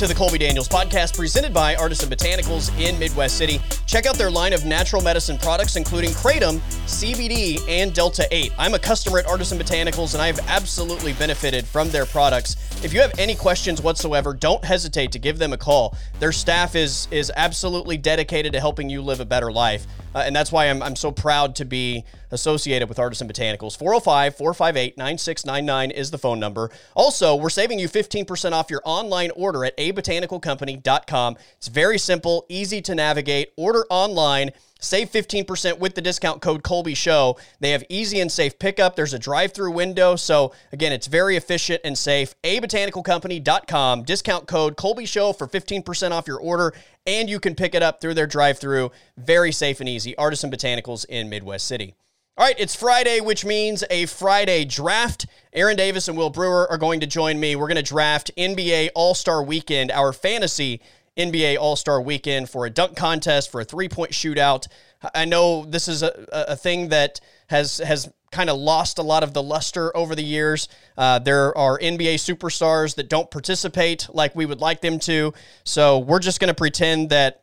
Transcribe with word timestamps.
To 0.00 0.06
the 0.06 0.14
Colby 0.14 0.38
Daniels 0.38 0.66
podcast 0.66 1.14
presented 1.14 1.52
by 1.52 1.76
Artisan 1.76 2.08
Botanicals 2.08 2.74
in 2.80 2.98
Midwest 2.98 3.36
City. 3.36 3.60
Check 3.84 4.06
out 4.06 4.16
their 4.16 4.30
line 4.30 4.54
of 4.54 4.64
natural 4.64 5.02
medicine 5.02 5.36
products, 5.36 5.76
including 5.76 6.08
Kratom, 6.12 6.58
CBD, 6.86 7.60
and 7.68 7.92
Delta 7.92 8.26
8. 8.30 8.50
I'm 8.56 8.72
a 8.72 8.78
customer 8.78 9.18
at 9.18 9.26
Artisan 9.26 9.58
Botanicals 9.58 10.14
and 10.14 10.22
I 10.22 10.28
have 10.28 10.40
absolutely 10.48 11.12
benefited 11.12 11.66
from 11.66 11.90
their 11.90 12.06
products. 12.06 12.56
If 12.82 12.94
you 12.94 13.02
have 13.02 13.12
any 13.18 13.34
questions 13.34 13.82
whatsoever, 13.82 14.32
don't 14.32 14.64
hesitate 14.64 15.12
to 15.12 15.18
give 15.18 15.38
them 15.38 15.52
a 15.52 15.58
call. 15.58 15.94
Their 16.18 16.32
staff 16.32 16.74
is, 16.74 17.08
is 17.10 17.30
absolutely 17.36 17.98
dedicated 17.98 18.54
to 18.54 18.60
helping 18.60 18.88
you 18.88 19.02
live 19.02 19.20
a 19.20 19.26
better 19.26 19.52
life. 19.52 19.86
Uh, 20.14 20.22
and 20.24 20.34
that's 20.34 20.50
why 20.50 20.70
I'm, 20.70 20.82
I'm 20.82 20.96
so 20.96 21.12
proud 21.12 21.56
to 21.56 21.66
be 21.66 22.04
associated 22.30 22.88
with 22.88 22.98
Artisan 22.98 23.28
Botanicals. 23.28 23.76
405 23.76 24.34
458 24.34 24.96
9699 24.96 25.90
is 25.90 26.10
the 26.10 26.16
phone 26.16 26.40
number. 26.40 26.70
Also, 26.94 27.36
we're 27.36 27.50
saving 27.50 27.78
you 27.78 27.86
15% 27.86 28.52
off 28.52 28.70
your 28.70 28.80
online 28.86 29.30
order 29.32 29.62
at 29.66 29.76
abotanicalcompany.com. 29.76 31.36
It's 31.58 31.68
very 31.68 31.98
simple, 31.98 32.46
easy 32.48 32.80
to 32.80 32.94
navigate. 32.94 33.52
Order 33.58 33.84
online. 33.90 34.52
Save 34.80 35.10
15% 35.10 35.78
with 35.78 35.94
the 35.94 36.00
discount 36.00 36.42
code 36.42 36.62
Colby 36.62 36.94
Show. 36.94 37.38
They 37.60 37.70
have 37.70 37.84
easy 37.88 38.20
and 38.20 38.32
safe 38.32 38.58
pickup. 38.58 38.96
There's 38.96 39.14
a 39.14 39.18
drive 39.18 39.52
through 39.52 39.72
window. 39.72 40.16
So, 40.16 40.52
again, 40.72 40.92
it's 40.92 41.06
very 41.06 41.36
efficient 41.36 41.82
and 41.84 41.96
safe. 41.96 42.34
abotanicalcompany.com. 42.42 44.02
Discount 44.04 44.46
code 44.46 44.76
Colby 44.76 45.06
Show 45.06 45.32
for 45.32 45.46
15% 45.46 46.12
off 46.12 46.26
your 46.26 46.40
order. 46.40 46.74
And 47.06 47.28
you 47.28 47.40
can 47.40 47.54
pick 47.54 47.74
it 47.74 47.82
up 47.82 48.00
through 48.00 48.14
their 48.14 48.26
drive 48.26 48.58
through. 48.58 48.90
Very 49.16 49.52
safe 49.52 49.80
and 49.80 49.88
easy. 49.88 50.16
Artisan 50.16 50.50
Botanicals 50.50 51.04
in 51.06 51.28
Midwest 51.28 51.66
City. 51.66 51.94
All 52.40 52.46
right, 52.46 52.56
it's 52.58 52.74
Friday, 52.74 53.20
which 53.20 53.44
means 53.44 53.84
a 53.90 54.06
Friday 54.06 54.64
draft. 54.64 55.26
Aaron 55.52 55.76
Davis 55.76 56.08
and 56.08 56.16
Will 56.16 56.30
Brewer 56.30 56.66
are 56.70 56.78
going 56.78 57.00
to 57.00 57.06
join 57.06 57.38
me. 57.38 57.54
We're 57.54 57.66
going 57.66 57.76
to 57.76 57.82
draft 57.82 58.30
NBA 58.38 58.90
All 58.94 59.14
Star 59.14 59.42
Weekend, 59.42 59.90
our 59.90 60.14
fantasy 60.14 60.80
NBA 61.20 61.58
All 61.58 61.76
Star 61.76 62.00
Weekend 62.00 62.48
for 62.48 62.66
a 62.66 62.70
dunk 62.70 62.96
contest, 62.96 63.50
for 63.52 63.60
a 63.60 63.64
three 63.64 63.88
point 63.88 64.12
shootout. 64.12 64.66
I 65.14 65.24
know 65.24 65.64
this 65.64 65.88
is 65.88 66.02
a, 66.02 66.26
a 66.32 66.56
thing 66.56 66.88
that 66.88 67.20
has 67.48 67.78
has 67.78 68.10
kind 68.30 68.48
of 68.48 68.58
lost 68.58 68.98
a 68.98 69.02
lot 69.02 69.22
of 69.22 69.34
the 69.34 69.42
luster 69.42 69.96
over 69.96 70.14
the 70.14 70.22
years. 70.22 70.68
Uh, 70.96 71.18
there 71.18 71.56
are 71.58 71.78
NBA 71.78 72.14
superstars 72.14 72.94
that 72.94 73.08
don't 73.08 73.30
participate 73.30 74.08
like 74.12 74.34
we 74.36 74.46
would 74.46 74.60
like 74.60 74.80
them 74.80 74.98
to. 75.00 75.34
So 75.64 75.98
we're 75.98 76.20
just 76.20 76.40
going 76.40 76.48
to 76.48 76.54
pretend 76.54 77.10
that 77.10 77.42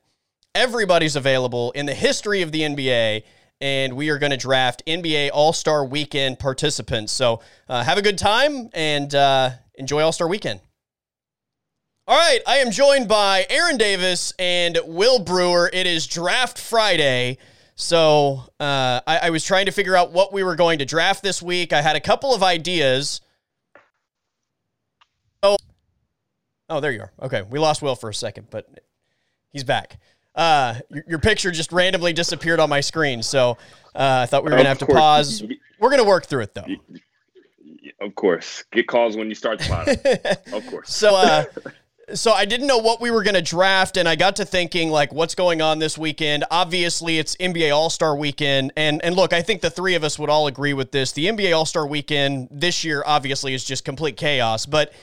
everybody's 0.56 1.16
available 1.16 1.72
in 1.72 1.86
the 1.86 1.94
history 1.94 2.42
of 2.42 2.52
the 2.52 2.62
NBA 2.62 3.24
and 3.60 3.94
we 3.94 4.10
are 4.10 4.20
going 4.20 4.32
to 4.32 4.38
draft 4.38 4.84
NBA 4.86 5.32
All 5.34 5.54
Star 5.54 5.84
Weekend 5.84 6.40
participants. 6.40 7.12
So 7.12 7.42
uh, 7.68 7.84
have 7.84 7.98
a 7.98 8.02
good 8.02 8.18
time 8.18 8.70
and 8.74 9.14
uh, 9.14 9.52
enjoy 9.76 10.04
All 10.04 10.12
Star 10.12 10.28
Weekend. 10.28 10.62
All 12.10 12.18
right, 12.18 12.40
I 12.48 12.58
am 12.58 12.72
joined 12.72 13.10
by 13.10 13.46
Aaron 13.50 13.76
Davis 13.76 14.32
and 14.40 14.80
Will 14.86 15.20
Brewer. 15.20 15.70
It 15.74 15.86
is 15.86 16.08
Draft 16.08 16.58
Friday. 16.58 17.38
So 17.76 18.44
uh, 18.60 19.02
I, 19.06 19.20
I 19.24 19.30
was 19.30 19.44
trying 19.44 19.66
to 19.66 19.74
figure 19.74 19.96
out 19.96 20.14
what 20.14 20.32
we 20.32 20.42
were 20.42 20.56
going 20.56 20.80
to 20.80 20.86
draft 20.86 21.22
this 21.22 21.42
week. 21.42 21.74
I 21.74 21.82
had 21.82 21.98
a 21.98 22.00
couple 22.00 22.34
of 22.34 22.44
ideas. 22.44 23.20
Oh, 25.44 25.58
oh, 26.70 26.80
there 26.80 26.94
you 26.94 27.02
are. 27.02 27.12
Okay, 27.22 27.42
we 27.42 27.60
lost 27.60 27.82
Will 27.82 27.96
for 27.96 28.10
a 28.10 28.14
second, 28.14 28.48
but 28.50 28.70
he's 29.52 29.66
back 29.66 30.00
uh, 30.38 30.76
your, 30.90 31.04
your, 31.08 31.20
picture 31.20 31.52
just 31.52 31.72
randomly 31.72 32.14
disappeared 32.14 32.60
on 32.60 32.70
my 32.70 32.80
screen. 32.80 33.24
So 33.24 33.58
uh, 33.96 34.22
I 34.22 34.26
thought 34.28 34.44
we 34.44 34.52
were 34.52 34.58
going 34.58 34.64
to 34.64 34.70
have 34.70 34.78
to 34.78 34.86
pause. 34.86 35.44
We're 35.80 35.90
going 35.90 36.02
to 36.02 36.08
work 36.08 36.28
through 36.28 36.44
it 36.44 36.54
though. 36.54 36.68
Of 38.00 38.16
course. 38.16 38.64
Get 38.72 38.88
calls 38.88 39.18
when 39.18 39.28
you 39.30 39.36
start 39.36 39.60
the 39.60 39.68
bottom. 39.68 40.54
of 40.54 40.68
course. 40.68 40.94
So, 40.94 41.16
uh, 41.16 41.46
so 42.14 42.32
I 42.32 42.46
didn't 42.46 42.68
know 42.68 42.78
what 42.78 43.02
we 43.02 43.12
were 43.12 43.22
going 43.22 43.36
to 43.36 43.42
draft, 43.42 43.98
and 43.98 44.08
I 44.08 44.16
got 44.16 44.38
to 44.38 44.46
thinking 44.46 44.90
like, 44.90 45.12
what's 45.12 45.36
going 45.36 45.62
on 45.62 45.80
this 45.80 45.98
weekend? 45.98 46.46
Obviously, 46.50 47.20
it's 47.20 47.36
NBA 47.36 47.76
All 47.76 47.90
Star 47.90 48.16
Weekend, 48.16 48.72
and 48.78 49.04
and 49.04 49.16
look, 49.16 49.34
I 49.34 49.42
think 49.42 49.62
the 49.62 49.70
three 49.70 49.96
of 49.96 50.04
us 50.04 50.18
would 50.18 50.30
all 50.30 50.48
agree 50.48 50.74
with 50.74 50.92
this. 50.92 51.12
The 51.12 51.26
NBA 51.26 51.56
All 51.56 51.66
Star 51.66 51.86
Weekend 51.86 52.48
this 52.50 52.84
year, 52.84 53.04
obviously, 53.06 53.54
is 53.54 53.64
just 53.64 53.84
complete 53.84 54.16
chaos, 54.16 54.66
but 54.66 54.94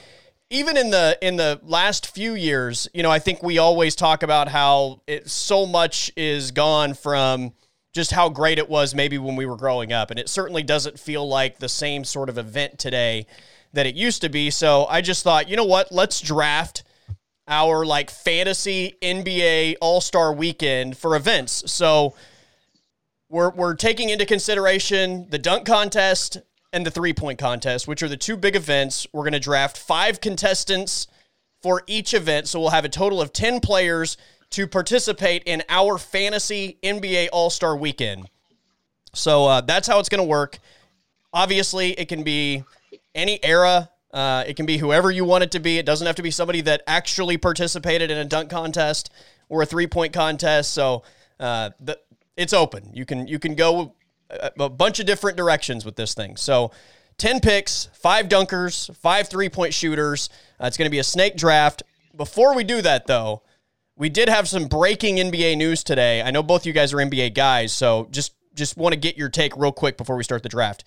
even 0.49 0.77
in 0.77 0.91
the 0.91 1.19
in 1.21 1.37
the 1.37 1.61
last 1.63 2.07
few 2.07 2.35
years, 2.35 2.89
you 2.95 3.03
know, 3.03 3.11
I 3.11 3.19
think 3.19 3.43
we 3.43 3.59
always 3.59 3.95
talk 3.95 4.23
about 4.23 4.49
how 4.49 5.03
it, 5.07 5.29
so 5.29 5.67
much 5.67 6.11
is 6.17 6.53
gone 6.53 6.95
from 6.95 7.53
just 7.93 8.13
how 8.13 8.29
great 8.31 8.59
it 8.59 8.69
was 8.69 8.95
maybe 8.95 9.19
when 9.19 9.37
we 9.37 9.45
were 9.45 9.57
growing 9.57 9.93
up, 9.93 10.11
and 10.11 10.19
it 10.19 10.31
certainly 10.31 10.63
doesn't 10.63 10.99
feel 10.99 11.29
like 11.29 11.59
the 11.59 11.69
same 11.69 12.03
sort 12.03 12.31
of 12.31 12.39
event 12.39 12.79
today 12.79 13.27
that 13.75 13.85
it 13.87 13.95
used 13.95 14.23
to 14.23 14.29
be. 14.31 14.51
So 14.51 14.87
I 14.87 15.03
just 15.03 15.23
thought, 15.23 15.49
you 15.49 15.57
know 15.57 15.65
what, 15.65 15.93
let's 15.93 16.21
draft 16.21 16.84
our 17.49 17.85
like 17.85 18.11
fantasy 18.11 18.97
NBA 19.03 19.77
All 19.81 20.01
Star 20.01 20.33
Weekend 20.33 20.97
for 20.97 21.17
events. 21.17 21.71
So 21.71 22.15
we're 23.29 23.51
we're 23.51 23.75
taking 23.75 24.11
into 24.11 24.27
consideration 24.27 25.29
the 25.31 25.39
dunk 25.39 25.67
contest 25.67 26.39
and 26.73 26.85
the 26.85 26.91
three 26.91 27.13
point 27.13 27.39
contest, 27.39 27.87
which 27.89 28.03
are 28.03 28.09
the 28.09 28.17
two 28.17 28.37
big 28.37 28.57
events. 28.57 29.07
We're 29.13 29.23
going 29.23 29.33
to 29.33 29.41
draft 29.41 29.79
five 29.79 30.21
contestants 30.21 31.07
for 31.63 31.83
each 31.87 32.13
event. 32.13 32.49
So 32.49 32.61
we'll 32.61 32.71
have 32.71 32.85
a 32.85 32.91
total 32.91 33.23
of 33.23 33.33
10 33.33 33.61
players 33.61 34.19
to 34.51 34.67
participate 34.67 35.43
in 35.47 35.63
our 35.69 35.99
fantasy 35.99 36.79
NBA 36.83 37.29
All 37.33 37.49
Star 37.49 37.77
weekend. 37.77 38.29
So 39.15 39.47
uh, 39.47 39.61
that's 39.63 39.87
how 39.89 39.99
it's 40.01 40.09
going 40.09 40.23
to 40.23 40.29
work. 40.29 40.59
Obviously, 41.33 41.93
it 41.93 42.09
can 42.09 42.23
be 42.23 42.65
any 43.15 43.43
era. 43.45 43.91
Uh, 44.15 44.45
it 44.47 44.55
can 44.55 44.65
be 44.65 44.79
whoever 44.79 45.11
you 45.11 45.27
want 45.27 45.45
it 45.45 45.51
to 45.51 45.61
be. 45.61 45.77
It 45.77 45.85
doesn't 45.85 46.07
have 46.07 46.17
to 46.17 46.23
be 46.23 46.31
somebody 46.31 46.63
that 46.63 46.83
actually 46.87 47.37
participated 47.37 48.11
in 48.11 48.17
a 48.17 48.25
dunk 48.25 48.49
contest 48.49 49.13
or 49.51 49.61
a 49.61 49.67
three 49.67 49.87
point 49.87 50.15
contest. 50.15 50.73
So 50.73 51.03
uh, 51.39 51.71
the, 51.81 51.99
it's 52.37 52.53
open. 52.53 52.91
You 52.95 53.05
can 53.05 53.27
you 53.27 53.39
can 53.39 53.55
go 53.55 53.95
a 54.59 54.69
bunch 54.69 55.01
of 55.01 55.07
different 55.07 55.37
directions 55.37 55.85
with 55.85 55.97
this 55.97 56.15
thing. 56.15 56.37
So, 56.37 56.71
10 57.19 57.41
picks, 57.41 57.89
five 57.93 58.29
dunkers, 58.29 58.95
five 58.97 59.29
three 59.29 59.49
point 59.49 59.75
shooters. 59.75 60.29
Uh, 60.61 60.67
it's 60.67 60.77
going 60.77 60.87
to 60.87 60.91
be 60.91 60.99
a 60.99 61.05
snake 61.05 61.37
draft. 61.37 61.83
Before 62.17 62.55
we 62.55 62.65
do 62.65 62.83
that, 62.83 63.07
though, 63.07 63.43
we 63.97 64.09
did 64.09 64.29
have 64.29 64.49
some 64.49 64.67
breaking 64.67 65.17
NBA 65.17 65.57
news 65.57 65.85
today. 65.85 66.23
I 66.23 66.31
know 66.31 66.43
both 66.43 66.67
you 66.67 66.73
guys 66.73 66.93
are 66.93 66.97
NBA 66.97 67.35
guys, 67.35 67.73
so 67.73 68.09
just 68.11 68.35
just 68.55 68.77
want 68.77 68.93
to 68.93 68.99
get 68.99 69.17
your 69.17 69.29
take 69.29 69.57
real 69.57 69.73
quick 69.73 69.97
before 69.97 70.17
we 70.17 70.25
start 70.25 70.43
the 70.43 70.49
draft. 70.49 70.85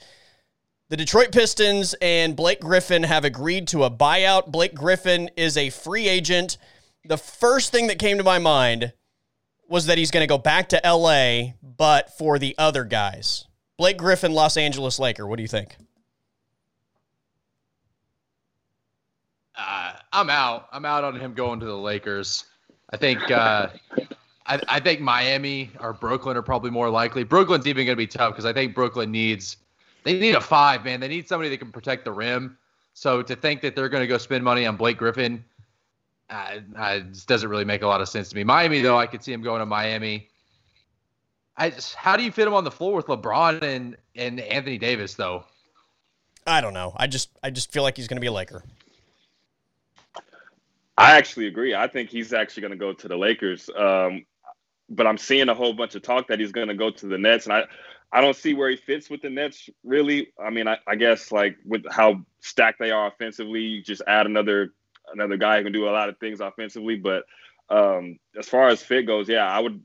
The 0.90 0.96
Detroit 0.96 1.34
Pistons 1.34 1.96
and 2.02 2.34
Blake 2.34 2.62
Griffin 2.62 3.04
have 3.04 3.26
agreed 3.26 3.68
to 3.70 3.84
a 3.84 3.92
buyout. 3.92 4.48
Blake 4.48 4.74
Griffin 4.74 5.30
is 5.36 5.58
a 5.58 5.70
free 5.70 6.08
agent. 6.08 6.58
The 7.04 7.18
first 7.18 7.74
thing 7.74 7.88
that 7.88 8.00
came 8.00 8.18
to 8.20 8.24
my 8.24 8.40
mind 8.40 8.94
was 9.68 9.88
that 9.88 9.98
he's 9.98 10.12
going 10.12 10.24
to 10.24 10.28
go 10.28 10.38
back 10.38 10.70
to 10.70 10.82
LA, 10.86 11.56
but 11.62 12.18
for 12.18 12.40
the 12.40 12.56
other 12.58 12.86
guys. 12.86 13.48
Blake 13.78 13.98
Griffin, 13.98 14.32
Los 14.32 14.56
Angeles 14.56 14.98
Laker. 14.98 15.28
What 15.28 15.36
do 15.36 15.42
you 15.42 15.50
think? 15.50 15.76
Uh, 19.58 19.92
I'm 20.14 20.30
out. 20.30 20.70
I'm 20.72 20.86
out 20.86 21.04
on 21.04 21.20
him 21.20 21.34
going 21.34 21.60
to 21.60 21.66
the 21.66 21.78
Lakers. 21.78 22.46
I 22.92 22.98
think 22.98 23.30
uh, 23.30 23.68
I, 24.46 24.62
I, 24.70 24.80
think 24.80 25.02
Miami 25.02 25.70
or 25.82 25.92
Brooklyn 25.92 26.38
are 26.38 26.42
probably 26.42 26.72
more 26.72 26.90
likely. 26.90 27.26
Brooklyn's 27.26 27.68
even 27.68 27.86
going 27.86 27.98
to 27.98 27.98
be 27.98 28.08
tough 28.08 28.32
because 28.32 28.46
I 28.46 28.54
think 28.54 28.74
Brooklyn 28.74 29.12
needs 29.12 29.58
they 30.08 30.20
need 30.20 30.36
a 30.36 30.42
five 30.42 30.84
man. 30.86 31.00
They 31.00 31.08
need 31.08 31.28
somebody 31.28 31.50
that 31.50 31.58
can 31.58 31.72
protect 31.72 32.06
the 32.06 32.12
rim. 32.12 32.58
So 32.94 33.22
to 33.22 33.36
think 33.36 33.62
that 33.62 33.76
they're 33.76 33.90
going 33.90 34.02
to 34.02 34.08
go 34.08 34.18
spend 34.18 34.44
money 34.44 34.66
on 34.66 34.76
Blake 34.76 34.98
Griffin 34.98 35.44
uh, 36.30 36.60
it 36.78 37.14
just 37.14 37.28
doesn't 37.28 37.50
really 37.50 37.66
make 37.66 37.82
a 37.82 37.88
lot 37.88 38.02
of 38.02 38.10
sense 38.10 38.30
to 38.30 38.36
me. 38.36 38.44
Miami, 38.44 38.82
though, 38.82 38.98
I 38.98 39.08
could 39.08 39.24
see 39.24 39.32
him 39.32 39.42
going 39.42 39.60
to 39.60 39.66
Miami. 39.66 40.30
I 41.56 41.70
just, 41.70 41.96
how 41.96 42.18
do 42.18 42.24
you 42.24 42.32
fit 42.32 42.48
him 42.48 42.54
on 42.54 42.64
the 42.64 42.72
floor 42.72 42.96
with 42.96 43.08
LeBron 43.08 43.62
and 43.64 43.98
and 44.16 44.40
Anthony 44.40 44.78
Davis, 44.78 45.16
though? 45.16 45.46
I 46.46 46.62
don't 46.62 46.74
know. 46.74 46.94
I 46.98 47.08
just 47.08 47.30
I 47.44 47.50
just 47.50 47.72
feel 47.72 47.84
like 47.84 47.98
he's 47.98 48.08
going 48.08 48.18
to 48.18 48.22
be 48.22 48.28
a 48.28 48.32
Laker. 48.32 48.64
I 50.98 51.16
actually 51.18 51.48
agree. 51.48 51.76
I 51.76 51.88
think 51.88 52.10
he's 52.10 52.34
actually 52.34 52.62
going 52.62 52.72
to 52.72 52.78
go 52.78 52.92
to 52.92 53.08
the 53.08 53.18
Lakers. 53.18 53.70
Um, 53.76 54.26
but 54.90 55.06
I'm 55.06 55.18
seeing 55.18 55.50
a 55.50 55.54
whole 55.54 55.74
bunch 55.74 55.96
of 55.96 56.02
talk 56.02 56.28
that 56.28 56.40
he's 56.40 56.52
going 56.52 56.70
to 56.70 56.74
go 56.74 56.90
to 56.90 57.08
the 57.08 57.18
Nets, 57.18 57.46
and 57.46 57.54
I 57.54 57.64
I 58.12 58.22
don't 58.22 58.36
see 58.36 58.54
where 58.54 58.70
he 58.70 58.78
fits 58.78 59.10
with 59.10 59.22
the 59.22 59.30
Nets 59.30 59.70
really. 59.84 60.32
I 60.42 60.50
mean, 60.50 60.68
I, 60.68 60.78
I 60.88 60.96
guess 60.96 61.32
like 61.32 61.58
with 61.66 61.84
how 61.90 62.26
stacked 62.40 62.80
they 62.80 62.92
are 62.92 63.08
offensively, 63.08 63.62
you 63.62 63.84
just 63.84 64.02
add 64.08 64.26
another 64.26 64.74
another 65.12 65.38
guy 65.38 65.58
who 65.58 65.64
can 65.64 65.74
do 65.74 65.88
a 65.88 65.92
lot 65.92 66.10
of 66.10 66.18
things 66.18 66.40
offensively. 66.40 66.96
But 66.96 67.24
um, 67.70 68.20
as 68.38 68.48
far 68.48 68.70
as 68.70 68.82
fit 68.82 69.08
goes, 69.08 69.28
yeah, 69.28 69.46
I 69.46 69.60
would. 69.60 69.82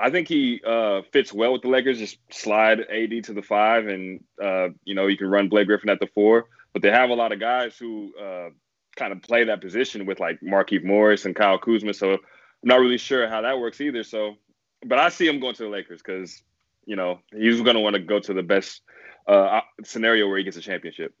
I 0.00 0.10
think 0.10 0.28
he 0.28 0.60
uh, 0.64 1.02
fits 1.10 1.32
well 1.32 1.52
with 1.52 1.62
the 1.62 1.68
Lakers. 1.68 1.98
Just 1.98 2.18
slide 2.30 2.80
AD 2.80 3.24
to 3.24 3.32
the 3.32 3.42
five, 3.42 3.88
and 3.88 4.22
uh, 4.42 4.68
you 4.84 4.94
know 4.94 5.06
you 5.06 5.16
can 5.16 5.28
run 5.28 5.48
Blake 5.48 5.66
Griffin 5.66 5.90
at 5.90 6.00
the 6.00 6.06
four. 6.14 6.46
But 6.72 6.82
they 6.82 6.90
have 6.90 7.10
a 7.10 7.14
lot 7.14 7.32
of 7.32 7.40
guys 7.40 7.76
who 7.78 8.12
uh, 8.20 8.50
kind 8.96 9.12
of 9.12 9.22
play 9.22 9.44
that 9.44 9.60
position 9.60 10.04
with 10.06 10.20
like 10.20 10.40
Markieff 10.40 10.84
Morris 10.84 11.24
and 11.24 11.34
Kyle 11.34 11.58
Kuzma. 11.58 11.94
So 11.94 12.12
I'm 12.12 12.18
not 12.62 12.80
really 12.80 12.98
sure 12.98 13.28
how 13.28 13.40
that 13.40 13.58
works 13.58 13.80
either. 13.80 14.04
So, 14.04 14.36
but 14.84 14.98
I 14.98 15.08
see 15.08 15.26
him 15.26 15.40
going 15.40 15.54
to 15.54 15.64
the 15.64 15.68
Lakers 15.68 16.02
because 16.02 16.42
you 16.88 16.96
know 16.96 17.20
he's 17.32 17.60
going 17.60 17.74
to 17.74 17.80
want 17.80 17.94
to 17.94 18.00
go 18.00 18.18
to 18.18 18.32
the 18.32 18.42
best 18.42 18.80
uh, 19.28 19.60
scenario 19.84 20.26
where 20.26 20.38
he 20.38 20.44
gets 20.44 20.56
a 20.56 20.60
championship. 20.60 21.14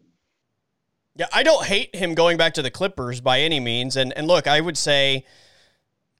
Yeah, 1.14 1.26
I 1.32 1.42
don't 1.42 1.64
hate 1.66 1.94
him 1.94 2.14
going 2.14 2.38
back 2.38 2.54
to 2.54 2.62
the 2.62 2.70
Clippers 2.70 3.20
by 3.20 3.40
any 3.40 3.60
means. 3.60 3.96
And 3.96 4.12
and 4.16 4.26
look, 4.26 4.46
I 4.46 4.60
would 4.60 4.78
say 4.78 5.26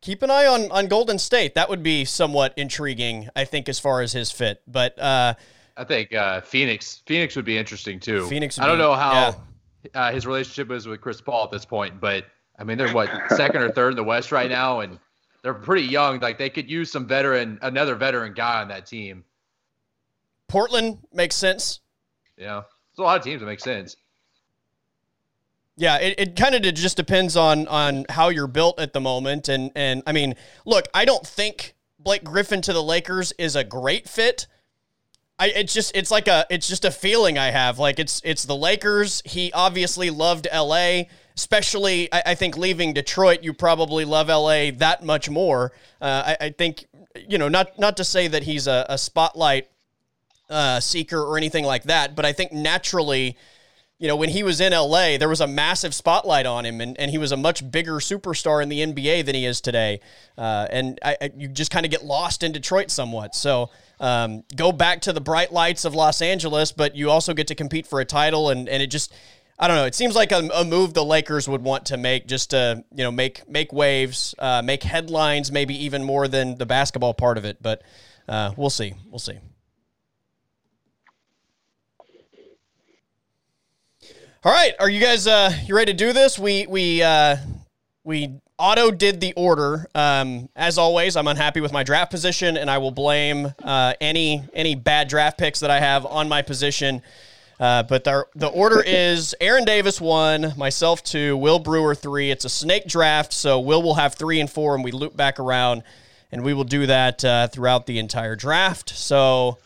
keep 0.03 0.23
an 0.23 0.31
eye 0.31 0.47
on 0.47 0.71
on 0.71 0.87
Golden 0.87 1.19
State. 1.19 1.55
That 1.55 1.71
would 1.71 1.83
be 1.83 2.05
somewhat 2.05 2.53
intriguing, 2.57 3.31
I 3.35 3.45
think, 3.47 3.69
as 3.69 3.81
far 3.81 4.03
as 4.03 4.13
his 4.13 4.31
fit. 4.31 4.61
But 4.67 4.99
uh, 4.99 5.35
I 5.79 5.85
think 5.85 6.15
uh, 6.15 6.43
Phoenix 6.43 7.03
Phoenix 7.07 7.35
would 7.35 7.47
be 7.47 7.57
interesting 7.57 7.99
too. 7.99 8.27
Phoenix. 8.27 8.59
I 8.59 8.67
don't 8.67 8.77
be, 8.77 8.83
know 8.83 8.95
how 8.95 9.35
yeah. 9.83 10.09
uh, 10.09 10.13
his 10.13 10.27
relationship 10.27 10.71
is 10.71 10.87
with 10.87 11.01
Chris 11.01 11.23
Paul 11.23 11.45
at 11.45 11.51
this 11.51 11.65
point, 11.65 12.01
but 12.01 12.27
I 12.59 12.65
mean 12.65 12.77
they're 12.77 12.93
what 12.93 13.09
second 13.31 13.63
or 13.63 13.73
third 13.73 13.91
in 13.91 13.97
the 13.97 14.05
West 14.05 14.31
right 14.31 14.51
now, 14.51 14.81
and 14.81 14.99
they're 15.43 15.55
pretty 15.55 15.87
young. 15.87 16.21
Like 16.21 16.37
they 16.37 16.51
could 16.51 16.69
use 16.69 16.93
some 16.93 17.07
veteran, 17.07 17.59
another 17.63 17.95
veteran 17.95 18.35
guy 18.35 18.61
on 18.61 18.69
that 18.69 18.85
team. 18.85 19.25
Portland 20.49 20.99
makes 21.13 21.37
sense. 21.37 21.81
Yeah, 22.37 22.63
there's 22.63 22.99
a 22.99 23.03
lot 23.03 23.19
of 23.19 23.25
teams 23.25 23.41
that 23.41 23.47
make 23.47 23.61
sense. 23.61 23.97
Yeah, 25.77 25.99
it, 25.99 26.19
it 26.19 26.37
kind 26.37 26.55
of 26.55 26.75
just 26.75 26.97
depends 26.97 27.37
on 27.37 27.69
on 27.69 28.05
how 28.09 28.31
you're 28.31 28.49
built 28.49 28.81
at 28.81 28.93
the 28.93 29.01
moment, 29.01 29.49
and 29.49 29.71
and 29.77 30.03
I 30.07 30.13
mean, 30.13 30.35
look, 30.65 30.87
I 30.93 31.05
don't 31.05 31.27
think 31.27 31.77
Blake 32.01 32.25
Griffin 32.25 32.61
to 32.63 32.73
the 32.73 32.83
Lakers 32.83 33.33
is 33.39 33.55
a 33.55 33.63
great 33.63 34.09
fit. 34.09 34.47
I 35.39 35.49
it's 35.49 35.73
just 35.73 35.97
it's 35.97 36.11
like 36.11 36.27
a 36.27 36.47
it's 36.51 36.67
just 36.67 36.85
a 36.85 36.91
feeling 36.91 37.39
I 37.39 37.51
have. 37.51 37.79
Like 37.79 37.99
it's 37.99 38.21
it's 38.25 38.45
the 38.45 38.57
Lakers. 38.57 39.23
He 39.25 39.53
obviously 39.53 40.11
loved 40.11 40.49
L.A. 40.51 41.09
Especially, 41.37 42.13
I, 42.13 42.23
I 42.27 42.35
think 42.35 42.57
leaving 42.57 42.93
Detroit, 42.93 43.45
you 43.45 43.53
probably 43.53 44.05
love 44.05 44.29
L.A. 44.29 44.73
that 44.73 45.05
much 45.05 45.31
more. 45.31 45.71
Uh, 46.01 46.35
I, 46.41 46.47
I 46.47 46.51
think 46.51 46.87
you 47.29 47.39
know 47.39 47.49
not 47.49 47.79
not 47.79 47.97
to 47.99 48.05
say 48.05 48.27
that 48.27 48.43
he's 48.43 48.67
a, 48.67 48.85
a 48.89 48.99
spotlight 48.99 49.69
uh, 50.49 50.81
seeker 50.81 51.21
or 51.21 51.37
anything 51.37 51.65
like 51.65 51.85
that, 51.85 52.15
but 52.15 52.25
I 52.25 52.33
think 52.33 52.53
naturally 52.53 53.37
you 53.99 54.07
know, 54.07 54.15
when 54.15 54.29
he 54.29 54.45
was 54.45 54.61
in 54.61 54.73
LA, 54.73 55.19
there 55.19 55.29
was 55.29 55.41
a 55.41 55.47
massive 55.47 55.93
spotlight 55.93 56.47
on 56.47 56.65
him, 56.65 56.81
and, 56.81 56.99
and 57.01 57.11
he 57.11 57.19
was 57.19 57.33
a 57.33 57.37
much 57.37 57.69
bigger 57.69 57.95
superstar 57.95 58.63
in 58.63 58.69
the 58.69 58.81
NBA 58.81 59.27
than 59.27 59.35
he 59.35 59.45
is 59.45 59.61
today. 59.61 60.01
Uh, 60.37 60.69
and 60.71 61.01
I, 61.05 61.17
I, 61.21 61.31
you 61.37 61.49
just 61.49 61.73
kind 61.73 61.85
of 61.85 61.91
get 61.91 62.05
lost 62.05 62.45
in 62.45 62.53
Detroit 62.53 62.93
somewhat. 62.93 63.35
So 63.35 63.71
um, 63.99 64.45
go 64.55 64.71
back 64.71 65.01
to 65.03 65.13
the 65.13 65.21
bright 65.21 65.53
lights 65.53 65.85
of 65.85 65.97
Los 65.97 66.23
Angeles, 66.23 66.71
but 66.71 66.95
you 66.95 67.11
also 67.11 67.35
get 67.35 67.49
to 67.49 67.57
compete 67.57 67.89
for 67.89 67.99
a 68.01 68.05
title, 68.05 68.51
and, 68.51 68.69
and 68.69 68.83
it 68.83 68.89
just. 68.89 69.13
I 69.61 69.67
don't 69.67 69.77
know. 69.77 69.87
It 69.87 69.97
seems 69.97 70.15
like 70.15 70.31
a, 70.31 70.49
a 70.55 70.65
move 70.65 70.95
the 70.95 71.05
Lakers 71.05 71.49
would 71.49 71.63
want 71.63 71.87
to 71.87 71.97
make, 71.97 72.29
just 72.29 72.51
to 72.51 72.85
you 72.93 73.03
know 73.03 73.11
make 73.11 73.49
make 73.49 73.73
waves, 73.73 74.33
uh, 74.39 74.63
make 74.63 74.85
headlines, 74.85 75.51
maybe 75.51 75.75
even 75.85 76.05
more 76.05 76.29
than 76.29 76.57
the 76.59 76.65
basketball 76.65 77.13
part 77.13 77.37
of 77.37 77.45
it. 77.45 77.61
But 77.61 77.83
uh, 78.29 78.53
we'll 78.57 78.71
see. 78.71 78.95
We'll 79.11 79.19
see. 79.19 79.41
All 84.45 84.53
right, 84.53 84.73
are 84.79 84.89
you 84.89 85.01
guys 85.01 85.27
uh 85.27 85.53
you 85.67 85.75
ready 85.75 85.93
to 85.93 85.99
do 85.99 86.13
this? 86.13 86.39
We 86.39 86.65
we 86.69 87.03
uh 87.03 87.39
we 88.05 88.39
auto 88.57 88.93
did 88.93 89.21
the 89.21 89.33
order. 89.35 89.89
Um, 89.97 90.49
as 90.55 90.79
always, 90.79 91.17
I'm 91.17 91.27
unhappy 91.27 91.61
with 91.61 91.73
my 91.73 91.83
draft 91.83 92.13
position, 92.13 92.57
and 92.57 92.71
I 92.71 92.79
will 92.79 92.93
blame 92.93 93.53
uh, 93.65 93.95
any 94.01 94.45
any 94.55 94.77
bad 94.77 95.09
draft 95.09 95.39
picks 95.39 95.59
that 95.59 95.73
I 95.73 95.81
have 95.81 96.07
on 96.07 96.29
my 96.29 96.43
position. 96.43 97.03
Uh, 97.59 97.83
but 97.83 98.05
the, 98.05 98.27
the 98.37 98.47
order 98.47 98.81
is 98.87 99.35
Aaron 99.41 99.65
Davis 99.65 100.01
one, 100.01 100.53
myself 100.57 101.03
two, 101.03 101.37
Will 101.37 101.59
Brewer 101.59 101.97
three. 101.97 102.31
It's 102.31 102.45
a 102.45 102.49
snake 102.49 102.87
draft, 102.87 103.33
so 103.33 103.59
Will 103.59 103.83
will 103.83 103.95
have 103.97 104.15
three 104.15 104.39
and 104.39 104.49
four, 104.49 104.77
and 104.77 104.85
we 104.85 104.93
loop 104.93 105.17
back 105.17 105.41
around, 105.41 105.83
and 106.31 106.45
we 106.45 106.55
will 106.55 106.63
do 106.63 106.87
that 106.87 107.25
uh, 107.25 107.49
throughout 107.49 107.87
the 107.87 107.99
entire 107.99 108.37
draft. 108.37 108.91
So 108.91 109.59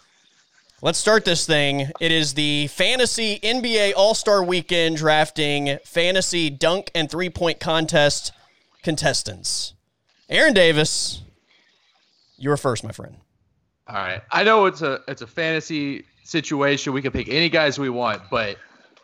Let's 0.84 0.99
start 0.99 1.25
this 1.25 1.46
thing. 1.46 1.93
It 2.00 2.11
is 2.11 2.34
the 2.34 2.67
Fantasy 2.67 3.38
NBA 3.38 3.93
All 3.96 4.14
Star 4.14 4.43
Weekend 4.43 4.96
drafting 4.96 5.79
fantasy 5.84 6.50
dunk 6.50 6.90
and 6.93 7.08
three 7.08 7.31
point 7.31 7.61
contest 7.61 8.32
contestants. 8.82 9.75
Aaron 10.29 10.55
Davis, 10.55 11.23
you 12.37 12.50
are 12.50 12.56
first, 12.56 12.82
my 12.82 12.90
friend. 12.90 13.14
All 13.87 13.94
right. 13.94 14.23
I 14.32 14.43
know 14.43 14.67
it's 14.67 14.82
a 14.82 14.99
it's 15.06 15.23
a 15.23 15.26
fantasy 15.29 16.05
situation. 16.25 16.93
We 16.93 17.00
can 17.00 17.12
pick 17.12 17.29
any 17.29 17.49
guys 17.49 17.79
we 17.79 17.88
want, 17.88 18.23
but 18.29 18.56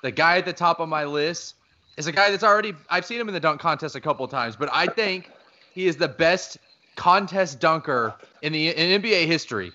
the 0.02 0.10
guy 0.10 0.38
at 0.38 0.46
the 0.46 0.52
top 0.52 0.80
of 0.80 0.88
my 0.88 1.04
list 1.04 1.54
is 1.96 2.08
a 2.08 2.12
guy 2.12 2.32
that's 2.32 2.42
already 2.42 2.75
I've 2.90 3.06
seen 3.06 3.20
him 3.20 3.28
in 3.28 3.34
the 3.34 3.40
dunk 3.40 3.60
contest 3.60 3.94
a 3.94 4.00
couple 4.00 4.26
times, 4.26 4.56
but 4.56 4.69
I 4.72 4.86
think 4.86 5.30
he 5.75 5.86
is 5.86 5.96
the 5.96 6.08
best 6.08 6.58
contest 6.96 7.60
dunker 7.60 8.16
in 8.42 8.52
the 8.52 8.70
in 8.70 9.00
NBA 9.00 9.26
history. 9.26 9.70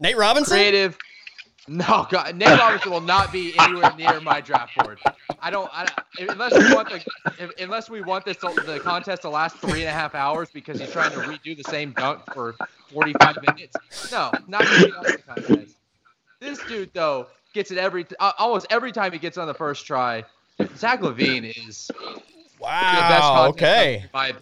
Nate 0.00 0.16
Robinson? 0.16 0.56
Creative. 0.56 0.96
No, 1.70 2.06
God, 2.08 2.34
Nate 2.36 2.58
Robinson 2.58 2.90
will 2.90 3.02
not 3.02 3.30
be 3.30 3.52
anywhere 3.58 3.92
near 3.98 4.20
my 4.20 4.40
draft 4.40 4.74
board. 4.78 4.98
I 5.40 5.50
don't, 5.50 5.70
I, 5.72 5.86
unless 6.18 6.52
we 6.54 6.74
want 6.74 6.88
the, 6.88 7.52
unless 7.62 7.90
we 7.90 8.00
want 8.00 8.24
this 8.24 8.38
the 8.38 8.80
contest 8.82 9.22
to 9.22 9.28
last 9.28 9.56
three 9.56 9.80
and 9.80 9.88
a 9.88 9.92
half 9.92 10.14
hours 10.14 10.48
because 10.50 10.80
he's 10.80 10.90
trying 10.90 11.10
to 11.12 11.18
redo 11.18 11.54
the 11.56 11.64
same 11.64 11.92
dunk 11.92 12.22
for 12.32 12.54
45 12.92 13.36
minutes. 13.46 13.76
No, 14.10 14.30
not 14.46 14.64
going 14.64 14.80
to 14.80 15.12
the 15.12 15.22
contest. 15.26 15.74
This 16.40 16.58
dude 16.64 16.90
though 16.94 17.26
gets 17.52 17.70
it 17.70 17.76
every, 17.76 18.06
uh, 18.18 18.32
almost 18.38 18.66
every 18.70 18.92
time 18.92 19.12
he 19.12 19.18
gets 19.18 19.36
on 19.36 19.46
the 19.46 19.54
first 19.54 19.86
try. 19.86 20.24
Zach 20.76 21.00
LaVine 21.02 21.52
is 21.68 21.90
Wow. 22.60 23.48
okay. 23.50 24.06
my 24.12 24.34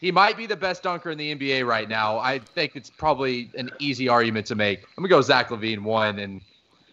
He 0.00 0.10
might 0.12 0.36
be 0.36 0.46
the 0.46 0.56
best 0.56 0.82
dunker 0.82 1.10
in 1.10 1.18
the 1.18 1.34
NBA 1.34 1.66
right 1.66 1.88
now. 1.88 2.18
I 2.18 2.38
think 2.38 2.76
it's 2.76 2.90
probably 2.90 3.50
an 3.56 3.70
easy 3.78 4.08
argument 4.08 4.46
to 4.46 4.54
make. 4.54 4.80
I'm 4.96 5.02
gonna 5.02 5.08
go 5.08 5.20
Zach 5.20 5.48
LaVine 5.48 5.82
one, 5.82 6.18
and 6.18 6.40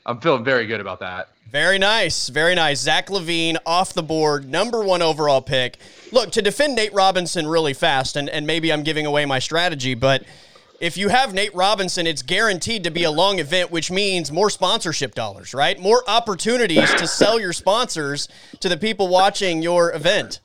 I'm 0.05 0.19
feeling 0.19 0.43
very 0.43 0.67
good 0.67 0.79
about 0.79 0.99
that. 0.99 1.29
Very 1.49 1.77
nice. 1.77 2.29
Very 2.29 2.55
nice. 2.55 2.81
Zach 2.81 3.07
LaVine 3.07 3.57
off 3.65 3.93
the 3.93 4.03
board, 4.03 4.49
number 4.49 4.83
one 4.83 5.01
overall 5.01 5.41
pick. 5.41 5.77
Look, 6.11 6.31
to 6.31 6.41
defend 6.41 6.75
Nate 6.75 6.93
Robinson 6.93 7.47
really 7.47 7.73
fast, 7.73 8.15
and, 8.15 8.29
and 8.29 8.45
maybe 8.45 8.73
I'm 8.73 8.83
giving 8.83 9.05
away 9.05 9.25
my 9.25 9.39
strategy, 9.39 9.93
but 9.93 10.23
if 10.81 10.97
you 10.97 11.09
have 11.09 11.33
Nate 11.33 11.55
Robinson, 11.55 12.05
it's 12.05 12.21
guaranteed 12.21 12.83
to 12.83 12.91
be 12.91 13.03
a 13.03 13.11
long 13.11 13.39
event, 13.39 13.71
which 13.71 13.89
means 13.89 14.31
more 14.31 14.49
sponsorship 14.49 15.15
dollars, 15.15 15.53
right? 15.53 15.79
More 15.79 16.03
opportunities 16.07 16.93
to 16.95 17.07
sell 17.07 17.39
your 17.39 17.53
sponsors 17.53 18.27
to 18.59 18.67
the 18.67 18.77
people 18.77 19.07
watching 19.07 19.61
your 19.61 19.93
event. 19.93 20.41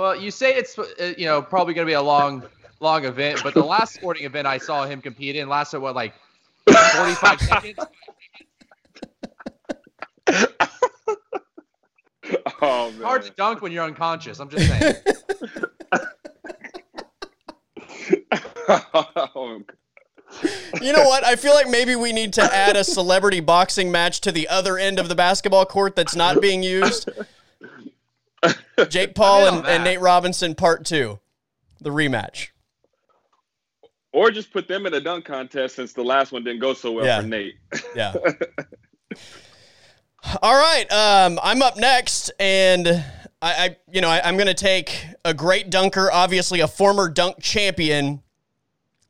Well, 0.00 0.16
you 0.16 0.30
say 0.30 0.54
it's 0.54 0.78
uh, 0.78 1.12
you 1.18 1.26
know 1.26 1.42
probably 1.42 1.74
going 1.74 1.86
to 1.86 1.90
be 1.90 1.94
a 1.94 2.00
long 2.00 2.42
long 2.80 3.04
event, 3.04 3.42
but 3.42 3.52
the 3.52 3.62
last 3.62 3.92
sporting 3.92 4.24
event 4.24 4.46
I 4.46 4.56
saw 4.56 4.86
him 4.86 5.02
compete 5.02 5.36
in 5.36 5.46
lasted 5.46 5.80
what 5.80 5.94
like 5.94 6.14
45 6.66 7.40
seconds. 7.40 7.78
Oh, 12.62 12.90
man. 12.92 13.02
Hard 13.02 13.22
to 13.22 13.30
dunk 13.30 13.62
when 13.62 13.72
you're 13.72 13.84
unconscious. 13.84 14.38
I'm 14.38 14.50
just 14.50 14.68
saying. 14.68 14.94
You 20.80 20.92
know 20.92 21.04
what? 21.04 21.24
I 21.24 21.36
feel 21.36 21.54
like 21.54 21.68
maybe 21.68 21.96
we 21.96 22.12
need 22.12 22.34
to 22.34 22.42
add 22.42 22.76
a 22.76 22.84
celebrity 22.84 23.40
boxing 23.40 23.90
match 23.90 24.20
to 24.20 24.30
the 24.30 24.46
other 24.48 24.78
end 24.78 24.98
of 24.98 25.08
the 25.08 25.14
basketball 25.14 25.66
court 25.66 25.96
that's 25.96 26.14
not 26.14 26.40
being 26.40 26.62
used. 26.62 27.08
Jake 28.88 29.14
Paul 29.14 29.46
and, 29.46 29.66
and 29.66 29.84
Nate 29.84 30.00
Robinson 30.00 30.54
part 30.54 30.84
two, 30.84 31.18
the 31.80 31.90
rematch. 31.90 32.48
Or 34.12 34.30
just 34.30 34.52
put 34.52 34.66
them 34.66 34.86
in 34.86 34.94
a 34.94 35.00
dunk 35.00 35.24
contest 35.24 35.76
since 35.76 35.92
the 35.92 36.02
last 36.02 36.32
one 36.32 36.42
didn't 36.42 36.60
go 36.60 36.74
so 36.74 36.92
well 36.92 37.04
Yeah. 37.06 37.20
for 37.20 37.26
Nate. 37.26 37.54
Yeah. 37.94 38.14
All 40.42 40.54
right. 40.54 40.90
Um, 40.92 41.38
I'm 41.42 41.62
up 41.62 41.76
next, 41.76 42.30
and 42.38 42.88
I, 42.88 43.02
I 43.42 43.76
you 43.90 44.00
know, 44.00 44.08
I, 44.08 44.20
I'm 44.26 44.36
going 44.36 44.48
to 44.48 44.54
take 44.54 45.04
a 45.24 45.32
great 45.32 45.70
dunker, 45.70 46.10
obviously 46.12 46.60
a 46.60 46.68
former 46.68 47.08
dunk 47.08 47.40
champion, 47.40 48.22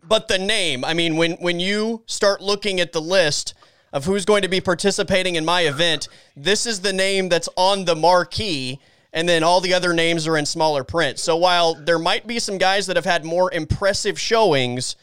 but 0.06 0.28
the 0.28 0.38
name. 0.38 0.84
I 0.84 0.94
mean, 0.94 1.16
when 1.16 1.32
when 1.32 1.60
you 1.60 2.04
start 2.06 2.40
looking 2.40 2.80
at 2.80 2.92
the 2.92 3.00
list 3.00 3.54
of 3.92 4.04
who's 4.04 4.24
going 4.24 4.42
to 4.42 4.48
be 4.48 4.60
participating 4.60 5.34
in 5.34 5.44
my 5.44 5.62
event, 5.62 6.08
this 6.36 6.64
is 6.64 6.80
the 6.80 6.92
name 6.92 7.28
that's 7.28 7.48
on 7.56 7.86
the 7.86 7.96
marquee. 7.96 8.80
And 9.12 9.28
then 9.28 9.42
all 9.42 9.60
the 9.60 9.74
other 9.74 9.92
names 9.92 10.26
are 10.26 10.36
in 10.36 10.46
smaller 10.46 10.84
print. 10.84 11.18
So 11.18 11.36
while 11.36 11.74
there 11.74 11.98
might 11.98 12.26
be 12.26 12.38
some 12.38 12.58
guys 12.58 12.86
that 12.86 12.96
have 12.96 13.04
had 13.04 13.24
more 13.24 13.52
impressive 13.52 14.20
showings, 14.20 14.94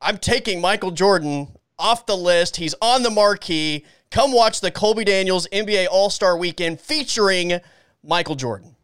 I'm 0.00 0.16
taking 0.18 0.60
Michael 0.60 0.92
Jordan 0.92 1.48
off 1.78 2.06
the 2.06 2.16
list. 2.16 2.56
He's 2.56 2.74
on 2.80 3.02
the 3.02 3.10
marquee. 3.10 3.84
Come 4.10 4.32
watch 4.32 4.60
the 4.60 4.70
Colby 4.70 5.04
Daniels 5.04 5.48
NBA 5.52 5.88
All 5.90 6.10
Star 6.10 6.36
Weekend 6.36 6.80
featuring 6.80 7.60
Michael 8.04 8.36
Jordan. 8.36 8.76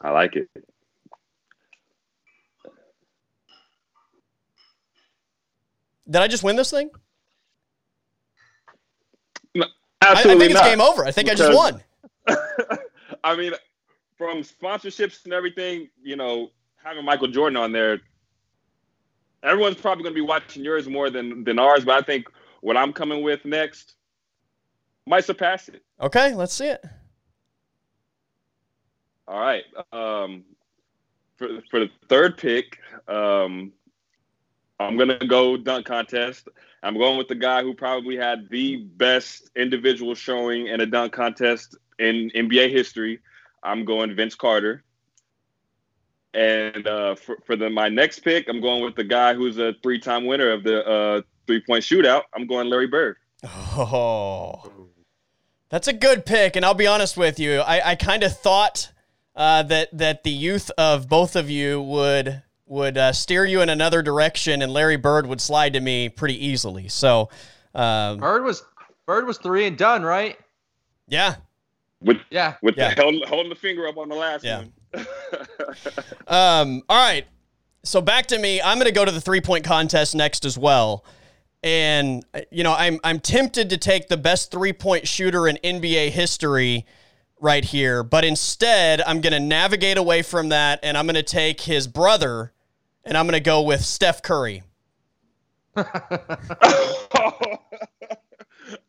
I 0.00 0.10
like 0.10 0.36
it. 0.36 0.48
Did 6.10 6.22
I 6.22 6.28
just 6.28 6.42
win 6.42 6.56
this 6.56 6.70
thing? 6.70 6.90
I, 9.56 9.64
Absolutely 10.00 10.46
I 10.46 10.48
think 10.48 10.50
it's 10.52 10.60
not. 10.60 10.64
game 10.64 10.80
over. 10.80 11.04
I 11.04 11.10
think 11.10 11.28
I 11.28 11.34
just 11.34 11.54
won. 11.54 11.82
I 13.24 13.36
mean, 13.36 13.52
from 14.16 14.42
sponsorships 14.42 15.24
and 15.24 15.32
everything, 15.32 15.88
you 16.02 16.16
know, 16.16 16.50
having 16.82 17.04
Michael 17.04 17.28
Jordan 17.28 17.56
on 17.56 17.72
there, 17.72 18.00
everyone's 19.42 19.76
probably 19.76 20.02
going 20.02 20.14
to 20.14 20.20
be 20.20 20.26
watching 20.26 20.64
yours 20.64 20.88
more 20.88 21.10
than 21.10 21.44
than 21.44 21.58
ours. 21.58 21.84
But 21.84 21.96
I 21.96 22.02
think 22.02 22.28
what 22.60 22.76
I'm 22.76 22.92
coming 22.92 23.22
with 23.22 23.44
next, 23.44 23.94
might 25.06 25.24
surpass 25.24 25.68
it. 25.68 25.82
Okay, 26.00 26.34
let's 26.34 26.52
see 26.52 26.68
it. 26.68 26.84
All 29.26 29.40
right. 29.40 29.64
Um, 29.92 30.44
for 31.36 31.48
for 31.70 31.80
the 31.80 31.90
third 32.08 32.36
pick, 32.36 32.78
um, 33.08 33.72
I'm 34.80 34.96
gonna 34.96 35.18
go 35.18 35.56
dunk 35.56 35.86
contest. 35.86 36.48
I'm 36.82 36.96
going 36.96 37.18
with 37.18 37.28
the 37.28 37.34
guy 37.34 37.62
who 37.62 37.74
probably 37.74 38.16
had 38.16 38.48
the 38.50 38.76
best 38.76 39.50
individual 39.56 40.14
showing 40.14 40.68
in 40.68 40.80
a 40.80 40.86
dunk 40.86 41.12
contest 41.12 41.76
in 41.98 42.30
NBA 42.34 42.70
history. 42.70 43.20
I'm 43.62 43.84
going 43.84 44.14
Vince 44.14 44.34
Carter. 44.34 44.84
And 46.34 46.86
uh, 46.86 47.14
for 47.14 47.38
for 47.46 47.56
the 47.56 47.70
my 47.70 47.88
next 47.88 48.20
pick, 48.20 48.48
I'm 48.48 48.60
going 48.60 48.84
with 48.84 48.94
the 48.94 49.04
guy 49.04 49.34
who's 49.34 49.58
a 49.58 49.74
three-time 49.82 50.26
winner 50.26 50.50
of 50.50 50.62
the 50.62 50.86
uh, 50.86 51.22
three-point 51.46 51.82
shootout. 51.82 52.22
I'm 52.34 52.46
going 52.46 52.68
Larry 52.68 52.86
Bird. 52.86 53.16
Oh, 53.44 54.72
that's 55.68 55.88
a 55.88 55.92
good 55.92 56.26
pick. 56.26 56.56
And 56.56 56.64
I'll 56.64 56.74
be 56.74 56.86
honest 56.86 57.16
with 57.16 57.38
you, 57.38 57.60
I, 57.60 57.90
I 57.90 57.94
kind 57.94 58.22
of 58.24 58.36
thought 58.36 58.92
uh, 59.36 59.62
that 59.64 59.96
that 59.96 60.24
the 60.24 60.30
youth 60.30 60.70
of 60.76 61.08
both 61.08 61.36
of 61.36 61.48
you 61.48 61.80
would 61.80 62.42
would 62.66 62.98
uh, 62.98 63.12
steer 63.12 63.44
you 63.44 63.60
in 63.62 63.68
another 63.68 64.02
direction, 64.02 64.60
and 64.60 64.72
Larry 64.72 64.96
Bird 64.96 65.26
would 65.26 65.40
slide 65.40 65.72
to 65.72 65.80
me 65.80 66.08
pretty 66.08 66.44
easily. 66.44 66.88
So, 66.88 67.30
um, 67.74 68.18
Bird 68.18 68.44
was 68.44 68.64
Bird 69.06 69.26
was 69.26 69.38
three 69.38 69.66
and 69.66 69.78
done, 69.78 70.02
right? 70.02 70.36
yeah, 71.08 71.36
With 72.00 72.18
Yeah. 72.30 72.54
with 72.62 72.76
Yeah. 72.76 72.94
the 72.94 73.02
holding, 73.02 73.22
holding 73.26 73.50
the 73.50 73.56
finger 73.56 73.88
up 73.88 73.96
on 73.98 74.08
the 74.08 74.14
last 74.14 74.44
Yeah. 74.44 74.58
one. 74.58 74.72
Um, 76.26 76.82
all 76.88 76.98
right. 76.98 77.26
So 77.84 78.00
back 78.00 78.26
to 78.26 78.38
me. 78.38 78.60
I'm 78.60 78.76
going 78.78 78.86
to 78.86 78.92
go 78.92 79.04
to 79.04 79.10
the 79.10 79.20
three 79.20 79.40
point 79.40 79.64
contest 79.64 80.14
next 80.14 80.44
as 80.44 80.58
well. 80.58 81.04
And 81.62 82.24
you 82.50 82.62
know, 82.62 82.74
I'm 82.74 83.00
I'm 83.02 83.18
tempted 83.18 83.70
to 83.70 83.78
take 83.78 84.08
the 84.08 84.16
best 84.16 84.50
three 84.50 84.72
point 84.72 85.08
shooter 85.08 85.48
in 85.48 85.58
NBA 85.64 86.10
history 86.10 86.86
right 87.40 87.64
here, 87.64 88.02
but 88.02 88.24
instead 88.24 89.00
I'm 89.02 89.20
going 89.20 89.32
to 89.32 89.40
navigate 89.40 89.96
away 89.96 90.22
from 90.22 90.50
that 90.50 90.80
and 90.82 90.98
I'm 90.98 91.06
going 91.06 91.14
to 91.14 91.22
take 91.22 91.62
his 91.62 91.86
brother 91.86 92.52
and 93.04 93.16
I'm 93.16 93.26
going 93.26 93.34
to 93.34 93.40
go 93.40 93.62
with 93.62 93.84
Steph 93.84 94.22
Curry. 94.22 94.62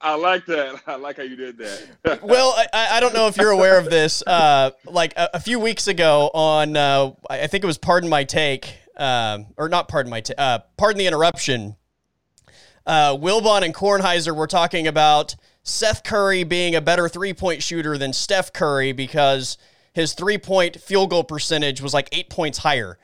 I 0.01 0.15
like 0.15 0.45
that. 0.47 0.81
I 0.87 0.95
like 0.95 1.17
how 1.17 1.23
you 1.23 1.35
did 1.35 1.57
that. 1.57 2.19
Well, 2.23 2.53
I- 2.73 2.97
I, 2.97 2.99
don't 2.99 3.13
know 3.13 3.27
if 3.27 3.37
you're 3.37 3.51
aware 3.51 3.77
of 3.77 3.89
this. 3.89 4.21
Uh, 4.25 4.71
like 4.85 5.13
a, 5.15 5.29
a 5.35 5.39
few 5.39 5.59
weeks 5.59 5.87
ago 5.87 6.29
on, 6.33 6.75
uh, 6.75 7.11
I 7.29 7.47
think 7.47 7.63
it 7.63 7.67
was 7.67 7.77
Pardon 7.77 8.09
My 8.09 8.23
Take, 8.23 8.77
um, 8.97 9.47
or 9.57 9.69
not 9.69 9.87
Pardon 9.87 10.09
My 10.09 10.21
Take, 10.21 10.39
uh, 10.39 10.59
Pardon 10.77 10.99
the 10.99 11.07
Interruption. 11.07 11.75
Uh, 12.85 13.15
Wilbon 13.15 13.63
and 13.63 13.73
Kornheiser 13.73 14.35
were 14.35 14.47
talking 14.47 14.87
about 14.87 15.35
Seth 15.63 16.03
Curry 16.03 16.43
being 16.43 16.75
a 16.75 16.81
better 16.81 17.07
three 17.07 17.33
point 17.33 17.61
shooter 17.61 17.97
than 17.97 18.13
Steph 18.13 18.51
Curry 18.53 18.91
because 18.91 19.57
his 19.93 20.13
three 20.13 20.37
point 20.37 20.79
field 20.81 21.09
goal 21.11 21.23
percentage 21.23 21.81
was 21.81 21.93
like 21.93 22.09
eight 22.11 22.29
points 22.29 22.57
higher. 22.57 22.97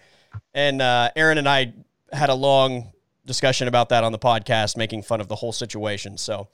And 0.54 0.82
uh, 0.82 1.12
Aaron 1.16 1.38
and 1.38 1.48
I 1.48 1.74
had 2.12 2.30
a 2.30 2.34
long 2.34 2.92
discussion 3.26 3.68
about 3.68 3.90
that 3.90 4.04
on 4.04 4.12
the 4.12 4.20
podcast, 4.20 4.78
making 4.78 5.04
fun 5.04 5.22
of 5.22 5.28
the 5.28 5.36
whole 5.36 5.52
situation. 5.52 6.18
So 6.18 6.48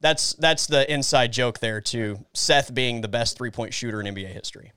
that's 0.00 0.34
that's 0.34 0.66
the 0.66 0.90
inside 0.92 1.32
joke 1.32 1.60
there 1.60 1.80
to 1.82 2.24
Seth 2.34 2.74
being 2.74 3.00
the 3.00 3.08
best 3.08 3.36
three 3.36 3.50
point 3.50 3.74
shooter 3.74 4.00
in 4.00 4.14
NBA 4.14 4.28
history. 4.28 4.72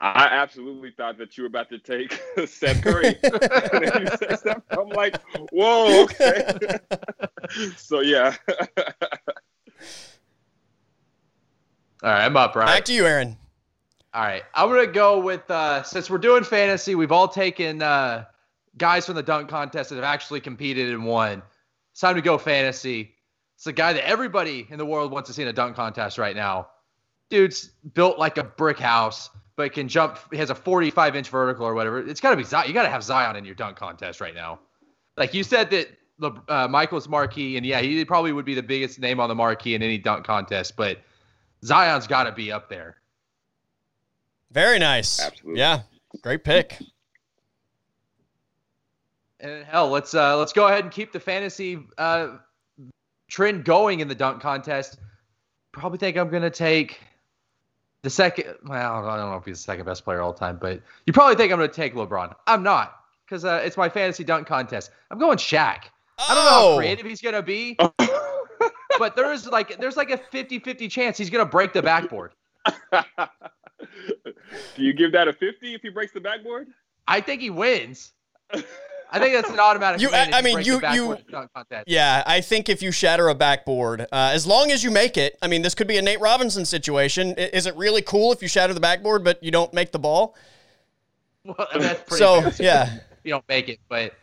I 0.00 0.24
absolutely 0.26 0.90
thought 0.90 1.16
that 1.18 1.38
you 1.38 1.44
were 1.44 1.48
about 1.48 1.70
to 1.70 1.78
take 1.78 2.20
Steph 2.46 2.82
Curry. 2.82 3.16
And 3.22 3.84
then 3.86 4.02
you 4.02 4.08
said 4.18 4.38
Steph- 4.38 4.62
I'm 4.70 4.90
like, 4.90 5.18
whoa, 5.50 6.02
okay. 6.04 6.78
so 7.76 8.00
yeah. 8.00 8.34
All 12.02 12.10
right, 12.10 12.26
I'm 12.26 12.36
up, 12.36 12.54
right? 12.54 12.66
Back 12.66 12.84
to 12.86 12.92
you, 12.92 13.06
Aaron. 13.06 13.38
All 14.12 14.22
right, 14.22 14.42
I'm 14.52 14.68
gonna 14.68 14.86
go 14.86 15.20
with 15.20 15.50
uh, 15.50 15.82
since 15.82 16.10
we're 16.10 16.18
doing 16.18 16.44
fantasy, 16.44 16.94
we've 16.94 17.10
all 17.10 17.26
taken 17.26 17.80
uh, 17.80 18.26
guys 18.76 19.06
from 19.06 19.14
the 19.14 19.22
dunk 19.22 19.48
contest 19.48 19.88
that 19.88 19.96
have 19.96 20.04
actually 20.04 20.40
competed 20.40 20.90
and 20.90 21.06
won. 21.06 21.42
It's 21.92 22.00
time 22.00 22.16
to 22.16 22.22
go 22.22 22.36
fantasy. 22.36 23.13
It's 23.54 23.64
the 23.64 23.72
guy 23.72 23.92
that 23.92 24.06
everybody 24.06 24.66
in 24.68 24.78
the 24.78 24.86
world 24.86 25.12
wants 25.12 25.28
to 25.28 25.34
see 25.34 25.42
in 25.42 25.48
a 25.48 25.52
dunk 25.52 25.76
contest 25.76 26.18
right 26.18 26.34
now. 26.34 26.68
Dude's 27.30 27.70
built 27.94 28.18
like 28.18 28.36
a 28.38 28.44
brick 28.44 28.78
house, 28.78 29.30
but 29.56 29.72
can 29.72 29.88
jump. 29.88 30.18
He 30.30 30.38
has 30.38 30.50
a 30.50 30.54
45 30.54 31.16
inch 31.16 31.28
vertical 31.28 31.66
or 31.66 31.74
whatever. 31.74 32.06
It's 32.06 32.20
got 32.20 32.30
to 32.30 32.36
be 32.36 32.44
Zion. 32.44 32.68
You 32.68 32.74
got 32.74 32.82
to 32.82 32.90
have 32.90 33.02
Zion 33.02 33.36
in 33.36 33.44
your 33.44 33.54
dunk 33.54 33.76
contest 33.76 34.20
right 34.20 34.34
now. 34.34 34.58
Like 35.16 35.32
you 35.34 35.44
said 35.44 35.70
that 35.70 35.88
Le- 36.18 36.42
uh, 36.48 36.68
Michael's 36.68 37.08
marquee, 37.08 37.56
and 37.56 37.66
yeah, 37.66 37.80
he 37.80 38.04
probably 38.04 38.32
would 38.32 38.44
be 38.44 38.54
the 38.54 38.62
biggest 38.62 38.98
name 38.98 39.20
on 39.20 39.28
the 39.28 39.34
marquee 39.34 39.74
in 39.74 39.82
any 39.82 39.98
dunk 39.98 40.24
contest, 40.24 40.76
but 40.76 40.98
Zion's 41.64 42.06
got 42.06 42.24
to 42.24 42.32
be 42.32 42.52
up 42.52 42.68
there. 42.68 42.96
Very 44.50 44.78
nice. 44.78 45.20
Absolutely. 45.20 45.58
Yeah, 45.58 45.80
great 46.22 46.44
pick. 46.44 46.78
And 49.40 49.64
hell, 49.64 49.90
let's 49.90 50.14
uh, 50.14 50.36
let's 50.38 50.52
go 50.52 50.68
ahead 50.68 50.84
and 50.84 50.92
keep 50.92 51.12
the 51.12 51.20
fantasy 51.20 51.80
uh, 51.98 52.36
trend 53.28 53.64
going 53.64 54.00
in 54.00 54.08
the 54.08 54.14
dunk 54.14 54.40
contest. 54.42 54.98
Probably 55.72 55.98
think 55.98 56.16
I'm 56.16 56.30
gonna 56.30 56.50
take 56.50 57.00
the 58.02 58.10
second. 58.10 58.54
Well, 58.64 59.04
I 59.06 59.16
don't 59.16 59.30
know 59.30 59.36
if 59.36 59.44
he's 59.44 59.58
the 59.58 59.64
second 59.64 59.86
best 59.86 60.04
player 60.04 60.20
all 60.20 60.32
time, 60.34 60.58
but 60.60 60.80
you 61.06 61.12
probably 61.12 61.36
think 61.36 61.52
I'm 61.52 61.58
gonna 61.58 61.68
take 61.72 61.94
LeBron. 61.94 62.34
I'm 62.46 62.62
not 62.62 62.96
because 63.26 63.44
uh, 63.44 63.60
it's 63.64 63.76
my 63.76 63.88
fantasy 63.88 64.24
dunk 64.24 64.46
contest. 64.46 64.90
I'm 65.10 65.18
going 65.18 65.38
Shaq. 65.38 65.84
I 66.18 66.34
don't 66.34 66.44
know 66.44 66.50
how 66.50 66.68
Oh. 66.68 66.76
creative 66.76 67.06
he's 67.06 67.20
gonna 67.20 67.42
be, 67.42 67.76
but 68.98 69.16
there's 69.16 69.46
like 69.48 69.78
there's 69.80 69.96
like 69.96 70.10
a 70.10 70.18
50-50 70.18 70.88
chance 70.90 71.18
he's 71.18 71.30
gonna 71.30 71.44
break 71.44 71.72
the 71.72 71.82
backboard. 71.82 72.32
Do 74.76 74.82
you 74.82 74.92
give 74.92 75.12
that 75.12 75.28
a 75.28 75.32
50 75.32 75.74
if 75.74 75.82
he 75.82 75.88
breaks 75.88 76.12
the 76.12 76.20
backboard? 76.20 76.68
I 77.06 77.20
think 77.20 77.40
he 77.40 77.50
wins. 77.50 78.12
I 79.14 79.20
think 79.20 79.32
that's 79.32 79.48
an 79.48 79.60
automatic. 79.60 80.00
You- 80.00 80.10
I- 80.10 80.42
mean, 80.42 80.60
you- 80.62 80.80
you-. 80.92 81.16
Yeah, 81.86 82.24
I 82.26 82.40
think 82.40 82.68
if 82.68 82.82
you 82.82 82.90
shatter 82.90 83.28
a 83.28 83.34
backboard, 83.34 84.00
uh, 84.00 84.06
as 84.32 84.44
long 84.44 84.72
as 84.72 84.82
you 84.82 84.90
make 84.90 85.16
it, 85.16 85.38
I 85.40 85.46
mean, 85.46 85.62
this 85.62 85.72
could 85.72 85.86
be 85.86 85.98
a 85.98 86.02
Nate 86.02 86.18
Robinson 86.20 86.64
situation. 86.64 87.34
Is 87.34 87.66
it 87.66 87.76
really 87.76 88.02
cool 88.02 88.32
if 88.32 88.42
you 88.42 88.48
shatter 88.48 88.74
the 88.74 88.80
backboard 88.80 89.22
but 89.22 89.40
you 89.40 89.52
don't 89.52 89.72
make 89.72 89.92
the 89.92 90.00
ball? 90.00 90.34
Well, 91.44 91.54
that's 91.74 92.00
pretty 92.08 92.18
So 92.24 92.50
yeah, 92.58 92.98
you 93.22 93.30
don't 93.30 93.44
make 93.48 93.68
it. 93.68 93.78
But 93.88 94.14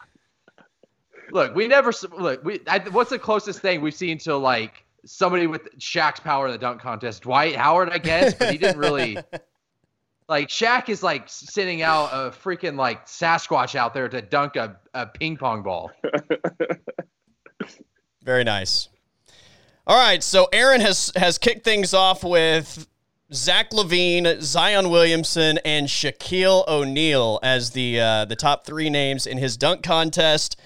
look, 1.32 1.56
we 1.56 1.68
never 1.70 1.94
look. 2.18 2.44
We 2.44 2.60
I, 2.68 2.80
what's 2.90 3.12
the 3.12 3.20
closest 3.20 3.62
thing 3.62 3.80
we've 3.80 3.94
seen 3.94 4.18
to 4.20 4.36
like 4.36 4.84
somebody 5.06 5.48
with 5.48 5.70
Shaq's 5.80 6.20
power 6.20 6.48
in 6.48 6.52
the 6.52 6.58
dunk 6.58 6.82
contest? 6.82 7.24
Dwight 7.24 7.56
Howard, 7.56 7.90
I 7.92 7.98
guess, 7.98 8.34
but 8.34 8.52
he 8.52 8.58
didn't 8.58 8.78
really. 8.78 9.18
Like 10.30 10.48
Shaq 10.48 10.90
is 10.90 11.04
like 11.04 11.24
sending 11.28 11.82
out 11.82 12.10
a 12.14 12.32
freaking 12.32 12.78
like 12.78 13.06
Sasquatch 13.06 13.76
out 13.76 13.94
there 13.94 14.08
to 14.08 14.22
dunk 14.22 14.56
a, 14.56 14.80
a 14.94 15.06
ping 15.06 15.38
pong 15.38 15.64
ball. 15.64 15.92
very 18.24 18.44
nice. 18.44 18.88
All 19.88 19.98
right, 19.98 20.24
so 20.24 20.48
Aaron 20.54 20.80
has 20.82 21.12
has 21.16 21.38
kicked 21.38 21.64
things 21.64 21.94
off 21.94 22.24
with 22.24 22.88
Zach 23.34 23.72
LaVine, 23.72 24.42
Zion 24.42 24.90
Williamson, 24.90 25.58
and 25.66 25.88
Shaquille 25.88 26.68
O'Neal 26.68 27.40
as 27.42 27.72
the 27.72 28.00
uh, 28.00 28.26
the 28.26 28.36
top 28.36 28.66
three 28.66 28.90
names 28.90 29.26
in 29.26 29.38
his 29.38 29.58
dunk 29.58 29.84
contest. 29.84 30.60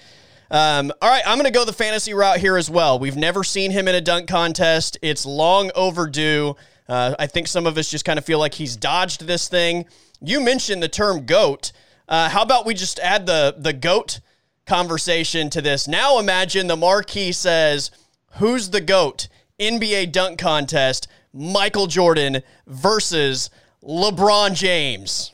Um, 0.50 0.92
all 1.02 1.08
right, 1.08 1.22
I'm 1.26 1.38
going 1.38 1.50
to 1.50 1.56
go 1.56 1.64
the 1.64 1.72
fantasy 1.72 2.14
route 2.14 2.38
here 2.38 2.56
as 2.56 2.70
well. 2.70 2.98
We've 2.98 3.16
never 3.16 3.42
seen 3.42 3.70
him 3.70 3.88
in 3.88 3.94
a 3.94 4.00
dunk 4.00 4.28
contest. 4.28 4.96
It's 5.02 5.26
long 5.26 5.70
overdue. 5.74 6.56
Uh, 6.88 7.14
I 7.18 7.26
think 7.26 7.48
some 7.48 7.66
of 7.66 7.76
us 7.78 7.90
just 7.90 8.04
kind 8.04 8.18
of 8.18 8.24
feel 8.24 8.38
like 8.38 8.54
he's 8.54 8.76
dodged 8.76 9.26
this 9.26 9.48
thing. 9.48 9.86
You 10.20 10.40
mentioned 10.40 10.82
the 10.82 10.88
term 10.88 11.26
GOAT. 11.26 11.72
Uh, 12.08 12.28
how 12.28 12.42
about 12.42 12.66
we 12.66 12.74
just 12.74 12.98
add 13.00 13.26
the, 13.26 13.54
the 13.58 13.72
GOAT 13.72 14.20
conversation 14.66 15.50
to 15.50 15.60
this? 15.60 15.88
Now 15.88 16.18
imagine 16.18 16.66
the 16.66 16.76
marquee 16.76 17.32
says, 17.32 17.90
Who's 18.38 18.70
the 18.70 18.80
GOAT? 18.80 19.28
NBA 19.58 20.12
dunk 20.12 20.38
contest, 20.38 21.08
Michael 21.32 21.86
Jordan 21.86 22.42
versus 22.66 23.50
LeBron 23.82 24.54
James. 24.54 25.32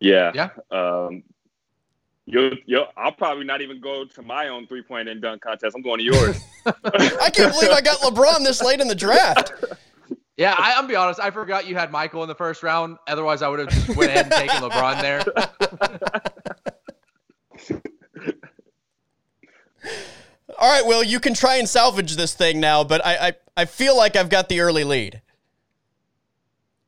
Yeah. 0.00 0.32
Yeah. 0.34 0.48
Um, 0.70 1.22
you'll, 2.30 2.52
you'll, 2.66 2.86
I'll 2.96 3.12
probably 3.12 3.44
not 3.44 3.60
even 3.60 3.80
go 3.80 4.04
to 4.04 4.22
my 4.22 4.48
own 4.48 4.66
three 4.66 4.82
point 4.82 5.08
and 5.08 5.20
dunk 5.20 5.42
contest. 5.42 5.76
I'm 5.76 5.82
going 5.82 5.98
to 5.98 6.04
yours. 6.04 6.40
I 6.66 7.30
can't 7.30 7.52
believe 7.52 7.70
I 7.70 7.80
got 7.80 7.98
LeBron 8.00 8.44
this 8.44 8.62
late 8.62 8.80
in 8.80 8.88
the 8.88 8.94
draft. 8.94 9.52
Yeah, 10.36 10.54
I, 10.56 10.74
I'm 10.74 10.86
be 10.86 10.96
honest. 10.96 11.20
I 11.20 11.30
forgot 11.30 11.66
you 11.66 11.74
had 11.74 11.92
Michael 11.92 12.22
in 12.22 12.28
the 12.28 12.34
first 12.34 12.62
round. 12.62 12.96
Otherwise, 13.06 13.42
I 13.42 13.48
would 13.48 13.58
have 13.58 13.68
just 13.68 13.94
went 13.94 14.10
ahead 14.10 14.26
and 14.26 14.32
taken 14.32 14.56
LeBron 14.56 15.02
there. 15.02 15.22
All 20.58 20.70
right, 20.70 20.86
Will, 20.86 21.02
you 21.02 21.20
can 21.20 21.34
try 21.34 21.56
and 21.56 21.68
salvage 21.68 22.16
this 22.16 22.34
thing 22.34 22.60
now, 22.60 22.84
but 22.84 23.04
I, 23.04 23.28
I, 23.28 23.32
I 23.56 23.64
feel 23.66 23.96
like 23.96 24.16
I've 24.16 24.28
got 24.28 24.48
the 24.48 24.60
early 24.60 24.84
lead. 24.84 25.22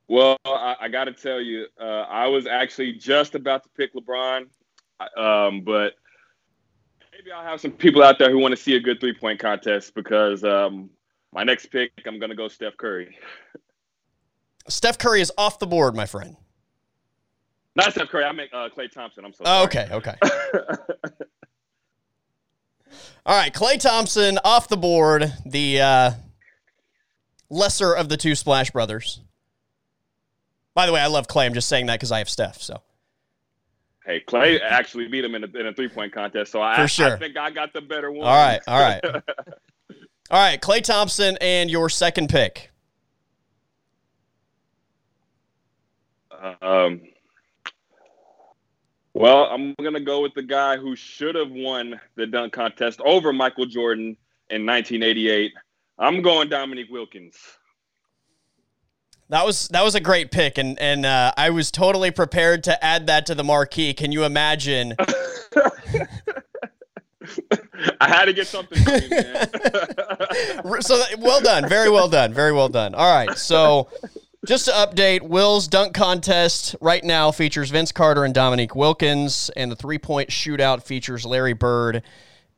Well, 0.08 0.37
I, 0.44 0.76
I 0.80 0.88
got 0.88 1.04
to 1.04 1.12
tell 1.12 1.40
you, 1.40 1.66
uh, 1.80 1.84
I 1.84 2.26
was 2.26 2.46
actually 2.46 2.92
just 2.92 3.34
about 3.34 3.62
to 3.62 3.68
pick 3.70 3.94
LeBron, 3.94 4.46
um, 5.16 5.62
but 5.62 5.94
maybe 7.12 7.32
I'll 7.32 7.44
have 7.44 7.61
some 7.61 7.73
people 7.73 8.02
out 8.02 8.18
there 8.18 8.30
who 8.30 8.38
want 8.38 8.52
to 8.52 8.61
see 8.61 8.76
a 8.76 8.80
good 8.80 9.00
three 9.00 9.14
point 9.14 9.38
contest 9.38 9.94
because 9.94 10.44
um, 10.44 10.90
my 11.32 11.44
next 11.44 11.66
pick, 11.66 11.92
I'm 12.06 12.18
going 12.18 12.30
to 12.30 12.37
go 12.37 12.49
Steph 12.49 12.76
Curry. 12.76 13.16
Steph 14.68 14.99
Curry 14.99 15.21
is 15.21 15.32
off 15.37 15.59
the 15.59 15.66
board, 15.66 15.94
my 15.94 16.06
friend. 16.06 16.37
Not 17.75 17.92
Steph 17.92 18.09
Curry. 18.09 18.25
I 18.25 18.32
make 18.32 18.52
uh, 18.52 18.68
Klay 18.68 18.90
Thompson. 18.90 19.25
I'm 19.25 19.32
so 19.32 19.44
oh, 19.47 19.64
okay, 19.64 19.88
okay. 19.90 20.14
All 23.25 23.37
right, 23.37 23.52
Klay 23.52 23.80
Thompson 23.80 24.38
off 24.44 24.68
the 24.68 24.76
board, 24.76 25.32
the 25.47 25.80
uh, 25.80 26.11
lesser 27.49 27.94
of 27.94 28.09
the 28.09 28.16
two 28.16 28.35
Splash 28.35 28.73
Brothers. 28.73 29.21
By 30.75 30.87
the 30.87 30.92
way, 30.92 31.00
I 31.00 31.06
love 31.06 31.28
Klay. 31.28 31.47
I'm 31.47 31.54
just 31.54 31.68
saying 31.68 31.87
that 31.87 31.99
because 31.99 32.12
I 32.12 32.18
have 32.18 32.28
Steph. 32.28 32.61
So. 32.61 32.82
Hey, 34.04 34.23
Klay 34.26 34.61
actually 34.68 35.09
beat 35.09 35.25
him 35.25 35.35
in 35.35 35.44
a, 35.44 35.59
in 35.59 35.66
a 35.66 35.73
three 35.73 35.88
point 35.88 36.12
contest, 36.12 36.52
so 36.52 36.61
I, 36.61 36.87
sure. 36.87 37.14
I 37.14 37.18
think 37.18 37.37
I 37.37 37.50
got 37.50 37.73
the 37.73 37.80
better 37.80 38.11
one. 38.11 38.26
All 38.26 38.35
right, 38.35 38.61
all 38.66 38.80
right, 38.80 39.04
all 39.04 39.23
right. 40.30 40.61
Klay 40.61 40.82
Thompson 40.82 41.37
and 41.40 41.71
your 41.71 41.88
second 41.88 42.28
pick. 42.28 42.71
Um, 46.61 47.02
well, 49.14 49.44
I'm 49.44 49.75
going 49.75 49.94
to 49.94 50.00
go 50.00 50.23
with 50.23 50.35
the 50.35 50.42
guy 50.42 50.76
who 50.76 50.97
should 50.97 51.35
have 51.35 51.50
won 51.50 52.00
the 52.16 52.26
dunk 52.26 52.52
contest 52.52 53.00
over 53.02 53.32
Michael 53.32 53.66
Jordan 53.66 54.16
in 54.50 54.66
1988. 54.66 55.52
I'm 55.99 56.23
going 56.23 56.49
Dominique 56.49 56.90
Wilkins. 56.90 57.37
That 59.32 59.44
was 59.46 59.68
that 59.68 59.82
was 59.82 59.94
a 59.94 60.00
great 60.00 60.30
pick, 60.30 60.58
and 60.58 60.78
and 60.78 61.06
uh, 61.06 61.32
I 61.38 61.48
was 61.48 61.70
totally 61.70 62.10
prepared 62.10 62.64
to 62.64 62.84
add 62.84 63.06
that 63.06 63.24
to 63.26 63.34
the 63.34 63.42
marquee. 63.42 63.94
Can 63.94 64.12
you 64.12 64.24
imagine? 64.24 64.94
I 67.98 68.08
had 68.08 68.26
to 68.26 68.34
get 68.34 68.46
something. 68.46 68.78
so 70.82 71.02
well 71.18 71.40
done, 71.40 71.66
very 71.66 71.88
well 71.88 72.10
done, 72.10 72.34
very 72.34 72.52
well 72.52 72.68
done. 72.68 72.94
All 72.94 73.10
right, 73.10 73.38
so 73.38 73.88
just 74.44 74.66
to 74.66 74.72
update, 74.72 75.22
Will's 75.22 75.66
dunk 75.66 75.94
contest 75.94 76.76
right 76.82 77.02
now 77.02 77.30
features 77.30 77.70
Vince 77.70 77.90
Carter 77.90 78.26
and 78.26 78.34
Dominique 78.34 78.76
Wilkins, 78.76 79.50
and 79.56 79.72
the 79.72 79.76
three 79.76 79.96
point 79.96 80.28
shootout 80.28 80.82
features 80.82 81.24
Larry 81.24 81.54
Bird 81.54 82.02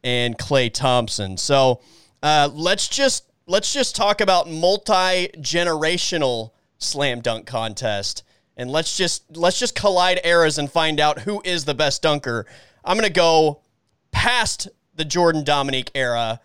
and 0.03 0.37
Klay 0.37 0.75
Thompson. 0.75 1.37
So 1.37 1.83
uh, 2.21 2.49
let's 2.53 2.89
just 2.89 3.31
let's 3.47 3.73
just 3.73 3.95
talk 3.95 4.21
about 4.21 4.51
multi 4.51 5.29
generational 5.39 6.51
slam 6.79 7.21
dunk 7.21 7.47
contest, 7.47 8.23
and 8.57 8.71
let's 8.71 8.97
just 8.97 9.37
let's 9.37 9.59
just 9.59 9.75
collide 9.75 10.21
eras 10.25 10.59
and 10.59 10.71
find 10.71 11.01
out 11.01 11.21
who 11.21 11.41
is 11.45 11.65
the 11.65 11.75
best 11.75 12.03
dunker. 12.03 12.47
I'm 12.85 12.97
gonna 12.97 13.11
go 13.11 13.61
past 14.13 14.69
the 14.95 15.05
Jordan 15.05 15.45
Dominique 15.45 15.91
era, 15.95 16.41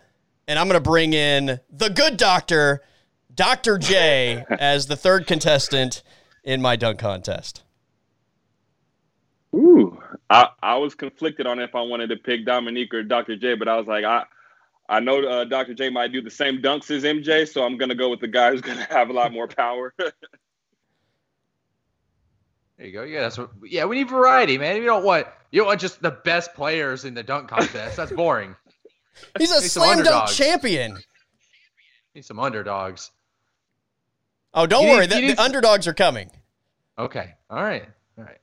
and 0.48 0.58
I'm 0.58 0.66
gonna 0.66 0.80
bring 0.80 1.12
in 1.12 1.60
the 1.70 1.88
good 1.88 2.16
doctor 2.16 2.82
Dr. 3.34 3.78
J 3.78 4.44
as 4.50 4.86
the 4.86 4.96
third 4.96 5.26
contestant 5.26 6.02
in 6.44 6.60
my 6.60 6.76
dunk 6.76 6.98
contest. 6.98 7.62
Ooh, 9.54 10.00
I, 10.28 10.48
I 10.62 10.76
was 10.76 10.94
conflicted 10.94 11.46
on 11.46 11.58
if 11.58 11.74
I 11.74 11.82
wanted 11.82 12.08
to 12.10 12.16
pick 12.16 12.46
Dominique 12.46 12.94
or 12.94 13.02
Dr. 13.02 13.36
J, 13.36 13.54
but 13.54 13.68
I 13.68 13.76
was 13.76 13.86
like, 13.86 14.04
I 14.04 14.24
I 14.90 14.98
know 14.98 15.22
uh, 15.22 15.44
Dr. 15.44 15.72
J 15.72 15.88
might 15.88 16.12
do 16.12 16.20
the 16.20 16.30
same 16.30 16.60
dunks 16.60 16.90
as 16.90 17.04
MJ, 17.04 17.48
so 17.48 17.62
I'm 17.62 17.78
gonna 17.78 17.94
go 17.94 18.10
with 18.10 18.18
the 18.18 18.26
guy 18.26 18.50
who's 18.50 18.60
gonna 18.66 18.86
have 18.90 19.08
a 19.08 19.12
lot 19.12 19.32
more 19.32 19.46
power. 19.46 19.94
there 19.98 20.12
you 22.78 22.92
go. 22.92 23.04
Yeah, 23.04 23.20
that's 23.20 23.38
what. 23.38 23.50
Yeah, 23.64 23.84
we 23.84 23.96
need 23.96 24.10
variety, 24.10 24.58
man. 24.58 24.76
You 24.76 24.84
don't 24.84 25.04
want 25.04 25.28
you 25.52 25.60
don't 25.60 25.68
want 25.68 25.80
just 25.80 26.02
the 26.02 26.10
best 26.10 26.54
players 26.54 27.04
in 27.04 27.14
the 27.14 27.22
dunk 27.22 27.48
contest. 27.48 27.96
That's 27.96 28.10
boring. 28.12 28.56
He's 29.38 29.52
a 29.52 29.60
slam 29.60 30.02
dunk 30.02 30.28
champion. 30.30 30.98
Need 32.14 32.24
some 32.24 32.40
underdogs. 32.40 33.12
Oh, 34.52 34.66
don't 34.66 34.82
you 34.82 34.90
worry. 34.90 35.06
Need, 35.06 35.30
the, 35.30 35.34
the 35.34 35.42
underdogs 35.42 35.86
are 35.86 35.94
coming. 35.94 36.30
Okay. 36.98 37.34
All 37.48 37.62
right. 37.62 37.86
All 38.18 38.24
right. 38.24 38.38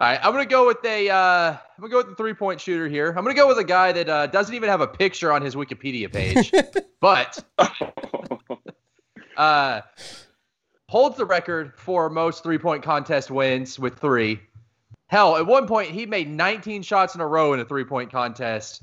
All 0.00 0.08
right. 0.08 0.18
I'm 0.24 0.32
gonna 0.32 0.44
go 0.44 0.66
with 0.66 0.84
a. 0.84 1.08
Uh, 1.08 1.52
I'm 1.52 1.58
gonna 1.78 1.90
go 1.90 1.98
with 1.98 2.08
the 2.08 2.14
three 2.16 2.34
point 2.34 2.60
shooter 2.60 2.88
here. 2.88 3.10
I'm 3.10 3.22
gonna 3.22 3.32
go 3.32 3.46
with 3.46 3.58
a 3.58 3.64
guy 3.64 3.92
that 3.92 4.08
uh, 4.08 4.26
doesn't 4.26 4.52
even 4.52 4.68
have 4.68 4.80
a 4.80 4.88
picture 4.88 5.32
on 5.32 5.40
his 5.40 5.54
Wikipedia 5.54 6.12
page, 6.12 6.52
but 7.00 7.44
uh, 9.36 9.82
holds 10.88 11.16
the 11.16 11.24
record 11.24 11.74
for 11.76 12.10
most 12.10 12.42
three 12.42 12.58
point 12.58 12.82
contest 12.82 13.30
wins 13.30 13.78
with 13.78 13.96
three. 14.00 14.40
Hell, 15.06 15.36
at 15.36 15.46
one 15.46 15.68
point 15.68 15.90
he 15.90 16.06
made 16.06 16.28
19 16.28 16.82
shots 16.82 17.14
in 17.14 17.20
a 17.20 17.26
row 17.26 17.52
in 17.52 17.60
a 17.60 17.64
three 17.64 17.84
point 17.84 18.10
contest. 18.10 18.82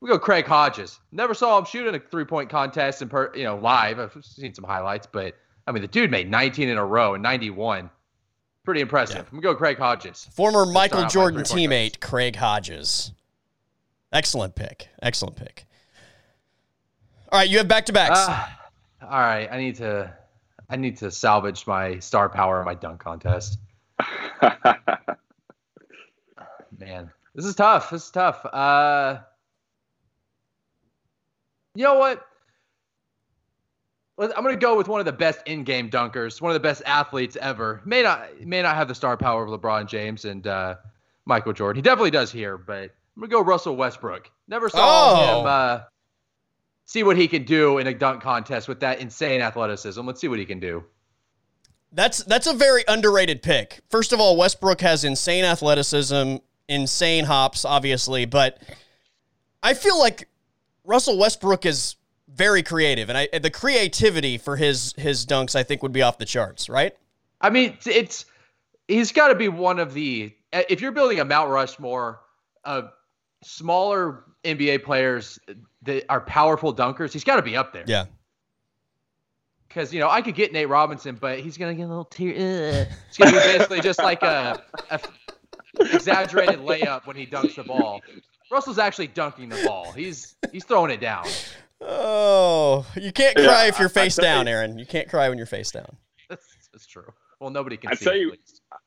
We 0.00 0.08
go 0.08 0.18
Craig 0.18 0.44
Hodges. 0.44 0.98
Never 1.12 1.34
saw 1.34 1.56
him 1.56 1.66
shoot 1.66 1.86
in 1.86 1.94
a 1.94 2.00
three 2.00 2.24
point 2.24 2.50
contest 2.50 3.00
in 3.00 3.08
per, 3.08 3.32
you 3.36 3.44
know 3.44 3.58
live. 3.58 4.00
I've 4.00 4.16
seen 4.24 4.54
some 4.54 4.64
highlights, 4.64 5.06
but 5.06 5.36
I 5.68 5.72
mean 5.72 5.82
the 5.82 5.88
dude 5.88 6.10
made 6.10 6.28
19 6.28 6.68
in 6.68 6.78
a 6.78 6.84
row 6.84 7.14
in 7.14 7.22
91. 7.22 7.90
Pretty 8.66 8.80
impressive. 8.80 9.16
Yeah. 9.18 9.22
I'm 9.22 9.40
gonna 9.40 9.54
go 9.54 9.54
Craig 9.54 9.78
Hodges. 9.78 10.28
Former 10.32 10.66
Michael 10.66 11.06
Jordan 11.06 11.42
teammate 11.42 12.00
Craig 12.00 12.34
Hodges. 12.34 13.12
Excellent 14.12 14.56
pick. 14.56 14.88
Excellent 15.00 15.36
pick. 15.36 15.66
All 17.30 17.38
right, 17.38 17.48
you 17.48 17.58
have 17.58 17.68
back 17.68 17.86
to 17.86 17.92
backs. 17.92 18.18
Uh, 18.18 18.44
all 19.02 19.20
right, 19.20 19.48
I 19.52 19.58
need 19.58 19.76
to 19.76 20.12
I 20.68 20.74
need 20.74 20.96
to 20.98 21.12
salvage 21.12 21.64
my 21.68 22.00
star 22.00 22.28
power 22.28 22.58
in 22.58 22.64
my 22.66 22.74
dunk 22.74 23.00
contest. 23.00 23.60
Man, 26.76 27.12
this 27.36 27.44
is 27.44 27.54
tough. 27.54 27.90
This 27.90 28.06
is 28.06 28.10
tough. 28.10 28.44
Uh 28.46 29.18
you 31.76 31.84
know 31.84 31.98
what? 32.00 32.26
I'm 34.18 34.42
going 34.42 34.54
to 34.54 34.60
go 34.60 34.76
with 34.76 34.88
one 34.88 34.98
of 35.00 35.06
the 35.06 35.12
best 35.12 35.40
in-game 35.46 35.90
dunkers, 35.90 36.40
one 36.40 36.50
of 36.50 36.54
the 36.54 36.60
best 36.60 36.82
athletes 36.86 37.36
ever. 37.40 37.82
May 37.84 38.02
not 38.02 38.40
may 38.40 38.62
not 38.62 38.74
have 38.74 38.88
the 38.88 38.94
star 38.94 39.16
power 39.16 39.44
of 39.44 39.60
LeBron 39.60 39.86
James 39.86 40.24
and 40.24 40.46
uh, 40.46 40.76
Michael 41.26 41.52
Jordan. 41.52 41.76
He 41.76 41.82
definitely 41.82 42.12
does 42.12 42.32
here, 42.32 42.56
but 42.56 42.74
I'm 42.74 43.20
going 43.20 43.28
to 43.28 43.34
go 43.36 43.42
Russell 43.42 43.76
Westbrook. 43.76 44.30
Never 44.48 44.70
saw 44.70 44.78
oh. 44.80 45.40
him 45.40 45.46
uh, 45.46 45.80
see 46.86 47.02
what 47.02 47.18
he 47.18 47.28
can 47.28 47.44
do 47.44 47.78
in 47.78 47.86
a 47.86 47.94
dunk 47.94 48.22
contest 48.22 48.68
with 48.68 48.80
that 48.80 49.00
insane 49.00 49.42
athleticism. 49.42 50.00
Let's 50.06 50.20
see 50.20 50.28
what 50.28 50.38
he 50.38 50.46
can 50.46 50.60
do. 50.60 50.84
That's 51.92 52.24
that's 52.24 52.46
a 52.46 52.54
very 52.54 52.84
underrated 52.88 53.42
pick. 53.42 53.80
First 53.90 54.12
of 54.12 54.20
all, 54.20 54.36
Westbrook 54.36 54.80
has 54.80 55.04
insane 55.04 55.44
athleticism, 55.44 56.36
insane 56.68 57.24
hops, 57.24 57.64
obviously, 57.64 58.24
but 58.24 58.62
I 59.62 59.74
feel 59.74 59.98
like 59.98 60.28
Russell 60.84 61.18
Westbrook 61.18 61.66
is 61.66 61.96
very 62.36 62.62
creative, 62.62 63.08
and 63.08 63.18
I 63.18 63.38
the 63.38 63.50
creativity 63.50 64.38
for 64.38 64.56
his 64.56 64.94
his 64.96 65.26
dunks 65.26 65.56
I 65.56 65.62
think 65.62 65.82
would 65.82 65.92
be 65.92 66.02
off 66.02 66.18
the 66.18 66.24
charts, 66.24 66.68
right? 66.68 66.94
I 67.40 67.50
mean, 67.50 67.76
it's 67.86 68.26
he's 68.88 69.12
got 69.12 69.28
to 69.28 69.34
be 69.34 69.48
one 69.48 69.78
of 69.78 69.94
the 69.94 70.32
eh, 70.52 70.64
if 70.68 70.80
you're 70.80 70.92
building 70.92 71.18
a 71.18 71.24
Mount 71.24 71.50
Rushmore 71.50 72.20
of 72.64 72.90
smaller 73.42 74.24
NBA 74.44 74.84
players 74.84 75.38
that 75.82 76.04
are 76.08 76.20
powerful 76.20 76.74
dunkers, 76.74 77.12
he's 77.12 77.24
got 77.24 77.36
to 77.36 77.42
be 77.42 77.56
up 77.56 77.72
there. 77.72 77.84
Yeah. 77.86 78.06
Because 79.68 79.92
you 79.92 80.00
know 80.00 80.08
I 80.08 80.22
could 80.22 80.34
get 80.34 80.52
Nate 80.52 80.68
Robinson, 80.68 81.16
but 81.20 81.40
he's 81.40 81.56
gonna 81.56 81.74
get 81.74 81.84
a 81.84 81.88
little 81.88 82.04
tear. 82.04 82.34
Eh. 82.34 82.84
It's 83.08 83.18
gonna 83.18 83.32
be 83.32 83.38
basically 83.38 83.80
just 83.80 83.98
like 83.98 84.22
a, 84.22 84.62
a 84.90 85.00
exaggerated 85.80 86.60
layup 86.60 87.06
when 87.06 87.16
he 87.16 87.26
dunks 87.26 87.56
the 87.56 87.64
ball. 87.64 88.00
Russell's 88.50 88.78
actually 88.78 89.08
dunking 89.08 89.48
the 89.48 89.62
ball. 89.66 89.92
He's 89.92 90.36
he's 90.52 90.64
throwing 90.64 90.90
it 90.90 91.00
down. 91.00 91.26
Oh, 91.88 92.84
you 92.96 93.12
can't 93.12 93.36
cry 93.36 93.44
yeah, 93.44 93.68
if 93.68 93.78
you're 93.78 93.88
face 93.88 94.16
down, 94.16 94.46
you, 94.46 94.52
Aaron. 94.52 94.78
You 94.78 94.86
can't 94.86 95.08
cry 95.08 95.28
when 95.28 95.38
you're 95.38 95.46
face 95.46 95.70
down. 95.70 95.96
That's, 96.28 96.44
that's 96.72 96.86
true. 96.86 97.12
Well, 97.40 97.50
nobody 97.50 97.76
can. 97.76 97.92
I 97.92 97.94
tell 97.94 98.16
you, 98.16 98.34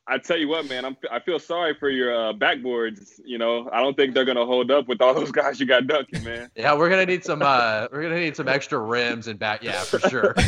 I 0.07 0.17
tell 0.17 0.37
you 0.37 0.47
what, 0.47 0.67
man. 0.67 0.83
I'm 0.83 0.97
I 1.11 1.19
feel 1.19 1.37
sorry 1.39 1.75
for 1.75 1.89
your 1.89 2.13
uh, 2.13 2.33
backboards. 2.33 3.19
You 3.23 3.37
know, 3.37 3.69
I 3.71 3.79
don't 3.79 3.95
think 3.95 4.13
they're 4.13 4.25
gonna 4.25 4.45
hold 4.45 4.71
up 4.71 4.87
with 4.87 5.01
all 5.01 5.13
those 5.13 5.31
guys 5.31 5.59
you 5.59 5.65
got 5.67 5.87
dunking, 5.87 6.23
man. 6.23 6.49
yeah, 6.55 6.75
we're 6.75 6.89
gonna 6.89 7.05
need 7.05 7.23
some. 7.23 7.41
uh 7.41 7.87
We're 7.91 8.01
gonna 8.01 8.19
need 8.19 8.35
some 8.35 8.47
extra 8.47 8.79
rims 8.79 9.27
and 9.27 9.37
back. 9.37 9.63
Yeah, 9.63 9.79
for 9.81 9.99
sure. 9.99 10.35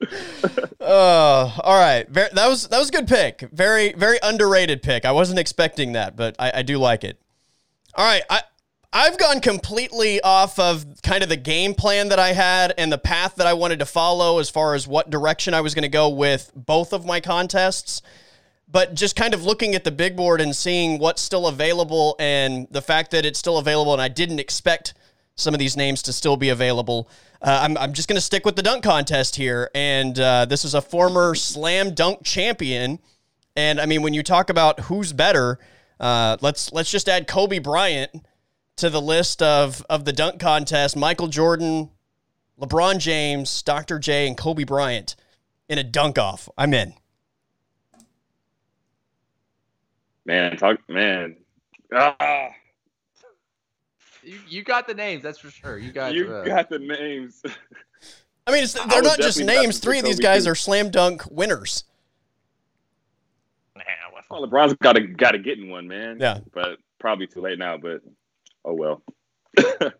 Oh, 0.88 1.52
uh, 1.56 1.60
all 1.64 1.80
right. 1.80 2.08
Very, 2.08 2.28
that 2.34 2.46
was 2.46 2.68
that 2.68 2.78
was 2.78 2.90
a 2.90 2.92
good 2.92 3.08
pick. 3.08 3.40
Very 3.50 3.92
very 3.94 4.18
underrated 4.22 4.80
pick. 4.80 5.04
I 5.04 5.10
wasn't 5.10 5.40
expecting 5.40 5.92
that, 5.92 6.14
but 6.14 6.36
I, 6.38 6.58
I 6.58 6.62
do 6.62 6.78
like 6.78 7.02
it. 7.02 7.20
All 7.96 8.04
right, 8.04 8.22
I 8.30 8.42
I've 8.92 9.18
gone 9.18 9.40
completely 9.40 10.20
off 10.20 10.58
of 10.58 10.86
kind 11.02 11.22
of 11.22 11.28
the 11.28 11.36
game 11.36 11.74
plan 11.74 12.08
that 12.08 12.18
I 12.18 12.32
had 12.32 12.72
and 12.78 12.90
the 12.90 12.98
path 12.98 13.36
that 13.36 13.46
I 13.46 13.52
wanted 13.52 13.80
to 13.80 13.86
follow 13.86 14.38
as 14.38 14.48
far 14.48 14.74
as 14.74 14.86
what 14.86 15.10
direction 15.10 15.54
I 15.54 15.60
was 15.60 15.74
going 15.74 15.82
to 15.82 15.88
go 15.88 16.08
with 16.08 16.50
both 16.54 16.92
of 16.92 17.04
my 17.04 17.20
contests. 17.20 18.02
But 18.68 18.94
just 18.94 19.14
kind 19.14 19.34
of 19.34 19.44
looking 19.44 19.74
at 19.74 19.84
the 19.84 19.90
big 19.92 20.16
board 20.16 20.40
and 20.40 20.54
seeing 20.54 20.98
what's 20.98 21.22
still 21.22 21.46
available 21.46 22.16
and 22.18 22.66
the 22.70 22.82
fact 22.82 23.12
that 23.12 23.24
it's 23.24 23.38
still 23.38 23.58
available, 23.58 23.92
and 23.92 24.02
I 24.02 24.08
didn't 24.08 24.40
expect 24.40 24.94
some 25.36 25.54
of 25.54 25.60
these 25.60 25.76
names 25.76 26.02
to 26.02 26.12
still 26.12 26.36
be 26.36 26.48
available. 26.48 27.08
Uh, 27.42 27.60
I'm, 27.62 27.76
I'm 27.76 27.92
just 27.92 28.08
going 28.08 28.16
to 28.16 28.22
stick 28.22 28.44
with 28.44 28.56
the 28.56 28.62
dunk 28.62 28.82
contest 28.82 29.36
here. 29.36 29.70
And 29.74 30.18
uh, 30.18 30.46
this 30.46 30.64
is 30.64 30.74
a 30.74 30.80
former 30.80 31.34
slam 31.34 31.94
dunk 31.94 32.24
champion. 32.24 32.98
And 33.54 33.80
I 33.80 33.86
mean, 33.86 34.02
when 34.02 34.14
you 34.14 34.22
talk 34.22 34.50
about 34.50 34.80
who's 34.80 35.12
better, 35.12 35.58
uh, 36.00 36.38
let's 36.40 36.72
let's 36.72 36.90
just 36.90 37.08
add 37.08 37.26
Kobe 37.26 37.58
Bryant 37.58 38.26
to 38.76 38.90
the 38.90 39.00
list 39.00 39.42
of 39.42 39.84
of 39.88 40.04
the 40.04 40.12
dunk 40.12 40.40
contest. 40.40 40.96
Michael 40.96 41.28
Jordan, 41.28 41.90
LeBron 42.60 42.98
James, 42.98 43.62
Dr. 43.62 43.98
J, 43.98 44.26
and 44.26 44.36
Kobe 44.36 44.64
Bryant 44.64 45.16
in 45.68 45.78
a 45.78 45.84
dunk 45.84 46.18
off. 46.18 46.48
I'm 46.56 46.74
in. 46.74 46.94
Man, 50.24 50.56
talk 50.56 50.78
man. 50.88 51.36
Ah, 51.94 52.50
You, 54.24 54.38
you 54.48 54.64
got 54.64 54.88
the 54.88 54.94
names, 54.94 55.22
that's 55.22 55.38
for 55.38 55.50
sure. 55.50 55.78
You 55.78 55.92
got. 55.92 56.14
you 56.14 56.32
uh, 56.32 56.44
got 56.44 56.68
the 56.68 56.80
names. 56.80 57.42
I 58.48 58.52
mean, 58.52 58.64
it's, 58.64 58.74
they're 58.74 59.02
was 59.02 59.02
not 59.02 59.18
just 59.18 59.40
names. 59.40 59.78
Three 59.78 59.98
of 59.98 60.04
these 60.04 60.20
guys 60.20 60.44
too. 60.44 60.50
are 60.50 60.54
slam 60.54 60.90
dunk 60.90 61.22
winners. 61.30 61.84
Well, 64.30 64.46
LeBron's 64.46 64.74
got 64.74 64.94
to 64.94 65.00
got 65.00 65.32
to 65.32 65.38
get 65.38 65.58
in 65.58 65.68
one, 65.68 65.86
man. 65.86 66.18
Yeah. 66.20 66.40
but 66.52 66.78
probably 66.98 67.26
too 67.26 67.40
late 67.40 67.58
now. 67.58 67.76
But 67.76 68.02
oh 68.66 68.74
well. 68.74 69.02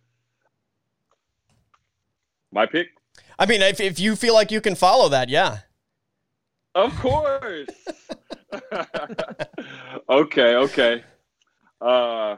My 2.52 2.66
pick, 2.66 2.88
I 3.38 3.46
mean, 3.46 3.62
if, 3.62 3.81
if 3.81 3.98
you 3.98 4.16
feel 4.16 4.35
like 4.35 4.50
you 4.50 4.61
can 4.61 4.74
follow 4.74 5.09
that, 5.11 5.29
yeah. 5.29 5.59
of 6.74 6.94
course. 6.98 7.68
okay, 10.09 10.55
okay. 10.55 11.05
Uh, 11.81 12.37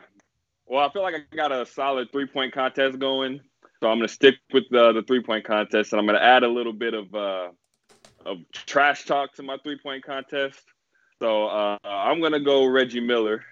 well, 0.67 0.87
I 0.87 0.93
feel 0.93 1.03
like 1.03 1.15
I 1.15 1.37
got 1.37 1.53
a 1.53 1.65
solid 1.67 2.11
three 2.11 2.27
point 2.27 2.53
contest 2.53 2.99
going, 2.99 3.41
so 3.81 3.89
I'm 3.89 3.99
gonna 3.99 4.09
stick 4.09 4.37
with 4.53 4.65
the 4.71 4.93
the 4.93 5.03
three 5.03 5.23
point 5.23 5.45
contest, 5.45 5.93
and 5.93 6.01
I'm 6.01 6.07
gonna 6.07 6.19
add 6.19 6.43
a 6.43 6.49
little 6.49 6.73
bit 6.73 6.95
of 6.95 7.15
uh 7.15 7.51
of 8.27 8.39
trash 8.53 9.05
talk 9.05 9.35
to 9.35 9.43
my 9.43 9.57
three 9.63 9.79
point 9.79 10.05
contest. 10.05 10.61
So 11.21 11.47
uh, 11.47 11.79
I'm 11.85 12.21
gonna 12.21 12.41
go 12.41 12.67
Reggie 12.67 13.01
Miller, 13.01 13.45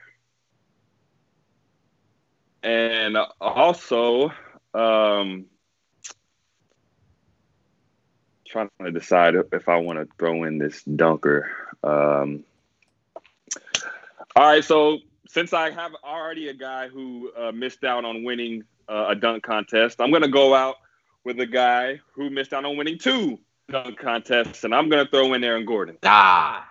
and 2.67 3.17
also 3.41 4.33
um, 4.75 5.47
trying 8.45 8.69
to 8.83 8.91
decide 8.91 9.37
if 9.53 9.69
I 9.69 9.77
want 9.77 10.01
to 10.01 10.09
throw 10.19 10.43
in 10.43 10.59
this 10.59 10.83
dunker. 10.83 11.49
Um, 11.85 12.43
all 14.35 14.43
right, 14.43 14.65
so 14.65 14.99
since 15.29 15.53
I 15.53 15.71
have 15.71 15.93
already 16.03 16.49
a 16.49 16.55
guy 16.55 16.89
who 16.89 17.31
uh, 17.39 17.53
missed 17.53 17.85
out 17.85 18.05
on 18.05 18.25
winning 18.25 18.65
uh, 18.89 19.07
a 19.11 19.15
dunk 19.15 19.45
contest, 19.45 20.01
I'm 20.01 20.11
gonna 20.11 20.27
go 20.27 20.53
out 20.53 20.77
with 21.23 21.39
a 21.39 21.47
guy 21.47 22.01
who 22.15 22.31
missed 22.31 22.53
out 22.53 22.65
on 22.65 22.77
winning 22.77 22.99
two 22.99 23.39
dunk 23.71 23.97
contests, 23.97 24.65
and 24.65 24.75
I'm 24.75 24.89
gonna 24.89 25.07
throw 25.07 25.35
in 25.35 25.45
Aaron 25.45 25.65
Gordon. 25.65 25.99
Ah, 26.03 26.69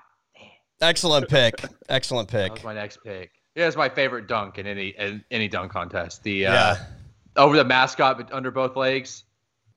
Excellent 0.82 1.30
pick. 1.30 1.56
Excellent 1.90 2.30
that 2.32 2.44
pick. 2.44 2.54
was 2.56 2.64
my 2.66 2.74
next 2.74 3.00
pick. 3.02 3.32
Yeah, 3.56 3.68
it's 3.68 3.78
my 3.78 3.90
favorite 3.90 4.28
dunk 4.28 4.58
in 4.58 4.68
any 4.68 4.90
in 4.90 5.24
any 5.32 5.48
dunk 5.48 5.72
contest. 5.72 6.24
The 6.24 6.48
uh, 6.48 6.54
Yeah. 6.54 6.78
over 7.38 7.56
the 7.56 7.64
mascot 7.66 8.18
but 8.18 8.32
under 8.34 8.52
both 8.52 8.76
legs. 8.76 9.24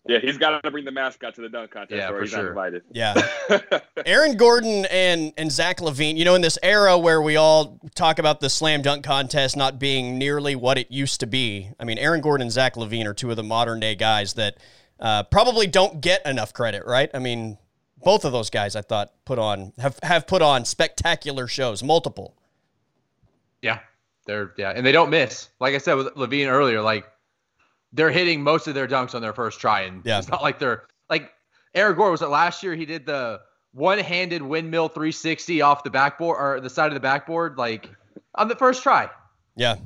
Yeah, 0.07 0.21
he's 0.21 0.39
got 0.39 0.63
to 0.63 0.71
bring 0.71 0.87
the 0.87 0.91
mascot 0.93 1.35
to 1.35 1.43
the 1.43 1.51
dunk 1.51 1.71
contest, 1.73 1.99
Yeah, 1.99 2.09
or 2.09 2.15
for 2.17 2.21
he's 2.23 2.31
sure. 2.31 2.43
not 2.45 2.49
invited. 2.49 2.83
Yeah. 2.93 3.81
Aaron 4.07 4.37
Gordon 4.37 4.87
and 4.87 5.33
and 5.37 5.53
Zach 5.53 5.79
LaVine. 5.81 6.17
You 6.17 6.25
know, 6.25 6.35
in 6.35 6.41
this 6.41 6.59
era 6.63 6.97
where 6.97 7.21
we 7.21 7.37
all 7.37 7.79
talk 7.95 8.19
about 8.19 8.41
the 8.41 8.49
slam 8.49 8.81
dunk 8.81 9.05
contest 9.05 9.57
not 9.57 9.79
being 9.79 10.19
nearly 10.19 10.57
what 10.57 10.79
it 10.79 10.91
used 10.91 11.21
to 11.21 11.27
be. 11.27 11.71
I 11.79 11.85
mean, 11.85 11.99
Aaron 11.99 12.21
Gordon 12.23 12.43
and 12.47 12.53
Zach 12.53 12.75
LaVine 12.77 13.05
are 13.07 13.13
two 13.15 13.31
of 13.31 13.37
the 13.37 13.43
modern 13.43 13.81
day 13.81 13.95
guys 13.95 14.35
that 14.35 14.57
uh, 14.99 15.25
probably 15.25 15.67
don't 15.67 16.01
get 16.01 16.25
enough 16.27 16.53
credit, 16.55 16.85
right? 16.87 17.11
I 17.13 17.19
mean, 17.19 17.59
both 18.03 18.25
of 18.25 18.33
those 18.33 18.49
guys 18.51 18.75
I 18.77 18.83
thought 18.83 19.13
put 19.27 19.39
on 19.39 19.73
have 19.79 19.99
have 20.03 20.27
put 20.27 20.41
on 20.43 20.65
spectacular 20.65 21.47
shows, 21.47 21.83
multiple. 21.83 22.35
Yeah, 23.63 23.81
they're 24.27 24.53
yeah, 24.57 24.71
and 24.75 24.85
they 24.87 24.93
don't 24.93 25.11
miss. 25.11 25.49
Like 25.61 25.75
I 25.75 25.79
said 25.79 25.95
with 25.95 26.15
LaVine 26.15 26.49
earlier, 26.49 26.81
like 26.83 27.07
they're 27.93 28.11
hitting 28.11 28.43
most 28.43 28.67
of 28.69 28.75
their 28.75 28.87
dunks 28.87 29.15
on 29.15 29.23
their 29.23 29.33
first 29.33 29.61
try, 29.61 29.83
and 29.83 30.05
Yeah. 30.05 30.19
it's 30.19 30.29
not 30.29 30.43
like 30.43 30.59
they're 30.59 30.85
like 31.11 31.33
Aaron 31.75 31.97
Gore 31.97 32.11
was 32.11 32.23
it 32.23 32.29
last 32.29 32.63
year? 32.63 32.75
He 32.75 32.87
did 32.87 33.07
the 33.07 33.41
one-handed 33.73 34.43
windmill 34.43 34.89
360 34.89 35.61
off 35.63 35.83
the 35.85 35.91
backboard 35.91 36.39
or 36.41 36.61
the 36.61 36.71
side 36.71 36.89
of 36.89 36.95
the 36.95 37.01
backboard, 37.01 37.59
like 37.59 37.91
on 38.35 38.49
the 38.49 38.57
first 38.57 38.83
try. 38.83 39.09
Yeah. 39.57 39.77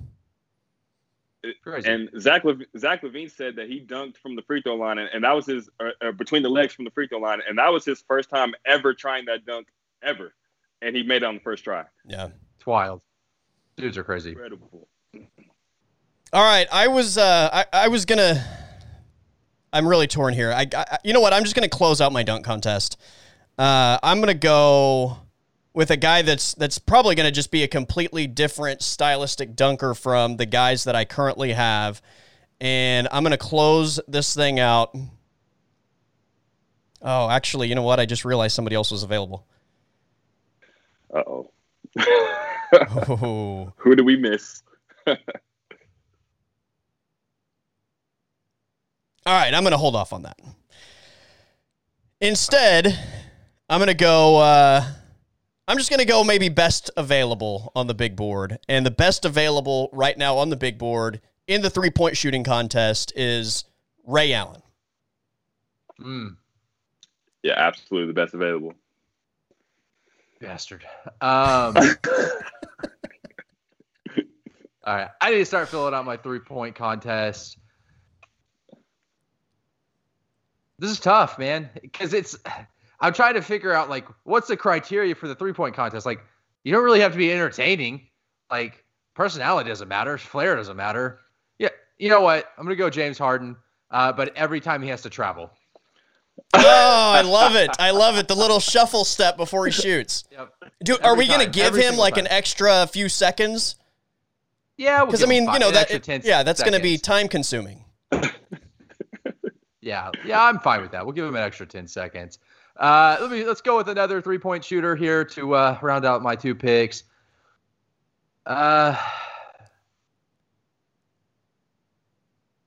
Crazy. 1.65 1.89
And 1.91 2.09
Zach 2.21 2.45
Lev- 2.45 2.63
Zach 2.79 3.03
LaVine 3.03 3.29
said 3.29 3.57
that 3.57 3.69
he 3.69 3.85
dunked 3.85 4.17
from 4.17 4.37
the 4.37 4.43
free 4.43 4.63
throw 4.63 4.77
line, 4.77 4.99
and, 4.99 5.09
and 5.13 5.25
that 5.25 5.33
was 5.33 5.45
his 5.47 5.69
uh, 5.81 5.89
uh, 6.01 6.13
between 6.13 6.45
the 6.45 6.49
legs 6.49 6.73
from 6.73 6.85
the 6.85 6.93
free 6.93 7.09
throw 7.09 7.19
line, 7.19 7.41
and 7.49 7.59
that 7.59 7.73
was 7.73 7.85
his 7.85 8.01
first 8.07 8.31
time 8.31 8.55
ever 8.65 8.95
trying 8.95 9.25
that 9.25 9.45
dunk 9.45 9.67
ever, 10.05 10.35
and 10.83 10.95
he 10.95 11.03
made 11.03 11.23
it 11.23 11.25
on 11.25 11.35
the 11.35 11.41
first 11.41 11.65
try. 11.65 11.85
Yeah. 12.07 12.29
it's 12.57 12.67
wild. 12.67 13.03
Dudes 13.77 13.97
are 13.99 14.05
crazy. 14.05 14.31
Incredible. 14.31 14.89
All 16.33 16.43
right, 16.43 16.67
I 16.73 16.89
was 16.89 17.19
uh, 17.19 17.51
I, 17.53 17.65
I 17.85 17.89
was 17.89 18.05
gonna. 18.05 18.43
I'm 19.73 19.87
really 19.87 20.07
torn 20.07 20.35
here. 20.35 20.53
I, 20.53 20.67
I 20.75 20.99
you 21.05 21.13
know 21.13 21.21
what? 21.21 21.33
I'm 21.33 21.43
just 21.43 21.55
gonna 21.55 21.69
close 21.69 22.01
out 22.01 22.13
my 22.13 22.23
dunk 22.23 22.45
contest. 22.45 22.99
Uh, 23.59 23.99
I'm 24.03 24.21
gonna 24.21 24.35
go 24.35 25.19
with 25.75 25.91
a 25.91 25.97
guy 25.97 26.23
that's 26.23 26.55
that's 26.55 26.79
probably 26.79 27.15
gonna 27.15 27.31
just 27.31 27.51
be 27.51 27.63
a 27.65 27.69
completely 27.69 28.27
different 28.27 28.83
stylistic 28.83 29.55
dunker 29.55 29.95
from 29.95 30.37
the 30.37 30.47
guys 30.47 30.85
that 30.85 30.97
I 30.97 31.05
currently 31.05 31.53
have, 31.53 32.01
and 32.61 33.09
I'm 33.13 33.23
gonna 33.23 33.37
close 33.37 34.01
this 34.09 34.35
thing 34.35 34.59
out. 34.59 34.97
Oh, 37.03 37.29
actually, 37.29 37.69
you 37.69 37.75
know 37.75 37.83
what? 37.83 38.01
I 38.01 38.07
just 38.07 38.25
realized 38.25 38.55
somebody 38.55 38.77
else 38.77 38.91
was 38.91 39.03
available. 39.03 39.47
Uh 41.13 41.23
oh. 41.27 41.51
Oh. 41.99 43.73
Who 43.77 43.97
do 43.97 44.05
we 44.05 44.17
miss? 44.17 44.63
All 45.07 45.17
right, 49.27 49.55
I'm 49.55 49.63
going 49.63 49.73
to 49.73 49.79
hold 49.79 49.95
off 49.95 50.13
on 50.13 50.23
that. 50.23 50.39
Instead, 52.21 52.99
I'm 53.69 53.79
going 53.79 53.89
to 53.89 53.95
go. 53.95 54.39
Uh, 54.39 54.85
I'm 55.69 55.79
just 55.79 55.91
going 55.91 56.01
to 56.01 56.07
go 56.07 56.25
maybe 56.25 56.49
best 56.49 56.91
available 56.97 57.71
on 57.77 57.87
the 57.87 57.95
big 57.95 58.17
board. 58.17 58.59
And 58.69 58.85
the 58.85 58.91
best 58.91 59.25
available 59.25 59.89
right 59.93 60.19
now 60.19 60.37
on 60.39 60.51
the 60.51 60.57
big 60.57 60.77
board 60.77 61.21
in 61.47 61.63
the 61.63 61.71
three 61.71 61.91
point 61.91 62.17
shooting 62.17 62.43
contest 62.43 63.13
is 63.15 63.65
Ray 64.07 64.33
Allen. 64.33 64.63
Mm, 66.01 66.37
Yeah, 67.45 67.55
absolutely 67.57 68.09
the 68.09 68.15
best 68.15 68.35
available. 68.35 68.75
Bastard. 70.43 70.85
Um, 71.21 71.75
all 74.85 74.95
right, 74.95 75.09
I 75.21 75.31
need 75.31 75.39
to 75.39 75.47
start 75.47 75.69
filling 75.69 75.95
out 75.95 76.05
my 76.05 76.17
three-point 76.19 76.75
contest. 76.75 77.57
This 80.79 80.91
is 80.91 81.01
tough, 81.01 81.39
man, 81.39 81.71
because 81.81 82.13
it's. 82.13 82.37
I'm 83.01 83.13
trying 83.13 83.35
to 83.35 83.43
figure 83.43 83.73
out 83.73 83.89
like 83.89 84.07
what's 84.25 84.49
the 84.49 84.57
criteria 84.57 85.15
for 85.15 85.29
the 85.29 85.35
three-point 85.35 85.75
contest. 85.75 86.05
Like, 86.05 86.21
you 86.65 86.73
don't 86.73 86.85
really 86.85 87.01
have 87.01 87.13
to 87.13 87.19
be 87.19 87.33
entertaining. 87.33 88.09
Like, 88.51 88.85
personality 89.15 89.71
doesn't 89.71 89.89
matter, 89.89 90.19
flair 90.19 90.57
doesn't 90.57 90.77
matter. 90.77 91.21
Yeah, 91.59 91.71
you 91.99 92.09
know 92.09 92.21
what? 92.21 92.51
I'm 92.59 92.65
gonna 92.65 92.77
go 92.77 92.91
James 92.91 93.19
Harden, 93.19 93.57
uh, 93.91 94.13
but 94.13 94.37
every 94.37 94.61
time 94.61 94.83
he 94.83 94.89
has 94.89 95.03
to 95.03 95.11
travel. 95.11 95.51
Oh, 96.55 97.13
I 97.15 97.23
love 97.23 97.57
it. 97.57 97.71
I 97.79 97.91
love 97.93 98.17
it. 98.17 98.29
The 98.29 98.37
little 98.37 98.61
shuffle 98.61 99.05
step 99.05 99.37
before 99.37 99.65
he 99.67 99.73
shoots. 99.73 100.25
Yep. 100.31 100.53
Do, 100.85 100.95
are 100.97 101.13
Every 101.13 101.25
we 101.25 101.29
going 101.29 101.41
to 101.45 101.51
give 101.51 101.67
Every 101.67 101.83
him 101.83 101.97
like 101.97 102.19
an 102.19 102.27
extra 102.29 102.87
few 102.87 103.09
seconds? 103.09 103.77
Yeah, 104.77 104.99
we'll 105.03 105.07
Because 105.07 105.23
I 105.23 105.27
mean, 105.27 105.47
five- 105.47 105.55
you 105.55 105.61
know 105.61 105.71
that. 105.71 105.91
it- 105.91 106.25
yeah, 106.25 106.43
that's 106.43 106.61
going 106.63 106.75
to 106.75 106.81
be 106.81 106.99
time 106.99 107.29
consuming. 107.29 107.85
Yeah, 109.85 110.11
yeah, 110.25 110.41
I'm 110.41 110.61
fine 110.61 110.81
with 110.81 110.93
that. 110.93 111.05
We'll 111.05 111.13
give 111.13 111.25
him 111.27 111.35
an 111.35 111.43
extra 111.43 111.67
ten 111.67 111.89
seconds. 111.89 112.39
Uh, 112.77 113.17
let 113.21 113.33
me 113.33 113.43
let's 113.45 113.61
go 113.61 113.77
with 113.77 113.89
another 113.89 114.23
three 114.23 114.39
point 114.39 114.65
shooter 114.65 114.95
here 114.95 115.25
to 115.25 115.55
uh, 115.57 115.79
round 115.83 116.05
out 116.07 116.23
my 116.23 116.37
two 116.37 116.55
picks. 116.55 117.03
Uh, 118.47 118.97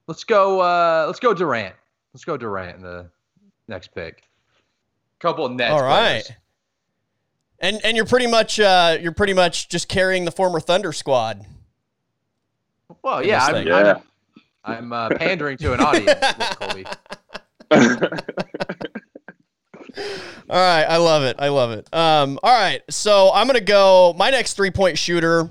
let's 0.08 0.26
go. 0.26 0.60
Uh, 0.60 1.06
let's 1.08 1.22
go 1.22 1.34
Durant. 1.34 1.74
Let's 2.14 2.26
go 2.26 2.36
Durant 2.36 2.76
in 2.76 2.82
the 2.84 3.10
next 3.68 3.94
pick. 3.94 4.24
Couple 5.20 5.46
of 5.46 5.54
Nets. 5.54 5.72
All 5.72 5.84
right. 5.84 6.24
players. 6.24 6.32
And 7.60 7.80
and 7.84 7.96
you're 7.96 8.06
pretty 8.06 8.28
much 8.28 8.60
uh, 8.60 8.98
you're 9.00 9.14
pretty 9.14 9.34
much 9.34 9.70
just 9.70 9.88
carrying 9.88 10.26
the 10.26 10.32
former 10.32 10.60
Thunder 10.60 10.92
squad. 10.92 11.46
Well, 13.02 13.26
yeah, 13.26 13.46
I'm. 13.46 13.66
Yeah. 13.66 14.00
I'm, 14.64 14.92
I'm 14.92 14.94
uh, 14.94 15.10
pandering 15.16 15.58
to 15.60 15.74
an 15.74 15.80
audience, 15.80 16.20
Colby. 16.60 16.86
All 20.48 20.62
right, 20.62 20.84
I 20.84 20.98
love 20.98 21.24
it. 21.24 21.38
I 21.40 21.48
love 21.48 21.72
it. 21.72 21.92
Um, 21.94 22.38
all 22.44 22.54
right, 22.54 22.82
so 22.90 23.32
I'm 23.34 23.48
gonna 23.48 23.62
go 23.62 24.14
my 24.18 24.30
next 24.30 24.54
three 24.54 24.70
point 24.70 24.98
shooter. 24.98 25.50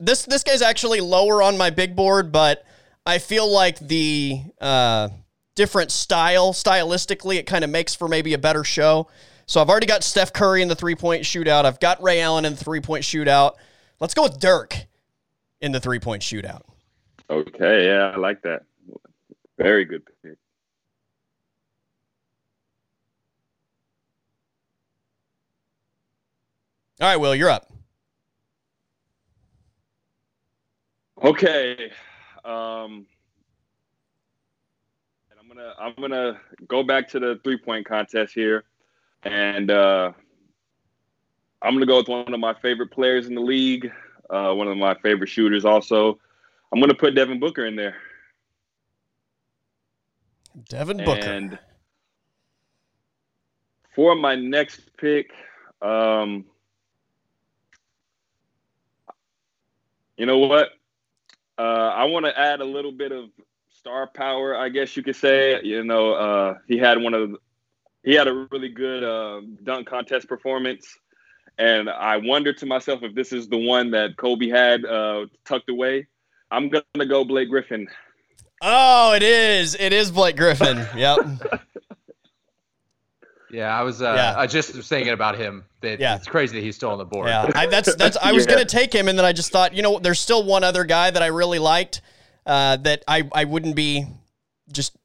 This 0.00 0.24
this 0.24 0.42
guy's 0.42 0.62
actually 0.62 1.00
lower 1.00 1.42
on 1.42 1.56
my 1.56 1.70
big 1.70 1.94
board, 1.94 2.32
but 2.32 2.64
I 3.06 3.18
feel 3.18 3.48
like 3.48 3.78
the 3.78 4.42
uh, 4.60 5.10
different 5.54 5.90
style, 5.90 6.52
stylistically, 6.52 7.36
it 7.36 7.46
kind 7.46 7.64
of 7.64 7.70
makes 7.70 7.94
for 7.94 8.08
maybe 8.08 8.34
a 8.34 8.38
better 8.38 8.64
show. 8.64 9.08
So 9.46 9.60
I've 9.60 9.68
already 9.68 9.86
got 9.86 10.04
Steph 10.04 10.32
Curry 10.32 10.62
in 10.62 10.68
the 10.68 10.74
three 10.74 10.94
point 10.94 11.24
shootout. 11.24 11.64
I've 11.64 11.80
got 11.80 12.02
Ray 12.02 12.20
Allen 12.20 12.44
in 12.44 12.54
the 12.54 12.64
three 12.64 12.80
point 12.80 13.04
shootout. 13.04 13.52
Let's 14.00 14.14
go 14.14 14.22
with 14.22 14.38
Dirk 14.38 14.76
in 15.60 15.72
the 15.72 15.80
three 15.80 15.98
point 15.98 16.22
shootout. 16.22 16.62
Okay, 17.28 17.86
yeah, 17.86 18.12
I 18.14 18.16
like 18.16 18.42
that. 18.42 18.62
Very 19.58 19.84
good 19.84 20.02
pick. 20.22 20.36
All 27.00 27.08
right, 27.08 27.16
Will, 27.16 27.34
you're 27.34 27.50
up. 27.50 27.72
Okay. 31.22 31.90
Um, 32.44 33.06
gonna 35.54 35.74
I'm 35.78 35.94
gonna 36.00 36.40
go 36.68 36.82
back 36.82 37.08
to 37.10 37.20
the 37.20 37.40
three 37.44 37.58
point 37.58 37.86
contest 37.86 38.34
here, 38.34 38.64
and 39.22 39.70
uh, 39.70 40.12
I'm 41.60 41.74
gonna 41.74 41.86
go 41.86 41.98
with 41.98 42.08
one 42.08 42.32
of 42.32 42.40
my 42.40 42.54
favorite 42.54 42.90
players 42.90 43.26
in 43.26 43.34
the 43.34 43.40
league, 43.40 43.90
uh, 44.30 44.52
one 44.54 44.68
of 44.68 44.76
my 44.76 44.94
favorite 44.94 45.28
shooters. 45.28 45.64
Also, 45.64 46.18
I'm 46.72 46.80
gonna 46.80 46.94
put 46.94 47.14
Devin 47.14 47.40
Booker 47.40 47.66
in 47.66 47.76
there. 47.76 47.96
Devin 50.68 50.98
Booker. 50.98 51.20
And 51.20 51.58
for 53.94 54.14
my 54.14 54.34
next 54.34 54.96
pick, 54.96 55.30
um, 55.80 56.44
you 60.16 60.26
know 60.26 60.38
what? 60.38 60.70
Uh, 61.58 61.92
I 61.94 62.04
want 62.04 62.24
to 62.24 62.38
add 62.38 62.60
a 62.60 62.64
little 62.64 62.92
bit 62.92 63.12
of 63.12 63.28
star 63.82 64.06
power, 64.06 64.56
I 64.56 64.68
guess 64.68 64.96
you 64.96 65.02
could 65.02 65.16
say. 65.16 65.60
You 65.64 65.82
know, 65.82 66.12
uh, 66.12 66.54
he 66.68 66.78
had 66.78 67.02
one 67.02 67.14
of 67.14 67.36
he 68.04 68.14
had 68.14 68.28
a 68.28 68.46
really 68.52 68.68
good 68.68 69.02
uh, 69.02 69.40
dunk 69.64 69.88
contest 69.88 70.28
performance, 70.28 70.86
and 71.58 71.90
I 71.90 72.16
wonder 72.18 72.52
to 72.52 72.66
myself 72.66 73.00
if 73.02 73.14
this 73.16 73.32
is 73.32 73.48
the 73.48 73.58
one 73.58 73.90
that 73.90 74.16
Kobe 74.16 74.48
had 74.48 74.84
uh, 74.84 75.26
tucked 75.44 75.68
away. 75.68 76.06
I'm 76.52 76.68
gonna 76.68 77.06
go 77.08 77.24
Blake 77.24 77.48
Griffin. 77.50 77.88
Oh, 78.60 79.14
it 79.14 79.24
is. 79.24 79.74
It 79.74 79.92
is 79.92 80.10
Blake 80.12 80.36
Griffin. 80.36 80.86
Yep. 80.96 81.18
Yeah, 83.50 83.76
I 83.76 83.82
was. 83.82 84.00
Uh, 84.00 84.14
Yeah. 84.16 84.34
I 84.38 84.46
just 84.46 84.74
was 84.76 84.86
thinking 84.88 85.12
about 85.12 85.36
him. 85.36 85.64
That 85.80 85.98
Yeah. 86.00 86.14
it's 86.16 86.26
crazy 86.28 86.54
that 86.58 86.64
he's 86.64 86.76
still 86.76 86.90
on 86.90 86.98
the 86.98 87.04
board. 87.04 87.26
Yeah, 87.28 87.50
I, 87.54 87.66
that's 87.66 87.94
that's. 87.96 88.16
I 88.16 88.30
was 88.32 88.44
Yeah. 88.48 88.52
gonna 88.54 88.64
take 88.64 88.94
him, 88.94 89.08
and 89.08 89.18
then 89.18 89.26
I 89.26 89.32
just 89.32 89.50
thought, 89.50 89.74
you 89.74 89.82
know, 89.82 89.98
there's 89.98 90.20
still 90.20 90.44
one 90.44 90.62
other 90.62 90.84
guy 90.84 91.10
that 91.10 91.22
I 91.22 91.26
really 91.26 91.58
liked. 91.58 92.00
Uh, 92.44 92.76
that 92.78 93.04
I 93.06 93.28
I 93.32 93.44
wouldn't 93.44 93.76
be 93.76 94.06
just 94.72 94.96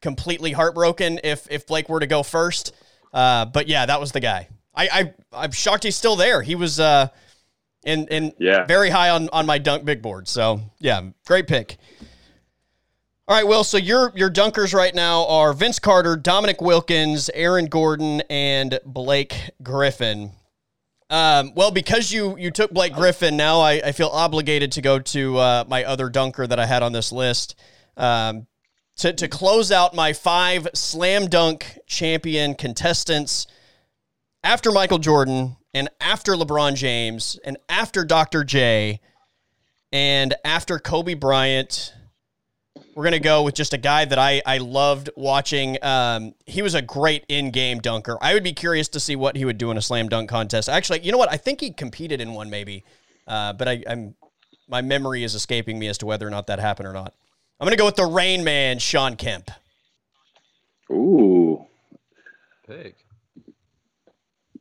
completely 0.00 0.52
heartbroken 0.52 1.18
if 1.24 1.50
if 1.50 1.66
Blake 1.66 1.88
were 1.88 2.00
to 2.00 2.06
go 2.06 2.22
first. 2.22 2.72
Uh, 3.12 3.44
but 3.46 3.68
yeah, 3.68 3.86
that 3.86 4.00
was 4.00 4.12
the 4.12 4.20
guy. 4.20 4.48
I, 4.74 4.88
I 5.32 5.44
I'm 5.44 5.52
shocked 5.52 5.84
he's 5.84 5.96
still 5.96 6.16
there. 6.16 6.42
He 6.42 6.54
was 6.54 6.78
uh, 6.80 7.08
in 7.84 8.06
in 8.08 8.32
Yeah. 8.38 8.64
very 8.64 8.90
high 8.90 9.10
on 9.10 9.28
on 9.32 9.46
my 9.46 9.58
dunk 9.58 9.84
big 9.84 10.02
board. 10.02 10.28
So 10.28 10.60
yeah, 10.78 11.00
great 11.26 11.46
pick. 11.46 11.78
All 13.26 13.34
right, 13.36 13.46
Will. 13.46 13.64
So 13.64 13.78
your 13.78 14.12
your 14.14 14.30
dunkers 14.30 14.74
right 14.74 14.94
now 14.94 15.26
are 15.26 15.52
Vince 15.54 15.78
Carter, 15.78 16.14
Dominique 16.16 16.60
Wilkins, 16.60 17.30
Aaron 17.32 17.66
Gordon, 17.66 18.20
and 18.28 18.78
Blake 18.84 19.50
Griffin. 19.62 20.32
Um, 21.10 21.52
well, 21.54 21.70
because 21.70 22.12
you 22.12 22.36
you 22.38 22.50
took 22.50 22.70
Blake 22.70 22.94
Griffin, 22.94 23.36
now 23.36 23.60
I, 23.60 23.72
I 23.74 23.92
feel 23.92 24.08
obligated 24.08 24.72
to 24.72 24.82
go 24.82 24.98
to 24.98 25.38
uh, 25.38 25.64
my 25.68 25.84
other 25.84 26.08
dunker 26.08 26.46
that 26.46 26.58
I 26.58 26.66
had 26.66 26.82
on 26.82 26.92
this 26.92 27.12
list. 27.12 27.54
Um, 27.96 28.46
to, 28.96 29.12
to 29.12 29.28
close 29.28 29.72
out 29.72 29.94
my 29.94 30.12
five 30.12 30.68
slam 30.74 31.26
dunk 31.26 31.78
champion 31.86 32.54
contestants 32.54 33.46
after 34.42 34.70
Michael 34.70 34.98
Jordan 34.98 35.56
and 35.72 35.88
after 36.00 36.34
LeBron 36.34 36.74
James 36.76 37.38
and 37.44 37.56
after 37.68 38.04
Dr. 38.04 38.44
J 38.44 39.00
and 39.92 40.34
after 40.44 40.78
Kobe 40.78 41.14
Bryant. 41.14 41.92
We're 42.94 43.02
going 43.02 43.12
to 43.12 43.20
go 43.20 43.42
with 43.42 43.54
just 43.54 43.72
a 43.72 43.78
guy 43.78 44.04
that 44.04 44.18
I, 44.18 44.40
I 44.46 44.58
loved 44.58 45.10
watching. 45.16 45.82
Um, 45.82 46.34
he 46.46 46.62
was 46.62 46.74
a 46.74 46.82
great 46.82 47.24
in 47.28 47.50
game 47.50 47.80
dunker. 47.80 48.16
I 48.20 48.34
would 48.34 48.44
be 48.44 48.52
curious 48.52 48.88
to 48.90 49.00
see 49.00 49.16
what 49.16 49.36
he 49.36 49.44
would 49.44 49.58
do 49.58 49.70
in 49.70 49.76
a 49.76 49.82
slam 49.82 50.08
dunk 50.08 50.28
contest. 50.30 50.68
Actually, 50.68 51.00
you 51.00 51.10
know 51.10 51.18
what? 51.18 51.30
I 51.32 51.36
think 51.36 51.60
he 51.60 51.72
competed 51.72 52.20
in 52.20 52.34
one 52.34 52.50
maybe, 52.50 52.84
uh, 53.26 53.52
but 53.52 53.68
I, 53.68 53.82
I'm 53.88 54.14
my 54.68 54.80
memory 54.80 55.24
is 55.24 55.34
escaping 55.34 55.78
me 55.78 55.88
as 55.88 55.98
to 55.98 56.06
whether 56.06 56.26
or 56.26 56.30
not 56.30 56.46
that 56.46 56.58
happened 56.58 56.88
or 56.88 56.92
not. 56.92 57.14
I'm 57.60 57.66
going 57.66 57.76
to 57.76 57.80
go 57.80 57.84
with 57.84 57.96
the 57.96 58.06
Rain 58.06 58.44
Man, 58.44 58.78
Shawn 58.78 59.16
Kemp. 59.16 59.50
Ooh, 60.90 61.66
Pick. 62.66 62.96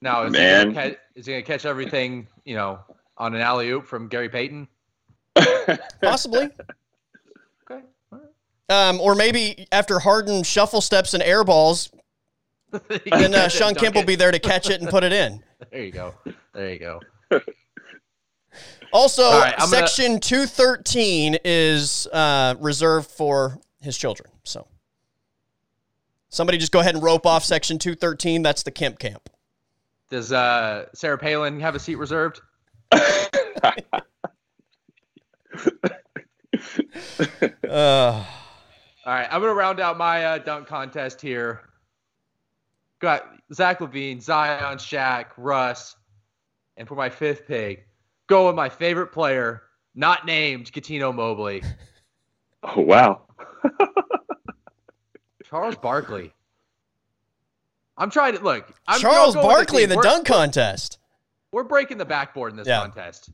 Now 0.02 0.24
is 0.26 0.34
Man. 0.34 0.70
he 0.70 0.74
gonna 0.74 0.90
catch, 0.90 1.00
is 1.16 1.26
he 1.26 1.32
gonna 1.32 1.44
catch 1.44 1.66
everything 1.66 2.28
you 2.44 2.56
know 2.56 2.80
on 3.18 3.34
an 3.36 3.42
alley 3.42 3.70
oop 3.70 3.86
from 3.88 4.08
Gary 4.08 4.28
Payton? 4.30 4.68
Possibly. 6.02 6.50
Okay. 8.70 8.76
all 8.76 8.90
Um, 8.90 9.02
or 9.02 9.16
maybe 9.16 9.68
after 9.72 10.00
Harden 10.00 10.44
shuffle 10.44 10.82
steps 10.82 11.14
and 11.14 11.22
air 11.24 11.44
balls, 11.44 11.90
then 12.72 13.34
uh, 13.36 13.48
Shawn 13.50 13.74
dunk 13.74 13.78
Kemp 13.80 13.96
will 13.96 14.04
be 14.06 14.16
there 14.16 14.32
to 14.32 14.40
catch 14.40 14.70
it 14.70 14.82
and 14.82 14.90
put 14.90 15.04
it 15.04 15.14
in. 15.14 15.44
There 15.72 15.82
you 15.84 15.92
go. 15.92 16.14
There 16.54 16.72
you 16.74 16.78
go. 16.80 17.00
Also, 18.92 19.24
All 19.24 19.40
right, 19.40 19.54
I'm 19.58 19.72
gonna- 19.72 19.88
Section 19.88 20.20
213 20.20 21.38
is 21.46 22.06
uh, 22.08 22.56
reserved 22.60 23.10
for 23.10 23.58
his 23.80 23.98
children. 23.98 24.30
So 24.44 24.68
somebody 26.30 26.58
just 26.58 26.72
go 26.74 26.82
ahead 26.82 26.94
and 26.96 27.04
rope 27.04 27.26
off 27.26 27.44
Section 27.46 27.80
213. 27.80 28.44
That's 28.44 28.62
the 28.64 28.72
Kemp 28.72 29.00
camp. 29.00 29.30
Does 30.12 30.32
uh, 30.34 30.88
Sarah 30.94 31.18
Palin 31.18 31.60
have 31.62 31.76
a 31.76 31.80
seat 31.80 31.96
reserved? 31.96 32.42
Uh, 37.68 38.24
All 39.06 39.14
right, 39.14 39.28
I'm 39.30 39.42
gonna 39.42 39.54
round 39.54 39.80
out 39.80 39.98
my 39.98 40.24
uh, 40.26 40.38
dunk 40.38 40.68
contest 40.68 41.20
here. 41.22 41.62
Got 43.00 43.26
Zach 43.54 43.80
LaVine, 43.80 44.22
Zion, 44.22 44.78
Shaq, 44.78 45.26
Russ, 45.38 45.96
and 46.78 46.88
for 46.88 46.96
my 46.96 47.10
fifth 47.10 47.46
pick, 47.46 47.88
go 48.28 48.48
with 48.48 48.56
my 48.56 48.70
favorite 48.70 49.08
player, 49.08 49.64
not 49.94 50.26
named 50.26 50.72
Cuttino 50.72 51.14
Mobley, 51.14 51.62
oh 52.64 52.80
wow. 52.82 53.22
Charles 55.44 55.76
Barkley. 55.76 56.34
I'm 57.98 58.10
trying 58.10 58.36
to 58.36 58.44
look. 58.44 58.74
I'm 58.88 59.00
Charles 59.00 59.36
I'm 59.36 59.42
going 59.44 59.48
with 59.48 59.56
Barkley 59.58 59.84
in 59.84 59.90
the. 59.90 59.96
We're- 59.98 60.10
dunk 60.10 60.26
contest. 60.26 60.98
We're 61.52 61.64
breaking 61.64 62.00
the 62.00 62.06
backboard 62.06 62.52
in 62.52 62.58
this 62.58 62.68
Yeah. 62.68 62.80
contest. 62.80 63.30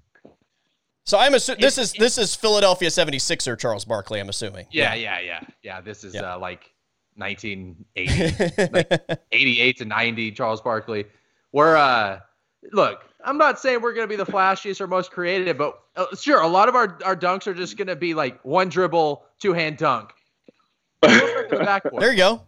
So 1.09 1.17
I'm 1.17 1.33
assuming 1.33 1.61
this 1.61 1.79
is 1.79 1.91
this 1.93 2.19
is 2.19 2.35
Philadelphia 2.35 2.87
76er 2.87 3.57
Charles 3.57 3.83
Barkley. 3.83 4.19
I'm 4.19 4.29
assuming. 4.29 4.67
Yeah, 4.69 4.93
yeah, 4.93 5.19
yeah, 5.19 5.39
yeah. 5.63 5.81
This 5.81 6.03
is 6.03 6.13
Yeah. 6.13 6.35
uh, 6.35 6.39
like 6.39 6.71
1980, 7.15 9.17
88 9.31 9.77
to 9.79 9.85
90. 9.85 10.31
Charles 10.33 10.61
Barkley. 10.61 11.05
We're 11.51 11.75
uh, 11.75 12.19
look. 12.73 13.01
I'm 13.25 13.39
not 13.39 13.59
saying 13.59 13.81
we're 13.81 13.95
gonna 13.95 14.05
be 14.05 14.17
the 14.17 14.25
flashiest 14.25 14.81
or 14.81 14.85
most 14.85 15.09
creative, 15.09 15.57
but 15.57 15.79
uh, 15.95 16.15
sure, 16.15 16.41
a 16.41 16.47
lot 16.47 16.69
of 16.69 16.75
our 16.75 16.99
our 17.03 17.15
dunks 17.15 17.47
are 17.47 17.55
just 17.55 17.75
gonna 17.75 17.95
be 17.95 18.13
like 18.13 18.39
one 18.45 18.69
dribble, 18.69 19.23
two 19.39 19.53
hand 19.53 19.77
dunk. 19.77 20.11
Let's 21.01 21.23
work 21.23 21.53
on 21.53 21.81
the 21.91 21.99
there 21.99 22.11
you 22.11 22.17
go. 22.17 22.43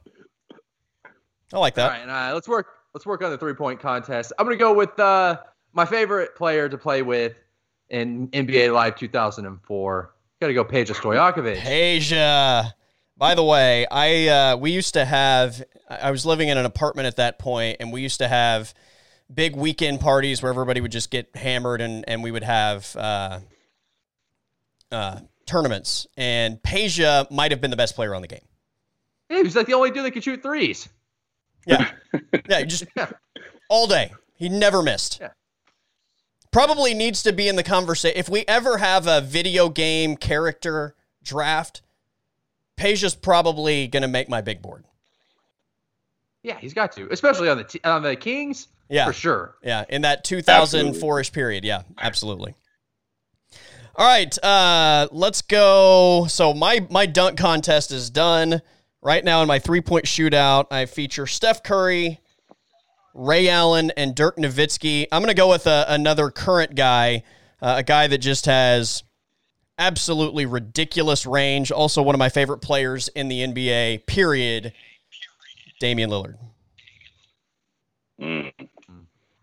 I 1.52 1.58
like 1.58 1.80
All 1.80 1.90
that. 1.90 2.06
right, 2.06 2.30
uh, 2.30 2.34
let's 2.36 2.48
work. 2.48 2.68
Let's 2.94 3.08
work 3.08 3.24
on 3.24 3.32
the 3.32 3.40
three 3.40 3.56
point 3.56 3.80
contest. 3.80 4.34
I'm 4.38 4.46
gonna 4.46 4.56
go 4.56 4.76
with 4.76 5.00
uh, 5.00 5.40
my 5.74 5.86
favorite 5.86 6.36
player 6.36 6.70
to 6.70 6.78
play 6.78 7.02
with 7.02 7.34
in 7.92 8.30
NBA 8.30 8.74
Live 8.74 8.96
2004. 8.96 10.14
Got 10.40 10.48
to 10.48 10.54
go 10.54 10.66
Peja 10.66 10.96
Stojakovic. 10.96 11.64
Asia. 11.64 12.74
By 13.16 13.36
the 13.36 13.44
way, 13.44 13.86
I 13.92 14.28
uh, 14.28 14.58
we 14.58 14.72
used 14.72 14.96
to 14.96 15.06
have. 15.06 15.62
I 15.88 16.10
was 16.10 16.26
living 16.26 16.48
in 16.50 16.58
an 16.58 16.66
apartment 16.66 17.06
at 17.06 17.18
that 17.18 17.38
point, 17.38 17.78
and 17.80 17.94
we 17.94 18.02
used 18.02 18.20
to 18.20 18.28
have 18.28 18.74
big 19.32 19.56
weekend 19.56 20.00
parties 20.00 20.42
where 20.42 20.52
everybody 20.52 20.82
would 20.82 20.92
just 20.92 21.12
get 21.12 21.30
hammered, 21.36 21.82
and 21.82 22.04
and 22.08 22.24
we 22.24 22.32
would 22.32 22.44
have 22.44 22.96
uh, 22.96 23.40
uh, 24.92 25.20
tournaments. 25.46 26.08
And 26.18 26.60
Peja 26.64 27.30
might 27.30 27.52
have 27.52 27.62
been 27.62 27.70
the 27.70 27.78
best 27.78 27.96
player 27.96 28.16
on 28.16 28.24
the 28.24 28.28
game. 28.28 28.46
Yeah, 29.30 29.38
he 29.38 29.44
was 29.44 29.56
like 29.56 29.68
the 29.68 29.74
only 29.74 29.92
dude 29.92 30.06
that 30.06 30.12
could 30.12 30.24
shoot 30.24 30.42
threes. 30.42 30.90
Yeah, 31.68 31.92
yeah, 32.50 32.64
just 32.64 32.86
all 33.70 33.86
day. 33.86 34.12
He 34.34 34.50
never 34.50 34.82
missed. 34.82 35.20
Yeah. 35.22 35.30
Probably 36.52 36.94
needs 36.94 37.24
to 37.24 37.32
be 37.32 37.48
in 37.48 37.56
the 37.56 37.64
conversation. 37.64 38.18
If 38.20 38.28
we 38.30 38.44
ever 38.48 38.78
have 38.78 39.08
a 39.08 39.22
video 39.22 39.70
game 39.70 40.18
character 40.18 40.96
draft, 41.24 41.82
Peja's 42.78 43.16
probably 43.16 43.88
going 43.88 44.02
to 44.02 44.08
make 44.10 44.28
my 44.28 44.42
big 44.42 44.62
board. 44.62 44.84
Yeah, 46.44 46.58
he's 46.58 46.74
got 46.74 46.92
to, 46.94 47.08
especially 47.12 47.48
on 47.50 47.58
the 47.58 47.64
t- 47.64 47.80
on 47.84 48.02
the 48.02 48.16
Kings 48.16 48.68
Yeah. 48.90 49.06
for 49.06 49.14
sure. 49.14 49.56
Yeah, 49.64 49.86
in 49.90 50.02
that 50.02 50.26
2004-ish 50.26 51.32
period. 51.32 51.64
Yeah, 51.64 51.84
absolutely. 52.00 52.56
All 53.96 54.08
right, 54.08 54.44
uh, 54.44 55.08
let's 55.12 55.42
go. 55.42 56.26
So 56.28 56.54
my 56.54 56.86
my 56.90 57.06
dunk 57.06 57.38
contest 57.38 57.92
is 57.92 58.10
done. 58.10 58.62
Right 59.04 59.24
now 59.24 59.42
in 59.42 59.48
my 59.48 59.60
three-point 59.60 60.06
shootout, 60.06 60.66
I 60.72 60.86
feature 60.86 61.28
Steph 61.28 61.62
Curry, 61.64 62.20
Ray 63.14 63.50
Allen, 63.50 63.92
and 63.98 64.16
Dirk 64.16 64.38
Nowitzki. 64.38 65.08
I'm 65.12 65.22
going 65.22 65.30
to 65.30 65.40
go 65.40 65.50
with 65.50 65.68
a, 65.68 65.86
another 65.88 66.30
current 66.30 66.76
guy, 66.76 67.24
uh, 67.62 67.76
a 67.78 67.84
guy 67.84 68.08
that 68.08 68.20
just 68.20 68.46
has 68.46 69.04
absolutely 69.78 70.46
ridiculous 70.46 71.26
range. 71.26 71.72
Also, 71.72 72.02
one 72.02 72.16
of 72.16 72.20
my 72.20 72.30
favorite 72.30 72.60
players 72.60 73.08
in 73.10 73.28
the 73.28 73.42
NBA. 73.42 74.06
Period. 74.06 74.74
Damian 75.80 76.10
Lillard. 76.10 76.38
Mm, 78.22 78.52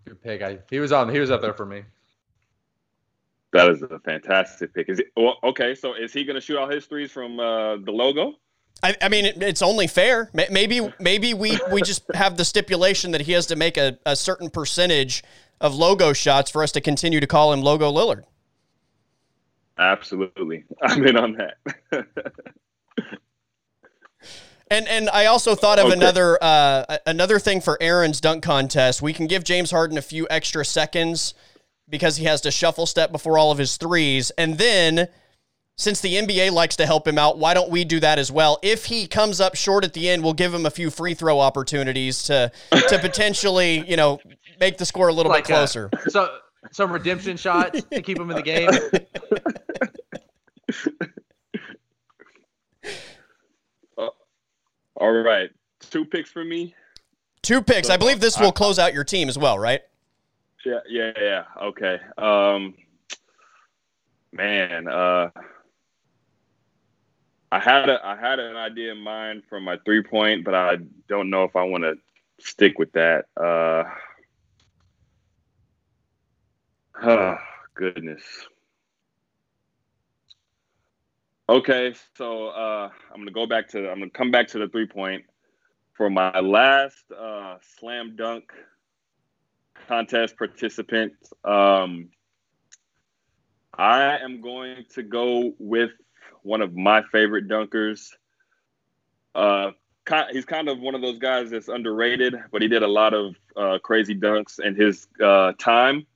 Good 0.05 0.23
pick. 0.23 0.43
I, 0.43 0.59
he 0.71 0.79
was 0.79 0.93
on. 0.93 1.09
He 1.13 1.19
was 1.19 1.31
up 1.31 1.43
there 1.43 1.53
for 1.53 1.67
me. 1.67 1.83
that 3.53 3.69
is 3.71 3.83
a 3.83 3.99
fantastic 3.99 4.73
pick. 4.73 4.89
Is 4.89 5.01
it 5.01 5.07
well, 5.17 5.37
okay? 5.43 5.75
So 5.75 5.95
is 5.95 6.13
he 6.13 6.25
going 6.25 6.37
to 6.37 6.41
shoot 6.41 6.57
all 6.59 6.69
his 6.69 6.87
threes 6.87 7.11
from 7.11 7.41
uh, 7.41 7.77
the 7.79 7.91
logo? 7.91 8.35
I, 8.83 8.97
I 9.03 9.09
mean, 9.09 9.25
it, 9.27 9.43
it's 9.43 9.63
only 9.63 9.87
fair. 9.87 10.31
Maybe 10.33 10.93
maybe 11.01 11.35
we, 11.35 11.59
we 11.73 11.83
just 11.83 12.05
have 12.15 12.37
the 12.37 12.45
stipulation 12.45 13.11
that 13.13 13.23
he 13.23 13.33
has 13.33 13.47
to 13.47 13.57
make 13.57 13.77
a, 13.77 13.99
a 14.07 14.15
certain 14.17 14.51
percentage 14.51 15.25
of 15.61 15.75
logo 15.75 16.13
shots 16.13 16.51
for 16.51 16.63
us 16.63 16.73
to 16.73 16.81
continue 16.81 17.21
to 17.21 17.27
call 17.27 17.53
him 17.53 17.61
Logo 17.63 17.91
Lillard. 17.93 18.23
Absolutely, 19.79 20.65
I'm 20.83 21.05
in 21.07 21.17
on 21.17 21.33
that. 21.35 21.59
And 24.71 24.87
and 24.87 25.09
I 25.09 25.25
also 25.27 25.55
thought 25.55 25.79
of 25.79 25.87
Okay. 25.87 25.95
another 25.95 26.39
uh, 26.43 26.99
another 27.07 27.39
thing 27.39 27.63
for 27.63 27.79
Aaron's 27.81 28.21
dunk 28.21 28.43
contest. 28.43 29.01
We 29.01 29.15
can 29.15 29.27
give 29.27 29.43
James 29.43 29.71
Harden 29.71 29.97
a 29.97 30.03
few 30.03 30.27
extra 30.29 30.63
seconds 30.63 31.33
because 31.89 32.19
he 32.19 32.27
has 32.27 32.43
to 32.43 32.51
shuffle 32.51 32.85
step 32.85 33.11
before 33.11 33.39
all 33.39 33.51
of 33.51 33.59
his 33.59 33.77
threes, 33.79 34.31
and 34.33 34.59
then. 34.59 35.09
Since 35.79 36.01
the 36.01 36.15
NBA 36.15 36.51
likes 36.51 36.75
to 36.77 36.87
help 36.87 37.07
him 37.07 37.19
out, 37.19 37.39
why 37.39 37.55
don't 37.55 37.71
we 37.71 37.85
do 37.85 38.01
that 38.01 38.19
as 38.19 38.33
well? 38.33 38.59
If 38.63 38.87
he 38.87 39.07
comes 39.07 39.41
up 39.41 39.55
short 39.55 39.85
at 39.85 39.93
the 39.93 40.09
end, 40.09 40.25
we'll 40.25 40.33
give 40.33 40.53
him 40.53 40.67
a 40.67 40.71
few 40.71 40.91
free 40.91 41.15
throw 41.15 41.39
opportunities 41.39 42.25
to 42.25 42.51
to 42.73 42.99
potentially, 43.01 43.89
you 43.89 43.97
know, 43.97 44.21
make 44.59 44.77
the 44.77 44.85
score 44.85 45.07
a 45.07 45.13
little 45.13 45.31
Like 45.31 45.47
bit 45.47 45.55
uh, 45.55 45.59
closer. 45.59 45.89
so 46.09 46.39
some 46.73 46.91
redemption 46.91 47.37
shots 47.37 47.81
to 47.93 48.03
keep 48.03 48.19
him 48.19 48.29
in 48.29 48.37
the 48.37 48.43
game. 48.43 48.69
all 54.97 55.13
right, 55.13 55.51
two 55.79 56.05
picks 56.05 56.29
for 56.29 56.45
me. 56.45 56.75
Two 57.43 57.63
picks. 57.63 57.89
I 57.89 57.97
believe 57.97 58.19
this 58.19 58.37
will 58.41 58.51
close 58.51 58.81
out 58.81 58.93
your 58.93 59.05
team 59.05 59.29
as 59.29 59.39
well, 59.39 59.57
right? 59.61 59.83
Yeah, 60.67 60.81
yeah, 60.89 61.13
yeah. 61.21 61.45
Okay. 61.63 62.01
Um, 62.19 62.75
man, 64.33 64.89
uh, 64.89 65.31
I 67.51 67.59
had 67.59 67.89
a 67.89 67.99
I 68.05 68.17
had 68.17 68.39
an 68.39 68.57
idea 68.57 68.93
in 68.93 68.99
mind 68.99 69.43
for 69.49 69.61
my 69.61 69.79
three 69.85 70.03
point, 70.03 70.45
but 70.45 70.55
I 70.55 70.77
don't 71.09 71.31
know 71.31 71.45
if 71.45 71.57
I 71.57 71.63
want 71.63 71.85
to 71.85 71.95
stick 72.39 72.79
with 72.79 72.93
that. 72.93 73.25
Uh, 73.37 73.85
oh, 77.03 77.37
goodness. 77.75 78.23
Okay, 81.49 81.95
so 82.17 82.49
uh, 82.49 82.91
I'm 83.11 83.21
gonna 83.21 83.31
go 83.31 83.47
back 83.47 83.69
to 83.69 83.91
I'm 83.91 83.99
gonna 83.99 84.11
come 84.11 84.31
back 84.31 84.49
to 84.49 84.59
the 84.59 84.69
three 84.69 84.87
point 84.87 85.25
for 85.95 86.11
my 86.11 86.39
last 86.41 87.05
uh, 87.11 87.57
slam 87.79 88.15
dunk 88.17 88.53
contest 89.89 90.37
participant. 90.37 91.15
Um, 91.45 92.11
I 93.73 94.19
am 94.19 94.43
going 94.43 94.85
to 94.91 95.03
go 95.03 95.55
with 95.59 95.93
one 96.43 96.63
of 96.63 96.75
my 96.75 97.03
favorite 97.13 97.49
dunkers. 97.49 98.11
Uh, 99.35 99.71
he's 100.31 100.45
kind 100.45 100.69
of 100.69 100.79
one 100.79 100.95
of 100.95 101.03
those 101.03 101.19
guys 101.19 101.51
that's 101.51 101.69
underrated, 101.69 102.35
but 102.51 102.63
he 102.63 102.69
did 102.69 102.83
a 102.83 102.89
lot 102.89 103.15
of 103.15 103.37
uh, 103.57 103.79
crazy 103.83 104.15
dunks 104.15 104.59
in 104.61 104.75
his 104.75 105.07
uh, 105.23 105.53
time. 105.59 106.07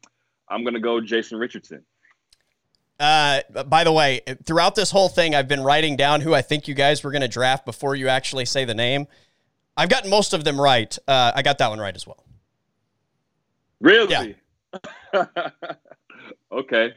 I'm 0.49 0.65
going 0.65 0.75
to 0.75 0.81
go 0.81 1.01
Jason 1.01 1.39
Richardson. 1.39 1.85
Uh, 3.01 3.41
by 3.67 3.85
the 3.85 3.93
way, 3.93 4.21
throughout 4.45 4.75
this 4.75 4.91
whole 4.91 5.09
thing, 5.09 5.35
I've 5.35 5.49
been 5.49 5.63
writing 5.63 5.97
down 5.97 6.21
who 6.21 6.35
I 6.35 6.43
think 6.43 6.69
you 6.69 6.75
guys 6.75 7.03
were 7.03 7.11
going 7.11 7.23
to 7.23 7.29
draft 7.29 7.65
before 7.65 7.97
you 7.97 8.09
actually 8.09 8.45
say 8.45 8.65
the 8.65 8.75
name. 8.75 9.09
I've 9.77 9.89
gotten 9.89 10.11
most 10.11 10.35
of 10.35 10.45
them 10.45 10.61
right. 10.61 10.97
Uh, 11.09 11.33
I 11.35 11.43
got 11.43 11.59
that 11.59 11.69
one 11.69 11.81
right 11.81 11.97
as 11.97 12.07
well. 12.07 12.25
Really? 13.81 14.37
okay. 16.53 16.95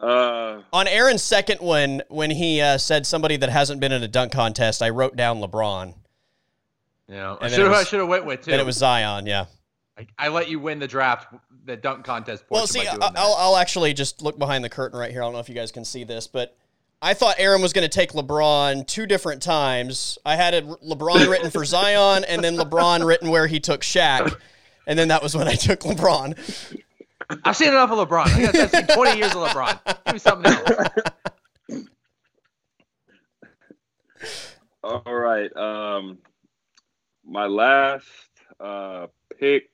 Yeah. 0.00 0.06
Uh, 0.06 0.62
On 0.72 0.88
Aaron's 0.88 1.22
second 1.22 1.60
one, 1.60 2.02
when 2.08 2.30
he 2.30 2.60
uh, 2.60 2.78
said 2.78 3.06
somebody 3.06 3.36
that 3.36 3.48
hasn't 3.48 3.80
been 3.80 3.92
in 3.92 4.02
a 4.02 4.08
dunk 4.08 4.32
contest, 4.32 4.82
I 4.82 4.90
wrote 4.90 5.16
down 5.16 5.40
LeBron. 5.40 5.94
Yeah, 7.08 7.36
I 7.40 7.48
should 7.48 7.60
it 7.60 7.64
have. 7.64 7.72
I 7.72 7.84
should 7.84 8.00
have 8.00 8.08
went 8.08 8.24
with 8.24 8.42
too. 8.42 8.50
Then 8.50 8.60
it 8.60 8.66
was 8.66 8.76
Zion. 8.76 9.26
Yeah. 9.26 9.46
I, 9.98 10.06
I 10.18 10.28
let 10.28 10.48
you 10.48 10.58
win 10.58 10.78
the 10.78 10.88
draft, 10.88 11.32
the 11.64 11.76
dunk 11.76 12.04
contest. 12.04 12.44
Well, 12.48 12.66
see, 12.66 12.86
I'll. 12.86 12.98
I'll 13.02 13.34
I'll 13.34 13.56
actually 13.56 13.92
just 13.92 14.22
look 14.22 14.38
behind 14.38 14.64
the 14.64 14.70
curtain 14.70 14.98
right 14.98 15.10
here. 15.10 15.22
I 15.22 15.26
don't 15.26 15.34
know 15.34 15.38
if 15.38 15.48
you 15.48 15.54
guys 15.54 15.70
can 15.70 15.84
see 15.84 16.04
this, 16.04 16.26
but 16.26 16.56
I 17.02 17.12
thought 17.12 17.36
Aaron 17.38 17.60
was 17.60 17.74
going 17.74 17.88
to 17.88 17.94
take 17.94 18.12
LeBron 18.12 18.86
two 18.86 19.06
different 19.06 19.42
times. 19.42 20.18
I 20.24 20.36
had 20.36 20.54
it 20.54 20.66
LeBron 20.66 21.28
written 21.30 21.50
for 21.50 21.64
Zion, 21.64 22.24
and 22.24 22.42
then 22.42 22.56
LeBron 22.56 23.06
written 23.06 23.30
where 23.30 23.46
he 23.46 23.60
took 23.60 23.82
Shaq, 23.82 24.34
and 24.86 24.98
then 24.98 25.08
that 25.08 25.22
was 25.22 25.36
when 25.36 25.46
I 25.46 25.54
took 25.54 25.80
LeBron. 25.80 26.80
I've 27.44 27.56
seen 27.56 27.68
enough 27.68 27.90
of 27.90 28.08
LeBron. 28.08 28.26
I've 28.26 28.70
seen 28.70 28.86
20 28.86 29.18
years 29.18 29.34
of 29.34 29.48
LeBron. 29.48 30.04
Give 30.04 30.14
me 30.14 30.18
something 30.18 30.52
else. 30.52 31.88
All 35.06 35.14
right. 35.14 35.54
Um, 35.56 36.18
my 37.24 37.46
last 37.46 38.08
uh, 38.60 39.06
pick 39.38 39.70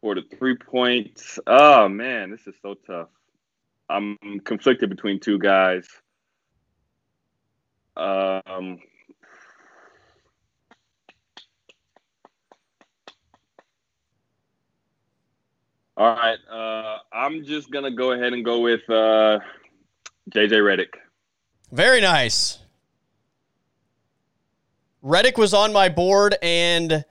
for 0.00 0.14
the 0.14 0.22
three 0.38 0.56
points. 0.56 1.38
Oh 1.46 1.88
man, 1.88 2.30
this 2.30 2.46
is 2.46 2.54
so 2.62 2.74
tough. 2.86 3.08
I'm 3.90 4.16
conflicted 4.44 4.90
between 4.90 5.20
two 5.20 5.38
guys. 5.38 5.86
Um, 7.96 8.78
all 15.98 16.14
right. 16.14 16.38
Uh, 16.48 16.98
I'm 17.12 17.44
just 17.44 17.70
gonna 17.72 17.90
go 17.90 18.12
ahead 18.12 18.32
and 18.32 18.44
go 18.44 18.60
with 18.60 18.88
uh, 18.88 19.40
JJ 20.30 20.52
Redick. 20.52 20.94
Very 21.72 22.00
nice. 22.00 22.58
Redick 25.04 25.36
was 25.36 25.52
on 25.52 25.72
my 25.72 25.88
board, 25.88 26.36
and 26.40 27.04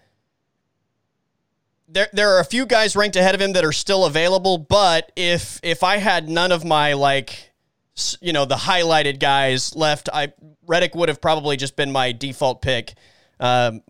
there 1.89 2.07
there 2.13 2.29
are 2.35 2.39
a 2.39 2.45
few 2.45 2.65
guys 2.65 2.95
ranked 2.95 3.17
ahead 3.17 3.35
of 3.35 3.41
him 3.41 3.51
that 3.53 3.65
are 3.65 3.73
still 3.73 4.05
available. 4.05 4.57
But 4.57 5.11
if 5.17 5.59
if 5.63 5.83
I 5.83 5.97
had 5.97 6.29
none 6.29 6.53
of 6.53 6.63
my 6.63 6.93
like, 6.93 7.51
you 8.21 8.31
know, 8.31 8.45
the 8.45 8.55
highlighted 8.55 9.19
guys 9.19 9.75
left, 9.75 10.07
I 10.13 10.31
Redick 10.65 10.95
would 10.95 11.09
have 11.09 11.19
probably 11.19 11.57
just 11.57 11.75
been 11.75 11.91
my 11.91 12.13
default 12.13 12.61
pick. 12.61 12.93
Um, 13.39 13.81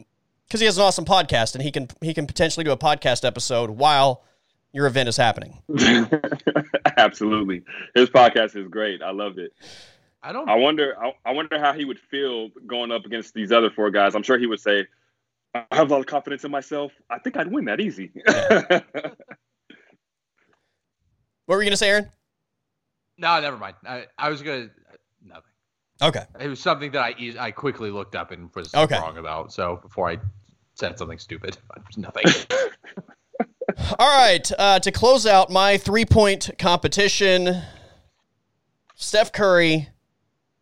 because 0.47 0.61
he 0.61 0.65
has 0.65 0.77
an 0.77 0.83
awesome 0.83 1.05
podcast, 1.05 1.53
and 1.53 1.63
he 1.63 1.71
can 1.71 1.87
he 2.01 2.15
can 2.15 2.25
potentially 2.25 2.63
do 2.63 2.71
a 2.71 2.77
podcast 2.77 3.23
episode 3.23 3.69
while 3.69 4.23
your 4.77 4.85
event 4.85 5.09
is 5.09 5.17
happening. 5.17 5.57
Absolutely, 6.97 7.63
his 7.95 8.11
podcast 8.11 8.55
is 8.55 8.67
great. 8.67 9.01
I 9.01 9.09
loved 9.11 9.39
it. 9.39 9.51
I 10.21 10.31
don't. 10.31 10.47
I 10.47 10.53
wonder. 10.55 10.95
I, 11.01 11.13
I 11.25 11.31
wonder 11.33 11.59
how 11.59 11.73
he 11.73 11.83
would 11.83 11.97
feel 11.99 12.49
going 12.67 12.91
up 12.91 13.03
against 13.05 13.33
these 13.33 13.51
other 13.51 13.71
four 13.71 13.89
guys. 13.89 14.13
I'm 14.13 14.21
sure 14.21 14.37
he 14.37 14.45
would 14.45 14.59
say, 14.59 14.85
"I 15.55 15.65
have 15.71 15.89
a 15.89 15.93
lot 15.93 15.99
of 16.01 16.05
confidence 16.05 16.43
in 16.43 16.51
myself. 16.51 16.91
I 17.09 17.17
think 17.17 17.37
I'd 17.37 17.51
win 17.51 17.65
that 17.65 17.79
easy." 17.81 18.11
What 21.45 21.55
were 21.55 21.63
you 21.63 21.69
gonna 21.69 21.77
say, 21.77 21.89
Aaron? 21.91 22.11
No, 23.17 23.39
never 23.39 23.55
mind. 23.57 23.75
I, 23.87 24.05
I 24.17 24.29
was 24.29 24.41
gonna 24.41 24.69
nothing. 25.23 25.51
Okay. 26.01 26.25
It 26.41 26.49
was 26.49 26.59
something 26.59 26.91
that 26.91 27.01
I 27.01 27.15
eas- 27.17 27.37
I 27.37 27.51
quickly 27.51 27.89
looked 27.89 28.15
up 28.15 28.31
and 28.31 28.49
was 28.53 28.75
Okay. 28.75 28.99
wrong 28.99 29.17
about. 29.17 29.53
So 29.53 29.79
before 29.81 30.09
I 30.09 30.17
said 30.75 30.97
something 30.99 31.17
stupid, 31.17 31.57
nothing. 31.97 32.25
All 33.99 34.17
right, 34.17 34.51
uh, 34.57 34.79
to 34.79 34.91
close 34.91 35.25
out 35.25 35.51
my 35.51 35.77
three 35.77 36.05
point 36.05 36.49
competition, 36.57 37.61
Steph 38.95 39.31
Curry, 39.31 39.89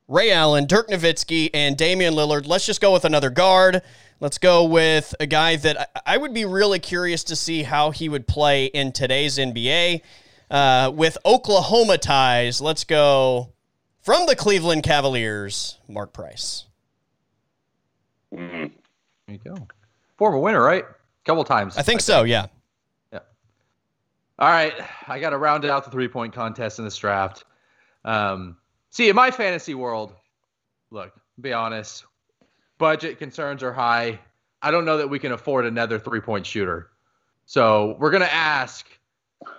Ray 0.07 0.32
Allen, 0.32 0.66
Dirk 0.66 0.89
Nowitzki, 0.89 1.49
and 1.53 1.78
Damian 1.78 2.13
Lillard. 2.13 2.45
Let's 2.45 2.66
just 2.66 2.82
go 2.82 2.91
with 2.91 3.05
another 3.05 3.30
guard. 3.30 3.82
Let's 4.20 4.38
go 4.38 4.66
with 4.66 5.16
a 5.20 5.26
guy 5.26 5.55
that 5.55 5.89
I, 5.95 6.16
I 6.16 6.18
would 6.18 6.34
be 6.34 6.45
really 6.45 6.80
curious 6.80 7.24
to 7.26 7.36
see 7.36 7.63
how 7.63 7.91
he 7.91 8.09
would 8.09 8.28
play 8.28 8.66
in 8.66 8.91
today's 8.91 9.38
NBA. 9.38 10.01
Uh, 10.51 10.91
with 10.93 11.18
Oklahoma 11.26 11.97
ties, 11.97 12.59
let's 12.59 12.84
go 12.84 13.53
from 14.01 14.26
the 14.26 14.36
Cleveland 14.36 14.84
Cavaliers, 14.84 15.80
Mark 15.88 16.11
Price. 16.13 16.66
Mm. 18.34 18.72
There 19.26 19.36
you 19.36 19.39
go. 19.43 19.68
Former 20.18 20.38
winner, 20.38 20.61
right? 20.61 20.84
couple 21.26 21.43
times. 21.43 21.76
I 21.76 21.82
think 21.82 22.01
so, 22.01 22.24
yeah. 22.24 22.45
All 24.38 24.49
right, 24.49 24.73
I 25.07 25.19
got 25.19 25.29
to 25.29 25.38
round 25.38 25.65
out 25.65 25.86
the 25.86 25.91
three 25.91 26.07
point 26.07 26.33
contest 26.33 26.79
in 26.79 26.86
this 26.86 26.97
draft. 26.97 27.45
Um, 28.03 28.57
see, 28.89 29.09
in 29.09 29.15
my 29.15 29.31
fantasy 29.31 29.75
world, 29.75 30.13
look, 30.91 31.13
be 31.39 31.53
honest, 31.53 32.05
budget 32.77 33.17
concerns 33.17 33.63
are 33.63 33.73
high. 33.73 34.19
I 34.61 34.71
don't 34.71 34.86
know 34.86 34.97
that 34.97 35.09
we 35.09 35.19
can 35.19 35.31
afford 35.31 35.65
another 35.65 35.99
three 35.99 36.19
point 36.19 36.45
shooter. 36.45 36.89
So 37.45 37.95
we're 37.99 38.11
going 38.11 38.23
to 38.23 38.33
ask 38.33 38.88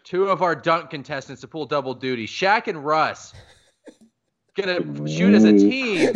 two 0.04 0.28
of 0.28 0.42
our 0.42 0.54
dunk 0.54 0.90
contestants 0.90 1.40
to 1.40 1.48
pull 1.48 1.66
double 1.66 1.94
duty. 1.94 2.26
Shaq 2.26 2.66
and 2.66 2.84
Russ 2.84 3.32
gonna 4.56 4.80
shoot 5.06 5.34
as 5.34 5.44
a 5.44 5.52
team. 5.52 6.14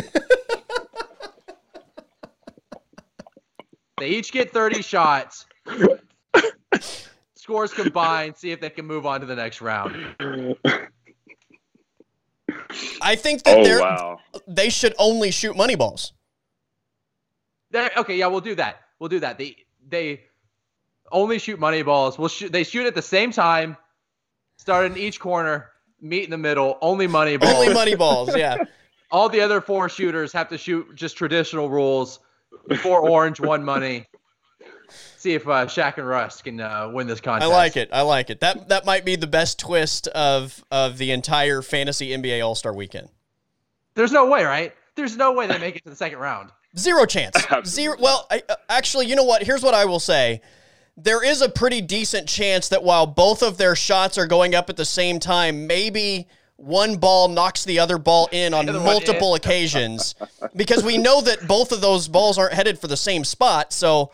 they 3.99 4.09
each 4.09 4.33
get 4.33 4.51
30 4.51 4.83
shots. 4.83 5.47
Scores 7.41 7.73
combined. 7.73 8.37
See 8.37 8.51
if 8.51 8.61
they 8.61 8.69
can 8.69 8.85
move 8.87 9.07
on 9.07 9.21
to 9.21 9.27
the 9.27 9.35
next 9.35 9.63
round. 9.63 10.15
I 13.01 13.17
think 13.17 13.45
that 13.45 13.59
Oh 13.59 13.65
they're 13.65 13.81
wow. 13.81 14.19
they 14.47 14.69
should 14.69 14.95
only 14.99 15.31
shoot 15.31 15.57
money 15.57 15.75
balls. 15.75 16.13
There- 17.71 17.91
okay, 17.97 18.17
yeah, 18.17 18.27
we'll 18.27 18.41
do 18.43 18.55
that. 18.57 18.81
We'll 18.99 19.09
do 19.09 19.21
that. 19.21 19.39
They 19.39 19.57
they 19.89 20.23
only 21.11 21.39
shoot 21.39 21.59
money 21.59 21.83
balls. 21.83 22.19
We'll 22.19 22.29
shoot. 22.29 22.53
They 22.53 22.63
shoot 22.65 22.87
at 22.87 22.95
the 22.95 23.03
same 23.03 23.31
time. 23.33 23.77
Start 24.59 24.85
in 24.87 24.99
each 24.99 25.19
corner. 25.19 25.71
Meet 26.03 26.25
in 26.25 26.31
the 26.31 26.39
middle. 26.39 26.77
Only 26.83 27.07
money 27.07 27.39
balls. 27.39 27.55
Only 27.55 27.73
money 27.73 27.95
balls, 27.95 28.37
yeah. 28.37 28.57
All 29.11 29.29
the 29.31 29.41
other 29.41 29.61
four 29.61 29.89
shooters 29.89 30.33
have 30.35 30.49
to 30.51 30.59
shoot 30.59 30.95
just 30.95 31.17
traditional 31.17 31.71
rules. 31.71 32.21
Four 32.83 33.01
orange, 33.09 33.41
one 33.41 33.65
money. 33.65 34.07
See 35.17 35.35
if 35.35 35.47
uh, 35.47 35.67
Shaq 35.67 35.99
and 35.99 36.07
Russ 36.07 36.43
can 36.43 36.61
uh, 36.61 36.91
win 36.93 37.07
this 37.07 37.21
contest. 37.21 37.51
I 37.51 37.55
like 37.55 37.77
it. 37.77 37.91
I 37.93 38.03
like 38.03 38.31
it. 38.31 38.41
That 38.41 38.69
that 38.69 38.85
might 38.85 39.05
be 39.05 39.17
the 39.17 39.27
best 39.27 39.59
twist 39.59 40.09
of 40.09 40.65
of 40.71 40.99
the 40.99 41.11
entire 41.11 41.63
fantasy 41.63 42.11
NBA 42.11 42.45
All 42.45 42.55
Star 42.55 42.73
weekend. 42.73 43.09
There's 43.95 44.13
no 44.13 44.27
way, 44.27 44.45
right? 44.45 44.73
There's 44.95 45.17
no 45.17 45.33
way 45.33 45.47
they 45.47 45.59
make 45.59 45.77
it 45.77 45.85
to 45.85 45.91
the 45.91 45.97
second 45.97 46.19
round. 46.19 46.51
Zero 46.77 47.05
chance. 47.05 47.37
Zero. 47.65 47.97
Well, 47.99 48.27
I, 48.31 48.43
uh, 48.49 48.55
actually, 48.69 49.07
you 49.07 49.17
know 49.17 49.25
what? 49.25 49.43
Here's 49.43 49.63
what 49.63 49.75
I 49.75 49.85
will 49.85 50.01
say. 50.01 50.41
There 50.97 51.25
is 51.25 51.41
a 51.41 51.49
pretty 51.49 51.81
decent 51.81 52.29
chance 52.29 52.69
that 52.69 52.83
while 52.85 53.07
both 53.07 53.43
of 53.43 53.57
their 53.57 53.75
shots 53.75 54.19
are 54.19 54.27
going 54.27 54.55
up 54.55 54.69
at 54.69 54.77
the 54.77 54.85
same 54.85 55.19
time, 55.19 55.67
maybe 55.67 56.29
one 56.61 56.97
ball 56.97 57.29
knocks 57.29 57.65
the 57.65 57.79
other 57.79 57.97
ball 57.97 58.29
in 58.33 58.53
on 58.53 58.67
The 58.67 58.73
other 58.73 58.85
multiple 58.85 59.35
occasions 59.35 60.15
because 60.55 60.85
we 60.85 60.99
know 60.99 61.23
that 61.23 61.49
both 61.49 61.73
of 61.73 61.81
those 61.81 62.07
balls 62.07 62.37
aren't 62.37 62.53
headed 62.53 62.79
for 62.79 62.87
the 62.87 62.97
same 62.97 63.25
spot. 63.25 63.73
So, 63.73 64.13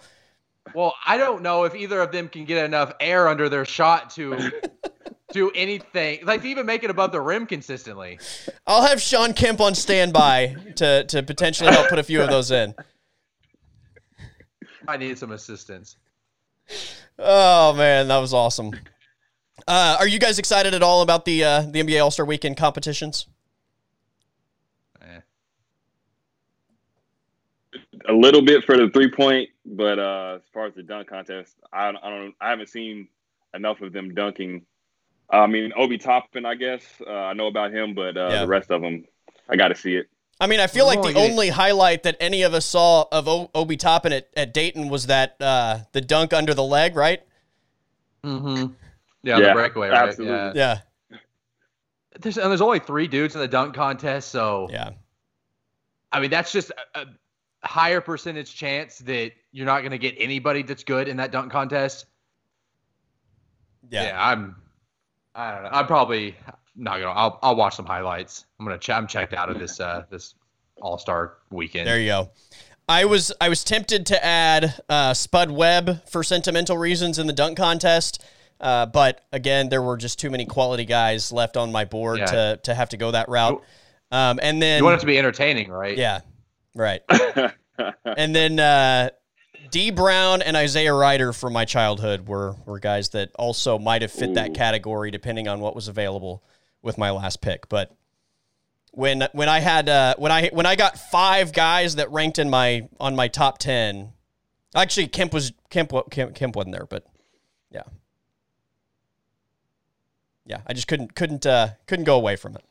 Well, 0.75 0.95
I 1.07 1.17
don't 1.17 1.43
know 1.43 1.64
if 1.64 1.75
either 1.75 2.01
of 2.01 2.12
them 2.12 2.29
can 2.29 2.45
get 2.45 2.64
enough 2.64 2.93
air 3.01 3.29
under 3.29 3.49
their 3.49 3.64
shot 3.64 4.11
to 4.11 4.53
do 5.33 5.51
anything, 5.55 6.21
like 6.25 6.43
to 6.43 6.49
even 6.49 6.67
make 6.67 6.85
it 6.85 6.91
above 6.91 7.12
the 7.12 7.21
rim 7.21 7.47
consistently. 7.47 8.19
I'll 8.67 8.83
have 8.87 9.01
Shawn 9.01 9.33
Kemp 9.33 9.61
on 9.61 9.75
standby 9.75 10.57
to 10.77 11.05
to 11.05 11.23
potentially 11.23 11.71
help 11.71 11.89
put 11.89 11.99
a 11.99 12.03
few 12.03 12.23
of 12.23 12.29
those 12.29 12.51
in. 12.51 12.75
I 14.89 14.97
need 14.97 15.19
some 15.19 15.33
assistance. 15.33 15.97
Oh 17.19 17.73
man, 17.75 18.09
that 18.09 18.19
was 18.19 18.35
awesome. 18.35 18.73
Uh, 19.67 19.97
are 19.99 20.07
you 20.07 20.19
guys 20.19 20.39
excited 20.39 20.75
at 20.75 20.83
all 20.83 21.03
about 21.03 21.25
the 21.25 21.43
uh, 21.43 21.61
the 21.62 21.83
NBA 21.83 22.03
All 22.03 22.11
Star 22.11 22.27
Weekend 22.27 22.57
competitions? 22.57 23.27
A 28.09 28.12
little 28.12 28.42
bit 28.42 28.64
for 28.64 28.76
the 28.76 28.88
three 28.90 29.11
point, 29.11 29.48
but 29.64 29.98
uh, 29.98 30.36
as 30.36 30.42
far 30.52 30.66
as 30.66 30.74
the 30.74 30.82
dunk 30.82 31.09
contest, 31.09 31.54
I, 31.72 31.88
I 31.88 32.11
don't, 32.11 32.34
I 32.40 32.50
haven't 32.50 32.68
seen 32.68 33.09
enough 33.54 33.80
of 33.80 33.92
them 33.92 34.14
dunking. 34.14 34.64
I 35.30 35.46
mean, 35.46 35.72
Obi 35.76 35.98
Toppin, 35.98 36.46
I 36.46 36.54
guess 36.54 36.82
uh, 37.07 37.11
I 37.11 37.32
know 37.32 37.46
about 37.48 37.72
him, 37.72 37.94
but 37.94 38.16
uh, 38.16 38.28
Yeah. 38.30 38.40
the 38.42 38.46
rest 38.48 38.70
of 38.70 38.80
them, 38.82 39.04
I 39.48 39.57
got 39.57 39.68
to 39.68 39.74
see 39.74 39.96
it. 39.96 40.07
I 40.38 40.46
mean, 40.46 40.61
I 40.61 40.66
feel 40.66 40.86
like 40.86 40.98
We're 41.02 41.12
the 41.12 41.18
only 41.18 41.30
only 41.30 41.48
highlight 41.48 42.02
that 42.02 42.16
any 42.20 42.42
of 42.42 42.52
us 42.52 42.66
saw 42.66 43.07
of 43.11 43.26
o- 43.26 43.50
Obi 43.54 43.76
Toppin 43.78 44.12
at, 44.12 44.28
at 44.36 44.52
Dayton 44.52 44.88
was 44.90 45.07
that 45.07 45.36
uh, 45.40 45.78
the 45.92 46.00
dunk 46.02 46.34
under 46.34 46.52
the 46.52 46.62
leg, 46.62 46.94
right? 46.94 47.22
Mm-hmm. 48.22 48.72
Yeah, 49.22 49.38
Yeah, 49.38 49.48
the 49.48 49.52
breakaway, 49.54 49.88
right? 49.88 50.09
absolutely. 50.09 50.36
Yeah. 50.36 50.52
Yeah, 51.11 51.18
There's, 52.20 52.36
and 52.38 52.50
there's 52.50 52.61
only 52.61 52.80
three 52.80 53.07
dudes 53.09 53.34
in 53.34 53.40
the 53.40 53.48
dunk 53.48 53.74
contest, 53.74 54.28
so 54.30 54.68
yeah, 54.70 54.90
I 56.12 56.20
mean 56.20 56.30
that's 56.30 56.52
just 56.52 56.70
a, 56.94 57.00
a 57.00 57.07
higher 57.64 58.00
percentage 58.00 58.54
chance 58.54 58.98
that 58.98 59.32
you're 59.52 59.66
not 59.66 59.80
going 59.80 59.90
to 59.92 59.98
get 59.98 60.14
anybody 60.18 60.62
that's 60.62 60.84
good 60.84 61.09
in 61.09 61.16
that 61.18 61.32
dunk 61.32 61.50
contest. 61.52 62.07
yeah. 63.90 64.14
I'm. 64.18 64.57
I 65.34 65.52
don't 65.52 65.64
know. 65.64 65.68
I'm 65.70 65.86
probably 65.86 66.34
not 66.76 66.98
gonna. 66.98 67.11
I'll 67.12 67.38
I'll 67.42 67.57
watch 67.57 67.76
some 67.76 67.84
highlights. 67.86 68.46
I'm 68.59 68.64
gonna. 68.66 68.78
Ch- 68.78 68.90
I'm 68.90 69.07
checked 69.07 69.34
out 69.34 69.50
of 69.50 69.59
this 69.59 69.80
uh 69.80 70.04
this 70.11 70.34
All 70.80 70.96
Star 70.98 71.34
weekend. 71.50 71.86
There 71.86 71.98
you 72.00 72.07
go. 72.09 72.30
I 72.88 73.04
was 73.04 73.32
I 73.40 73.48
was 73.50 73.62
tempted 73.64 74.07
to 74.07 74.24
add 74.24 74.80
uh, 74.88 75.12
Spud 75.12 75.50
Webb 75.50 76.09
for 76.09 76.22
sentimental 76.22 76.78
reasons 76.78 77.18
in 77.18 77.26
the 77.26 77.32
dunk 77.34 77.59
contest, 77.59 78.24
uh, 78.61 78.86
but 78.86 79.22
again, 79.32 79.68
there 79.68 79.82
were 79.82 79.96
just 79.98 80.18
too 80.18 80.30
many 80.30 80.46
quality 80.46 80.84
guys 80.86 81.30
left 81.32 81.57
on 81.59 81.70
my 81.70 81.84
board 81.84 82.20
Yeah. 82.20 82.26
to 82.26 82.61
to 82.62 82.74
have 82.74 82.88
to 82.90 82.96
go 82.96 83.11
that 83.11 83.28
route. 83.28 83.62
Um, 84.11 84.38
and 84.40 84.62
then 84.62 84.78
you 84.78 84.84
want 84.84 84.96
it 84.96 85.00
to 85.00 85.07
be 85.07 85.18
entertaining, 85.18 85.68
right? 85.68 85.98
yeah, 85.98 86.20
right. 86.77 87.03
and 88.05 88.35
then 88.35 88.61
uh, 88.61 89.11
Dee 89.70 89.91
Brown 89.91 90.43
and 90.43 90.57
Isaiah 90.57 90.95
Rider 90.95 91.33
from 91.33 91.53
my 91.53 91.64
childhood 91.64 92.29
were 92.29 92.55
were 92.64 92.79
guys 92.79 93.11
that 93.11 93.31
also 93.37 93.79
might 93.79 94.03
have 94.03 94.12
fit 94.12 94.35
that 94.35 94.55
category 94.55 95.11
depending 95.11 95.49
on 95.49 95.61
what 95.61 95.74
was 95.74 95.89
available 95.89 96.43
with 96.83 96.99
my 96.99 97.11
last 97.11 97.41
pick. 97.41 97.68
But 97.68 97.95
when 98.93 99.27
when 99.33 99.49
I 99.49 99.61
had 99.61 99.89
uh, 99.89 100.14
when 100.18 100.33
I 100.33 100.49
when 100.49 100.66
I 100.66 100.77
got 100.77 100.99
five 100.99 101.53
guys 101.53 101.97
that 101.97 102.11
ranked 102.11 102.39
in 102.39 102.49
my 102.49 102.89
on 103.01 103.16
my 103.16 103.29
top 103.29 103.59
ten, 103.59 104.12
actually 104.74 105.09
Kemp 105.09 105.33
was 105.33 105.53
Kemp 105.70 105.93
Kemp, 106.11 106.35
Kemp 106.35 106.57
wasn't 106.57 106.74
there, 106.74 106.87
but 106.87 107.05
yeah, 107.70 107.83
yeah, 110.47 110.61
I 110.66 110.72
just 110.72 110.89
couldn't 110.89 111.14
couldn't 111.14 111.45
uh, 111.45 111.70
couldn't 111.87 112.05
go 112.05 112.16
away 112.16 112.37
from 112.37 112.57
it. 112.57 112.64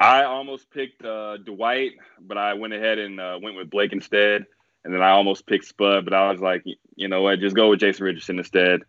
I 0.00 0.24
almost 0.24 0.70
picked 0.70 1.04
uh, 1.04 1.38
Dwight, 1.38 1.92
but 2.20 2.38
I 2.38 2.54
went 2.54 2.72
ahead 2.72 2.98
and 2.98 3.20
uh, 3.20 3.38
went 3.42 3.56
with 3.56 3.70
Blake 3.70 3.92
instead. 3.92 4.46
And 4.84 4.94
then 4.94 5.02
I 5.02 5.10
almost 5.10 5.46
picked 5.46 5.66
Spud, 5.66 6.04
but 6.04 6.14
I 6.14 6.30
was 6.30 6.40
like, 6.40 6.62
you 6.94 7.08
know 7.08 7.22
what, 7.22 7.40
just 7.40 7.56
go 7.56 7.70
with 7.70 7.80
Jason 7.80 8.04
Richardson 8.04 8.38
instead. 8.38 8.80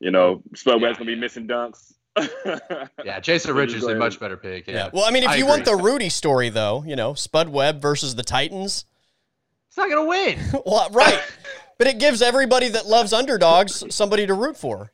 You 0.00 0.10
know, 0.10 0.42
Spud 0.54 0.80
Yeah, 0.80 0.88
Webb's 0.88 0.98
gonna 0.98 1.10
be 1.10 1.16
missing 1.16 1.48
dunks. 1.48 1.94
Yeah, 3.04 3.20
Jason 3.20 3.54
So 3.54 3.66
just 3.66 3.80
go 3.80 3.88
Richardson, 3.88 3.98
much 3.98 4.20
better 4.20 4.36
pick. 4.36 4.66
Yeah. 4.68 4.90
Well, 4.92 5.04
I 5.04 5.10
mean, 5.10 5.24
if 5.24 5.30
I 5.30 5.36
you 5.36 5.46
want 5.46 5.64
the. 5.64 5.74
Rudy 5.76 6.08
story 6.08 6.50
though, 6.50 6.84
you 6.86 6.94
know, 6.94 7.14
Spud 7.14 7.48
Webb 7.48 7.80
versus 7.82 8.14
the 8.14 8.22
Titans. 8.22 8.84
it's 9.68 9.76
not 9.76 9.88
gonna 9.88 10.04
win. 10.04 10.38
Well, 10.66 10.88
right. 10.90 11.20
but 11.78 11.86
it 11.86 11.98
gives 11.98 12.22
everybody 12.22 12.68
that 12.68 12.86
loves 12.86 13.12
underdogs 13.12 13.82
somebody 13.94 14.26
to 14.26 14.34
root 14.34 14.56
for. 14.56 14.92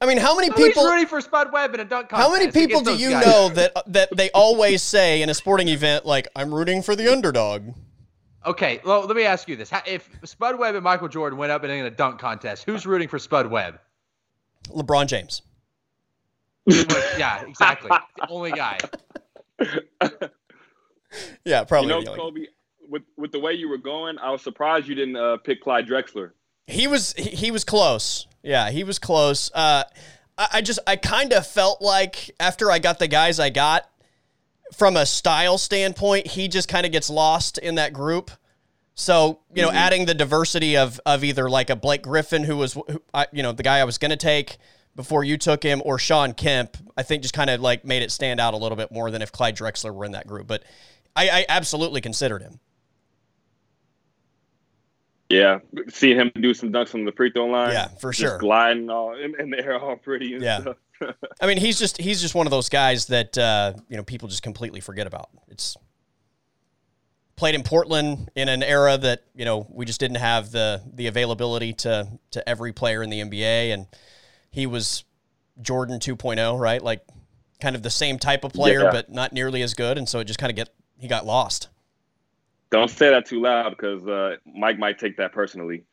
I 0.00 0.06
mean, 0.06 0.18
how 0.18 0.36
many 0.36 0.48
Nobody's 0.48 0.68
people 0.68 0.84
rooting 0.84 1.06
for 1.06 1.20
Spud 1.20 1.52
Webb 1.52 1.74
in 1.74 1.80
a 1.80 1.84
dunk 1.84 2.08
contest. 2.08 2.28
how 2.28 2.32
many 2.32 2.52
people 2.52 2.82
do 2.82 2.96
you 2.96 3.10
guys. 3.10 3.26
know 3.26 3.48
that 3.50 3.72
that 3.86 4.16
they 4.16 4.30
always 4.30 4.82
say 4.82 5.22
in 5.22 5.28
a 5.28 5.34
sporting 5.34 5.68
event 5.68 6.06
like 6.06 6.28
I'm 6.36 6.54
rooting 6.54 6.82
for 6.82 6.94
the 6.94 7.10
underdog? 7.10 7.74
Okay, 8.46 8.80
well, 8.84 9.00
let 9.00 9.16
me 9.16 9.24
ask 9.24 9.48
you 9.48 9.56
this: 9.56 9.72
If 9.86 10.08
Spud 10.24 10.58
Webb 10.58 10.76
and 10.76 10.84
Michael 10.84 11.08
Jordan 11.08 11.38
went 11.38 11.50
up 11.50 11.64
in 11.64 11.70
a 11.70 11.90
dunk 11.90 12.20
contest, 12.20 12.64
who's 12.64 12.86
rooting 12.86 13.08
for 13.08 13.18
Spud 13.18 13.50
Webb? 13.50 13.80
LeBron 14.68 15.06
James. 15.06 15.42
yeah, 16.66 17.44
exactly. 17.46 17.88
the 17.88 18.28
only 18.28 18.52
guy. 18.52 18.78
Yeah, 21.44 21.64
probably. 21.64 21.88
you 21.88 21.94
probably. 21.94 22.04
know, 22.04 22.16
Colby, 22.16 22.48
with 22.88 23.02
with 23.16 23.32
the 23.32 23.40
way 23.40 23.54
you 23.54 23.68
were 23.68 23.78
going, 23.78 24.18
I 24.18 24.30
was 24.30 24.42
surprised 24.42 24.88
you 24.88 24.94
didn't 24.94 25.16
uh, 25.16 25.38
pick 25.38 25.62
Clyde 25.62 25.86
Drexler. 25.86 26.32
He 26.66 26.86
was 26.86 27.14
he, 27.14 27.30
he 27.30 27.50
was 27.50 27.64
close. 27.64 28.26
Yeah, 28.42 28.70
he 28.70 28.84
was 28.84 28.98
close. 28.98 29.50
Uh, 29.54 29.84
I, 30.36 30.48
I 30.54 30.60
just 30.60 30.78
I 30.86 30.96
kind 30.96 31.32
of 31.32 31.46
felt 31.46 31.82
like 31.82 32.30
after 32.40 32.70
I 32.70 32.78
got 32.78 32.98
the 32.98 33.08
guys 33.08 33.40
I 33.40 33.50
got, 33.50 33.88
from 34.74 34.96
a 34.96 35.06
style 35.06 35.58
standpoint, 35.58 36.26
he 36.26 36.48
just 36.48 36.68
kind 36.68 36.86
of 36.86 36.92
gets 36.92 37.10
lost 37.10 37.58
in 37.58 37.76
that 37.76 37.92
group. 37.92 38.30
So 38.94 39.40
you 39.54 39.62
know, 39.62 39.70
adding 39.70 40.06
the 40.06 40.14
diversity 40.14 40.76
of 40.76 41.00
of 41.06 41.22
either 41.22 41.48
like 41.48 41.70
a 41.70 41.76
Blake 41.76 42.02
Griffin, 42.02 42.42
who 42.44 42.56
was 42.56 42.72
who, 42.74 43.02
I, 43.14 43.26
you 43.32 43.42
know 43.42 43.52
the 43.52 43.62
guy 43.62 43.78
I 43.78 43.84
was 43.84 43.98
going 43.98 44.10
to 44.10 44.16
take 44.16 44.58
before 44.96 45.22
you 45.22 45.36
took 45.36 45.62
him, 45.62 45.80
or 45.84 45.98
Shawn 45.98 46.32
Kemp, 46.34 46.76
I 46.96 47.04
think 47.04 47.22
just 47.22 47.34
kind 47.34 47.48
of 47.48 47.60
like 47.60 47.84
made 47.84 48.02
it 48.02 48.10
stand 48.10 48.40
out 48.40 48.54
a 48.54 48.56
little 48.56 48.76
bit 48.76 48.90
more 48.90 49.12
than 49.12 49.22
if 49.22 49.30
Clyde 49.30 49.56
Drexler 49.56 49.94
were 49.94 50.04
in 50.04 50.12
that 50.12 50.26
group. 50.26 50.48
But 50.48 50.64
I, 51.14 51.28
I 51.28 51.46
absolutely 51.48 52.00
considered 52.00 52.42
him. 52.42 52.58
Yeah, 55.30 55.58
seeing 55.90 56.16
him 56.18 56.30
do 56.40 56.54
some 56.54 56.72
dunks 56.72 56.94
on 56.94 57.04
the 57.04 57.12
free 57.12 57.30
throw 57.30 57.46
line. 57.46 57.72
Yeah, 57.72 57.88
for 58.00 58.12
just 58.12 58.20
sure. 58.20 58.38
gliding 58.38 58.88
all 58.88 59.14
in, 59.14 59.38
in 59.38 59.50
the 59.50 59.58
air, 59.58 59.78
all 59.78 59.96
pretty 59.96 60.38
Yeah. 60.40 60.60
stuff. 60.62 60.76
I 61.40 61.46
mean, 61.46 61.58
he's 61.58 61.78
just 61.78 61.98
he's 61.98 62.20
just 62.20 62.34
one 62.34 62.46
of 62.46 62.50
those 62.50 62.68
guys 62.68 63.06
that 63.06 63.36
uh, 63.36 63.74
you 63.88 63.96
know 63.96 64.02
people 64.02 64.28
just 64.28 64.42
completely 64.42 64.80
forget 64.80 65.06
about. 65.06 65.28
It's 65.48 65.76
played 67.36 67.54
in 67.54 67.62
Portland 67.62 68.30
in 68.34 68.48
an 68.48 68.62
era 68.62 68.96
that 68.98 69.22
you 69.34 69.44
know 69.44 69.66
we 69.70 69.84
just 69.84 70.00
didn't 70.00 70.16
have 70.16 70.50
the 70.50 70.82
the 70.94 71.06
availability 71.06 71.72
to 71.74 72.08
to 72.32 72.48
every 72.48 72.72
player 72.72 73.02
in 73.02 73.10
the 73.10 73.20
NBA, 73.20 73.72
and 73.74 73.86
he 74.50 74.66
was 74.66 75.04
Jordan 75.60 75.98
2.0, 76.00 76.58
right? 76.58 76.82
Like 76.82 77.04
kind 77.60 77.76
of 77.76 77.82
the 77.82 77.90
same 77.90 78.18
type 78.18 78.44
of 78.44 78.52
player, 78.52 78.82
Yeah. 78.84 78.90
but 78.90 79.10
not 79.12 79.32
nearly 79.32 79.62
as 79.62 79.74
good, 79.74 79.98
and 79.98 80.08
so 80.08 80.20
it 80.20 80.24
just 80.24 80.38
kind 80.38 80.50
of 80.50 80.56
get 80.56 80.70
he 80.98 81.06
got 81.06 81.26
lost. 81.26 81.68
Don't 82.70 82.90
say 82.90 83.10
that 83.10 83.26
too 83.26 83.40
loud 83.40 83.70
because 83.70 84.06
uh, 84.06 84.36
Mike 84.46 84.78
might 84.78 84.98
take 84.98 85.16
that 85.16 85.32
personally. 85.32 85.84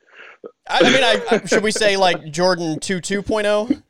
I, 0.69 0.80
I 0.80 0.84
mean, 0.91 1.03
I, 1.03 1.21
I, 1.32 1.45
should 1.45 1.63
we 1.63 1.71
say 1.71 1.95
like 1.97 2.32
Jordan 2.32 2.80
2 2.80 2.99
2.0? 2.99 3.82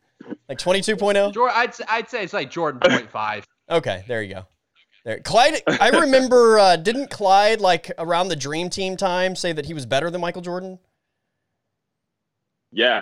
Like 0.49 0.57
22.0? 0.57 1.33
Jordan, 1.33 1.55
I'd, 1.57 1.73
I'd 1.87 2.09
say 2.09 2.23
it's 2.23 2.33
like 2.33 2.49
Jordan 2.51 2.79
point 2.79 3.09
five. 3.11 3.45
Okay, 3.69 4.03
there 4.07 4.21
you 4.23 4.35
go. 4.35 4.45
There, 5.03 5.19
Clyde. 5.19 5.61
I 5.67 5.89
remember. 5.89 6.57
Uh, 6.57 6.75
didn't 6.77 7.09
Clyde 7.11 7.61
like 7.61 7.91
around 7.99 8.27
the 8.29 8.35
Dream 8.35 8.69
Team 8.69 8.97
time 8.97 9.35
say 9.35 9.51
that 9.53 9.65
he 9.67 9.73
was 9.73 9.85
better 9.85 10.09
than 10.09 10.21
Michael 10.21 10.41
Jordan? 10.41 10.79
Yeah, 12.71 13.01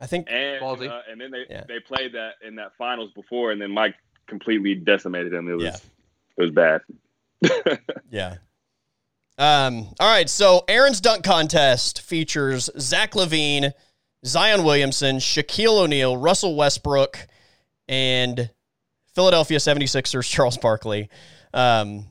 I 0.00 0.06
think. 0.06 0.26
and 0.30 0.62
uh, 0.62 1.00
and 1.08 1.20
then 1.20 1.30
they 1.30 1.44
Yeah. 1.48 1.64
they 1.68 1.78
played 1.80 2.12
that 2.12 2.34
in 2.46 2.56
that 2.56 2.72
finals 2.76 3.12
before, 3.12 3.52
and 3.52 3.60
then 3.62 3.70
Mike 3.70 3.94
completely 4.26 4.74
decimated 4.74 5.32
him. 5.32 5.48
It 5.48 5.54
was 5.54 5.64
Yeah. 5.64 5.76
it 6.36 6.42
was 6.42 6.50
bad. 6.50 6.80
Yeah. 8.10 8.36
Um. 9.38 9.88
All 9.98 10.08
right. 10.08 10.28
So 10.28 10.64
Aaron's 10.68 11.00
dunk 11.00 11.24
contest 11.24 12.02
features 12.02 12.70
Zach 12.78 13.12
LaVine, 13.12 13.72
Zion 14.24 14.64
Williamson, 14.64 15.16
Shaquille 15.16 15.82
O'Neal, 15.82 16.16
Russell 16.16 16.54
Westbrook, 16.56 17.26
and 17.88 18.50
Philadelphia 19.14 19.58
76ers 19.58 20.28
Charles 20.30 20.58
Barkley. 20.58 21.08
Um, 21.52 22.06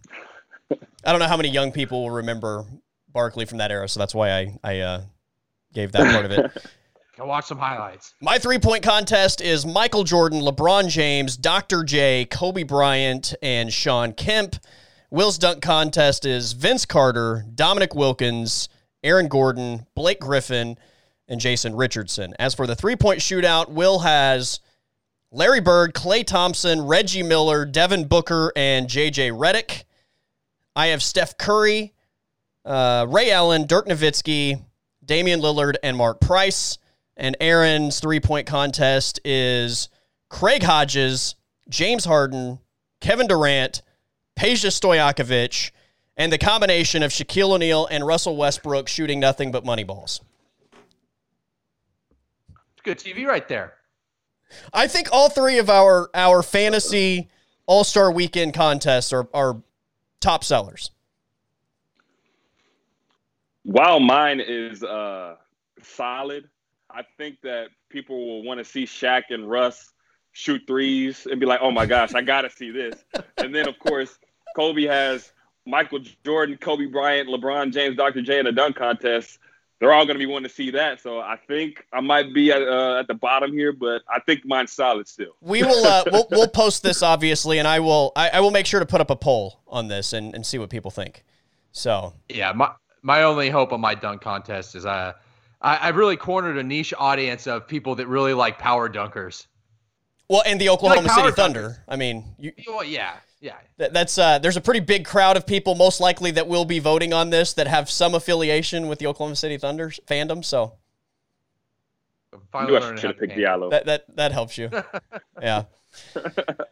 I 1.05 1.11
don't 1.11 1.19
know 1.19 1.27
how 1.27 1.37
many 1.37 1.49
young 1.49 1.71
people 1.71 2.03
will 2.03 2.11
remember 2.11 2.65
Barkley 3.09 3.45
from 3.45 3.59
that 3.59 3.71
era, 3.71 3.87
so 3.87 3.99
that's 3.99 4.15
why 4.15 4.31
I 4.31 4.57
I 4.63 4.79
uh, 4.79 5.01
gave 5.73 5.91
that 5.93 6.11
part 6.11 6.25
of 6.25 6.31
it. 6.31 6.51
Go 7.17 7.27
watch 7.27 7.45
some 7.45 7.59
highlights. 7.59 8.15
My 8.21 8.39
three 8.39 8.57
point 8.57 8.83
contest 8.83 9.39
is 9.39 9.65
Michael 9.65 10.03
Jordan, 10.03 10.41
LeBron 10.41 10.89
James, 10.89 11.37
Dr. 11.37 11.83
J, 11.83 12.25
Kobe 12.25 12.63
Bryant, 12.63 13.35
and 13.43 13.71
Shawn 13.71 14.13
Kemp. 14.13 14.55
Will's 15.13 15.37
dunk 15.37 15.61
contest 15.61 16.25
is 16.25 16.53
Vince 16.53 16.87
Carter, 16.87 17.45
Dominique 17.53 17.93
Wilkins, 17.93 18.67
Aaron 19.03 19.27
Gordon, 19.27 19.85
Blake 19.93 20.19
Griffin, 20.19 20.75
and 21.27 21.39
Jason 21.39 21.75
Richardson. 21.75 22.33
As 22.39 22.55
for 22.55 22.65
the 22.65 22.75
three 22.75 22.95
point 22.95 23.19
shootout, 23.19 23.69
Will 23.69 23.99
has 23.99 24.59
Larry 25.29 25.59
Bird, 25.59 25.93
Klay 25.93 26.25
Thompson, 26.25 26.81
Reggie 26.87 27.21
Miller, 27.21 27.63
Devin 27.63 28.07
Booker, 28.07 28.51
and 28.55 28.87
JJ 28.87 29.37
Redick. 29.37 29.83
I 30.75 30.87
have 30.87 31.03
Steph 31.03 31.37
Curry, 31.37 31.93
uh, 32.65 33.05
Ray 33.07 33.29
Allen, 33.29 33.67
Dirk 33.67 33.85
Nowitzki, 33.85 34.65
Damian 35.05 35.41
Lillard, 35.41 35.75
and 35.83 35.95
Mark 35.95 36.21
Price. 36.21 36.79
And 37.15 37.37
Aaron's 37.39 37.99
three 37.99 38.19
point 38.19 38.47
contest 38.47 39.19
is 39.23 39.89
Craig 40.29 40.63
Hodges, 40.63 41.35
James 41.69 42.03
Harden, 42.03 42.57
Kevin 42.99 43.27
Durant, 43.27 43.83
Peja 44.35 44.69
Stojakovic, 44.69 45.71
and 46.17 46.31
the 46.31 46.37
combination 46.37 47.03
of 47.03 47.11
Shaquille 47.11 47.51
O'Neal 47.51 47.87
and 47.87 48.05
Russell 48.05 48.35
Westbrook 48.35 48.87
shooting 48.87 49.19
nothing 49.19 49.51
but 49.51 49.65
money 49.65 49.83
balls. 49.83 50.21
It's 52.73 52.81
good 52.83 52.99
TV 52.99 53.25
right 53.25 53.47
there. 53.47 53.73
I 54.73 54.87
think 54.87 55.09
all 55.11 55.29
three 55.29 55.57
of 55.57 55.69
our 55.69 56.09
our 56.13 56.43
fantasy 56.43 57.29
All 57.65 57.83
Star 57.83 58.11
Weekend 58.11 58.53
contests 58.53 59.13
are 59.13 59.27
are 59.33 59.61
top 60.19 60.43
sellers. 60.43 60.91
While 63.63 63.99
mine 63.99 64.41
is 64.45 64.83
uh, 64.83 65.37
solid, 65.81 66.49
I 66.91 67.03
think 67.17 67.41
that 67.41 67.69
people 67.89 68.27
will 68.27 68.43
want 68.43 68.57
to 68.57 68.65
see 68.65 68.83
Shaq 68.83 69.23
and 69.29 69.49
Russ 69.49 69.93
shoot 70.33 70.61
threes 70.67 71.25
and 71.29 71.39
be 71.39 71.45
like, 71.45 71.61
"Oh 71.61 71.71
my 71.71 71.85
gosh, 71.85 72.13
I 72.13 72.21
got 72.21 72.41
to 72.41 72.49
see 72.49 72.71
this." 72.71 73.03
And 73.37 73.55
then, 73.55 73.67
of 73.67 73.79
course, 73.79 74.19
Colby 74.55 74.87
has 74.87 75.31
Michael 75.65 75.99
Jordan, 76.25 76.57
Kobe 76.57 76.85
Bryant, 76.85 77.29
LeBron 77.29 77.71
James, 77.73 77.95
Dr. 77.95 78.21
J 78.21 78.39
in 78.39 78.47
a 78.47 78.51
dunk 78.51 78.75
contest. 78.75 79.39
They're 79.79 79.91
all 79.91 80.05
going 80.05 80.15
to 80.15 80.19
be 80.19 80.25
wanting 80.25 80.47
to 80.47 80.53
see 80.53 80.71
that. 80.71 81.01
So 81.01 81.19
I 81.19 81.35
think 81.47 81.85
I 81.91 81.99
might 81.99 82.33
be 82.33 82.51
at, 82.51 82.61
uh, 82.61 82.99
at 82.99 83.07
the 83.07 83.15
bottom 83.15 83.51
here, 83.51 83.73
but 83.73 84.01
I 84.07 84.19
think 84.21 84.45
mine's 84.45 84.71
solid 84.71 85.07
still. 85.07 85.35
We 85.41 85.63
will 85.63 85.85
uh, 85.85 86.03
we'll, 86.11 86.27
we'll 86.31 86.47
post 86.47 86.83
this 86.83 87.03
obviously, 87.03 87.57
and 87.59 87.67
I 87.67 87.79
will 87.81 88.13
I, 88.15 88.29
I 88.29 88.39
will 88.39 88.51
make 88.51 88.65
sure 88.65 88.79
to 88.79 88.85
put 88.85 89.01
up 89.01 89.09
a 89.09 89.15
poll 89.15 89.61
on 89.67 89.89
this 89.89 90.13
and, 90.13 90.33
and 90.33 90.45
see 90.45 90.57
what 90.57 90.69
people 90.69 90.91
think. 90.91 91.23
So 91.71 92.13
Yeah, 92.29 92.53
my 92.53 92.71
my 93.01 93.23
only 93.23 93.49
hope 93.49 93.73
on 93.73 93.81
my 93.81 93.95
dunk 93.95 94.21
contest 94.21 94.75
is 94.75 94.85
uh, 94.85 95.13
I 95.61 95.75
I 95.75 95.89
really 95.89 96.15
cornered 96.15 96.57
a 96.57 96.63
niche 96.63 96.93
audience 96.97 97.45
of 97.47 97.67
people 97.67 97.95
that 97.95 98.07
really 98.07 98.33
like 98.33 98.59
power 98.59 98.89
dunkers. 98.89 99.47
Well, 100.33 100.41
and 100.47 100.59
the 100.59 100.69
Oklahoma 100.69 101.07
power 101.07 101.15
City 101.15 101.27
dunkers. 101.29 101.35
Thunder. 101.35 101.83
I 101.87 101.95
mean, 101.95 102.25
you, 102.39 102.53
Well, 102.67 102.83
yeah, 102.83 103.17
yeah. 103.39 103.57
That, 103.77 103.93
that's 103.93 104.17
uh, 104.17 104.39
there's 104.39 104.57
a 104.57 104.61
pretty 104.61 104.79
big 104.79 105.05
crowd 105.05 105.37
of 105.37 105.45
people, 105.45 105.75
most 105.75 105.99
likely 105.99 106.31
that 106.31 106.47
will 106.47 106.65
be 106.65 106.79
voting 106.79 107.13
on 107.13 107.29
this 107.29 107.53
that 107.53 107.67
have 107.67 107.87
some 107.87 108.15
affiliation 108.15 108.87
with 108.87 108.97
the 108.97 109.05
Oklahoma 109.05 109.35
City 109.35 109.59
Thunder 109.59 109.89
fandom. 109.89 110.43
So 110.43 110.73
I 112.33 112.37
Finally 112.51 112.71
knew 112.71 112.77
I 112.77 112.79
should 112.79 112.99
how 112.99 113.07
have 113.09 113.15
to 113.15 113.19
picked 113.19 113.33
paint. 113.35 113.45
Diallo. 113.45 113.69
that 113.69 113.85
that 113.85 114.15
that 114.15 114.31
helps 114.31 114.57
you. 114.57 114.71
yeah. 115.41 115.65
All 116.15 116.23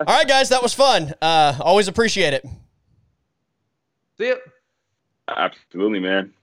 right, 0.08 0.28
guys, 0.28 0.50
that 0.50 0.64
was 0.64 0.74
fun. 0.74 1.14
Uh, 1.22 1.56
always 1.60 1.88
appreciate 1.88 2.34
it. 2.34 2.44
See 4.18 4.30
ya. 4.30 4.36
Absolutely, 5.28 6.00
man. 6.00 6.34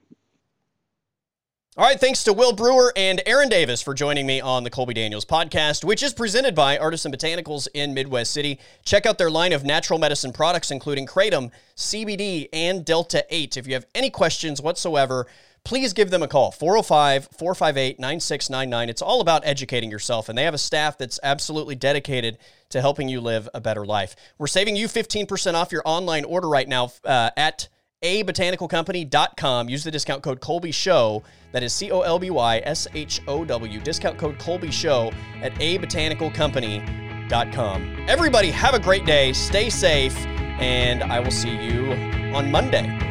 All 1.79 1.85
right, 1.85 2.01
thanks 2.01 2.25
to 2.25 2.33
Will 2.33 2.53
Brewer 2.53 2.93
and 2.97 3.23
Aaron 3.25 3.49
Davis 3.49 3.81
for 3.81 3.95
joining 3.95 4.27
me 4.27 4.41
on 4.41 4.65
the 4.65 4.69
Colby 4.69 4.95
Daniels 4.95 5.25
podcast, 5.25 5.85
which 5.85 6.03
is 6.03 6.13
presented 6.13 6.53
by 6.53 6.77
Artisan 6.77 7.13
Botanicals 7.13 7.69
in 7.73 7.95
Midwest 7.95 8.33
City. 8.33 8.59
Check 8.85 9.07
out 9.07 9.17
their 9.17 9.31
line 9.31 9.53
of 9.53 9.63
natural 9.63 10.01
medicine 10.01 10.33
products, 10.33 10.73
including 10.73 11.07
Kratom, 11.07 11.53
CBD, 11.77 12.49
and 12.53 12.85
Delta 12.85 13.25
8. 13.31 13.57
If 13.57 13.69
you 13.69 13.75
have 13.75 13.87
any 13.95 14.11
questions 14.11 14.61
whatsoever, 14.61 15.29
please 15.63 15.93
give 15.93 16.11
them 16.11 16.21
a 16.21 16.27
call 16.27 16.51
405 16.51 17.29
458 17.39 18.01
9699. 18.01 18.89
It's 18.89 19.01
all 19.01 19.21
about 19.21 19.47
educating 19.47 19.89
yourself, 19.89 20.29
and 20.29 20.37
they 20.37 20.43
have 20.43 20.55
a 20.55 20.59
staff 20.59 20.99
that's 20.99 21.21
absolutely 21.23 21.77
dedicated 21.77 22.39
to 22.71 22.81
helping 22.81 23.09
you 23.09 23.21
live 23.21 23.49
a 23.55 23.61
better 23.61 23.87
life. 23.87 24.17
We're 24.37 24.49
saving 24.49 24.75
you 24.75 24.89
15% 24.89 25.55
off 25.55 25.71
your 25.71 25.83
online 25.85 26.25
order 26.25 26.49
right 26.49 26.67
now 26.67 26.91
uh, 27.05 27.31
at 27.37 27.69
abotanicalcompany.com. 28.03 29.69
Use 29.69 29.85
the 29.85 29.91
discount 29.91 30.23
code 30.23 30.41
Colby 30.41 30.73
Show. 30.73 31.23
That 31.53 31.63
is 31.63 31.73
C 31.73 31.91
O 31.91 32.03
L 32.03 32.19
B 32.19 32.31
Y 32.31 32.61
S 32.65 32.87
H 32.95 33.23
O 33.27 33.45
W. 33.45 33.81
Discount 33.81 34.19
code 34.19 34.39
Colby 34.39 34.71
Show 34.71 35.11
at 35.43 35.53
abotanicalcompany.com. 35.55 38.05
Everybody, 38.09 38.51
have 38.51 38.75
a 38.75 38.81
great 38.81 39.05
day. 39.05 39.33
Stay 39.33 39.71
safe, 39.71 40.17
and 40.61 41.03
I 41.03 41.21
will 41.21 41.31
see 41.31 41.57
you 41.57 41.93
on 42.35 42.51
Monday. 42.51 43.08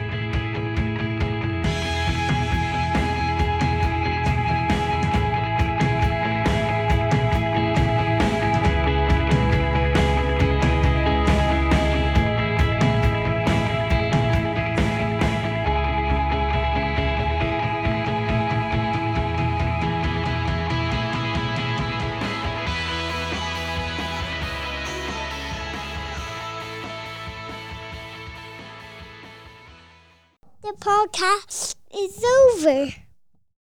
Podcast 30.88 31.76
is 31.94 32.24
over. 32.24 33.07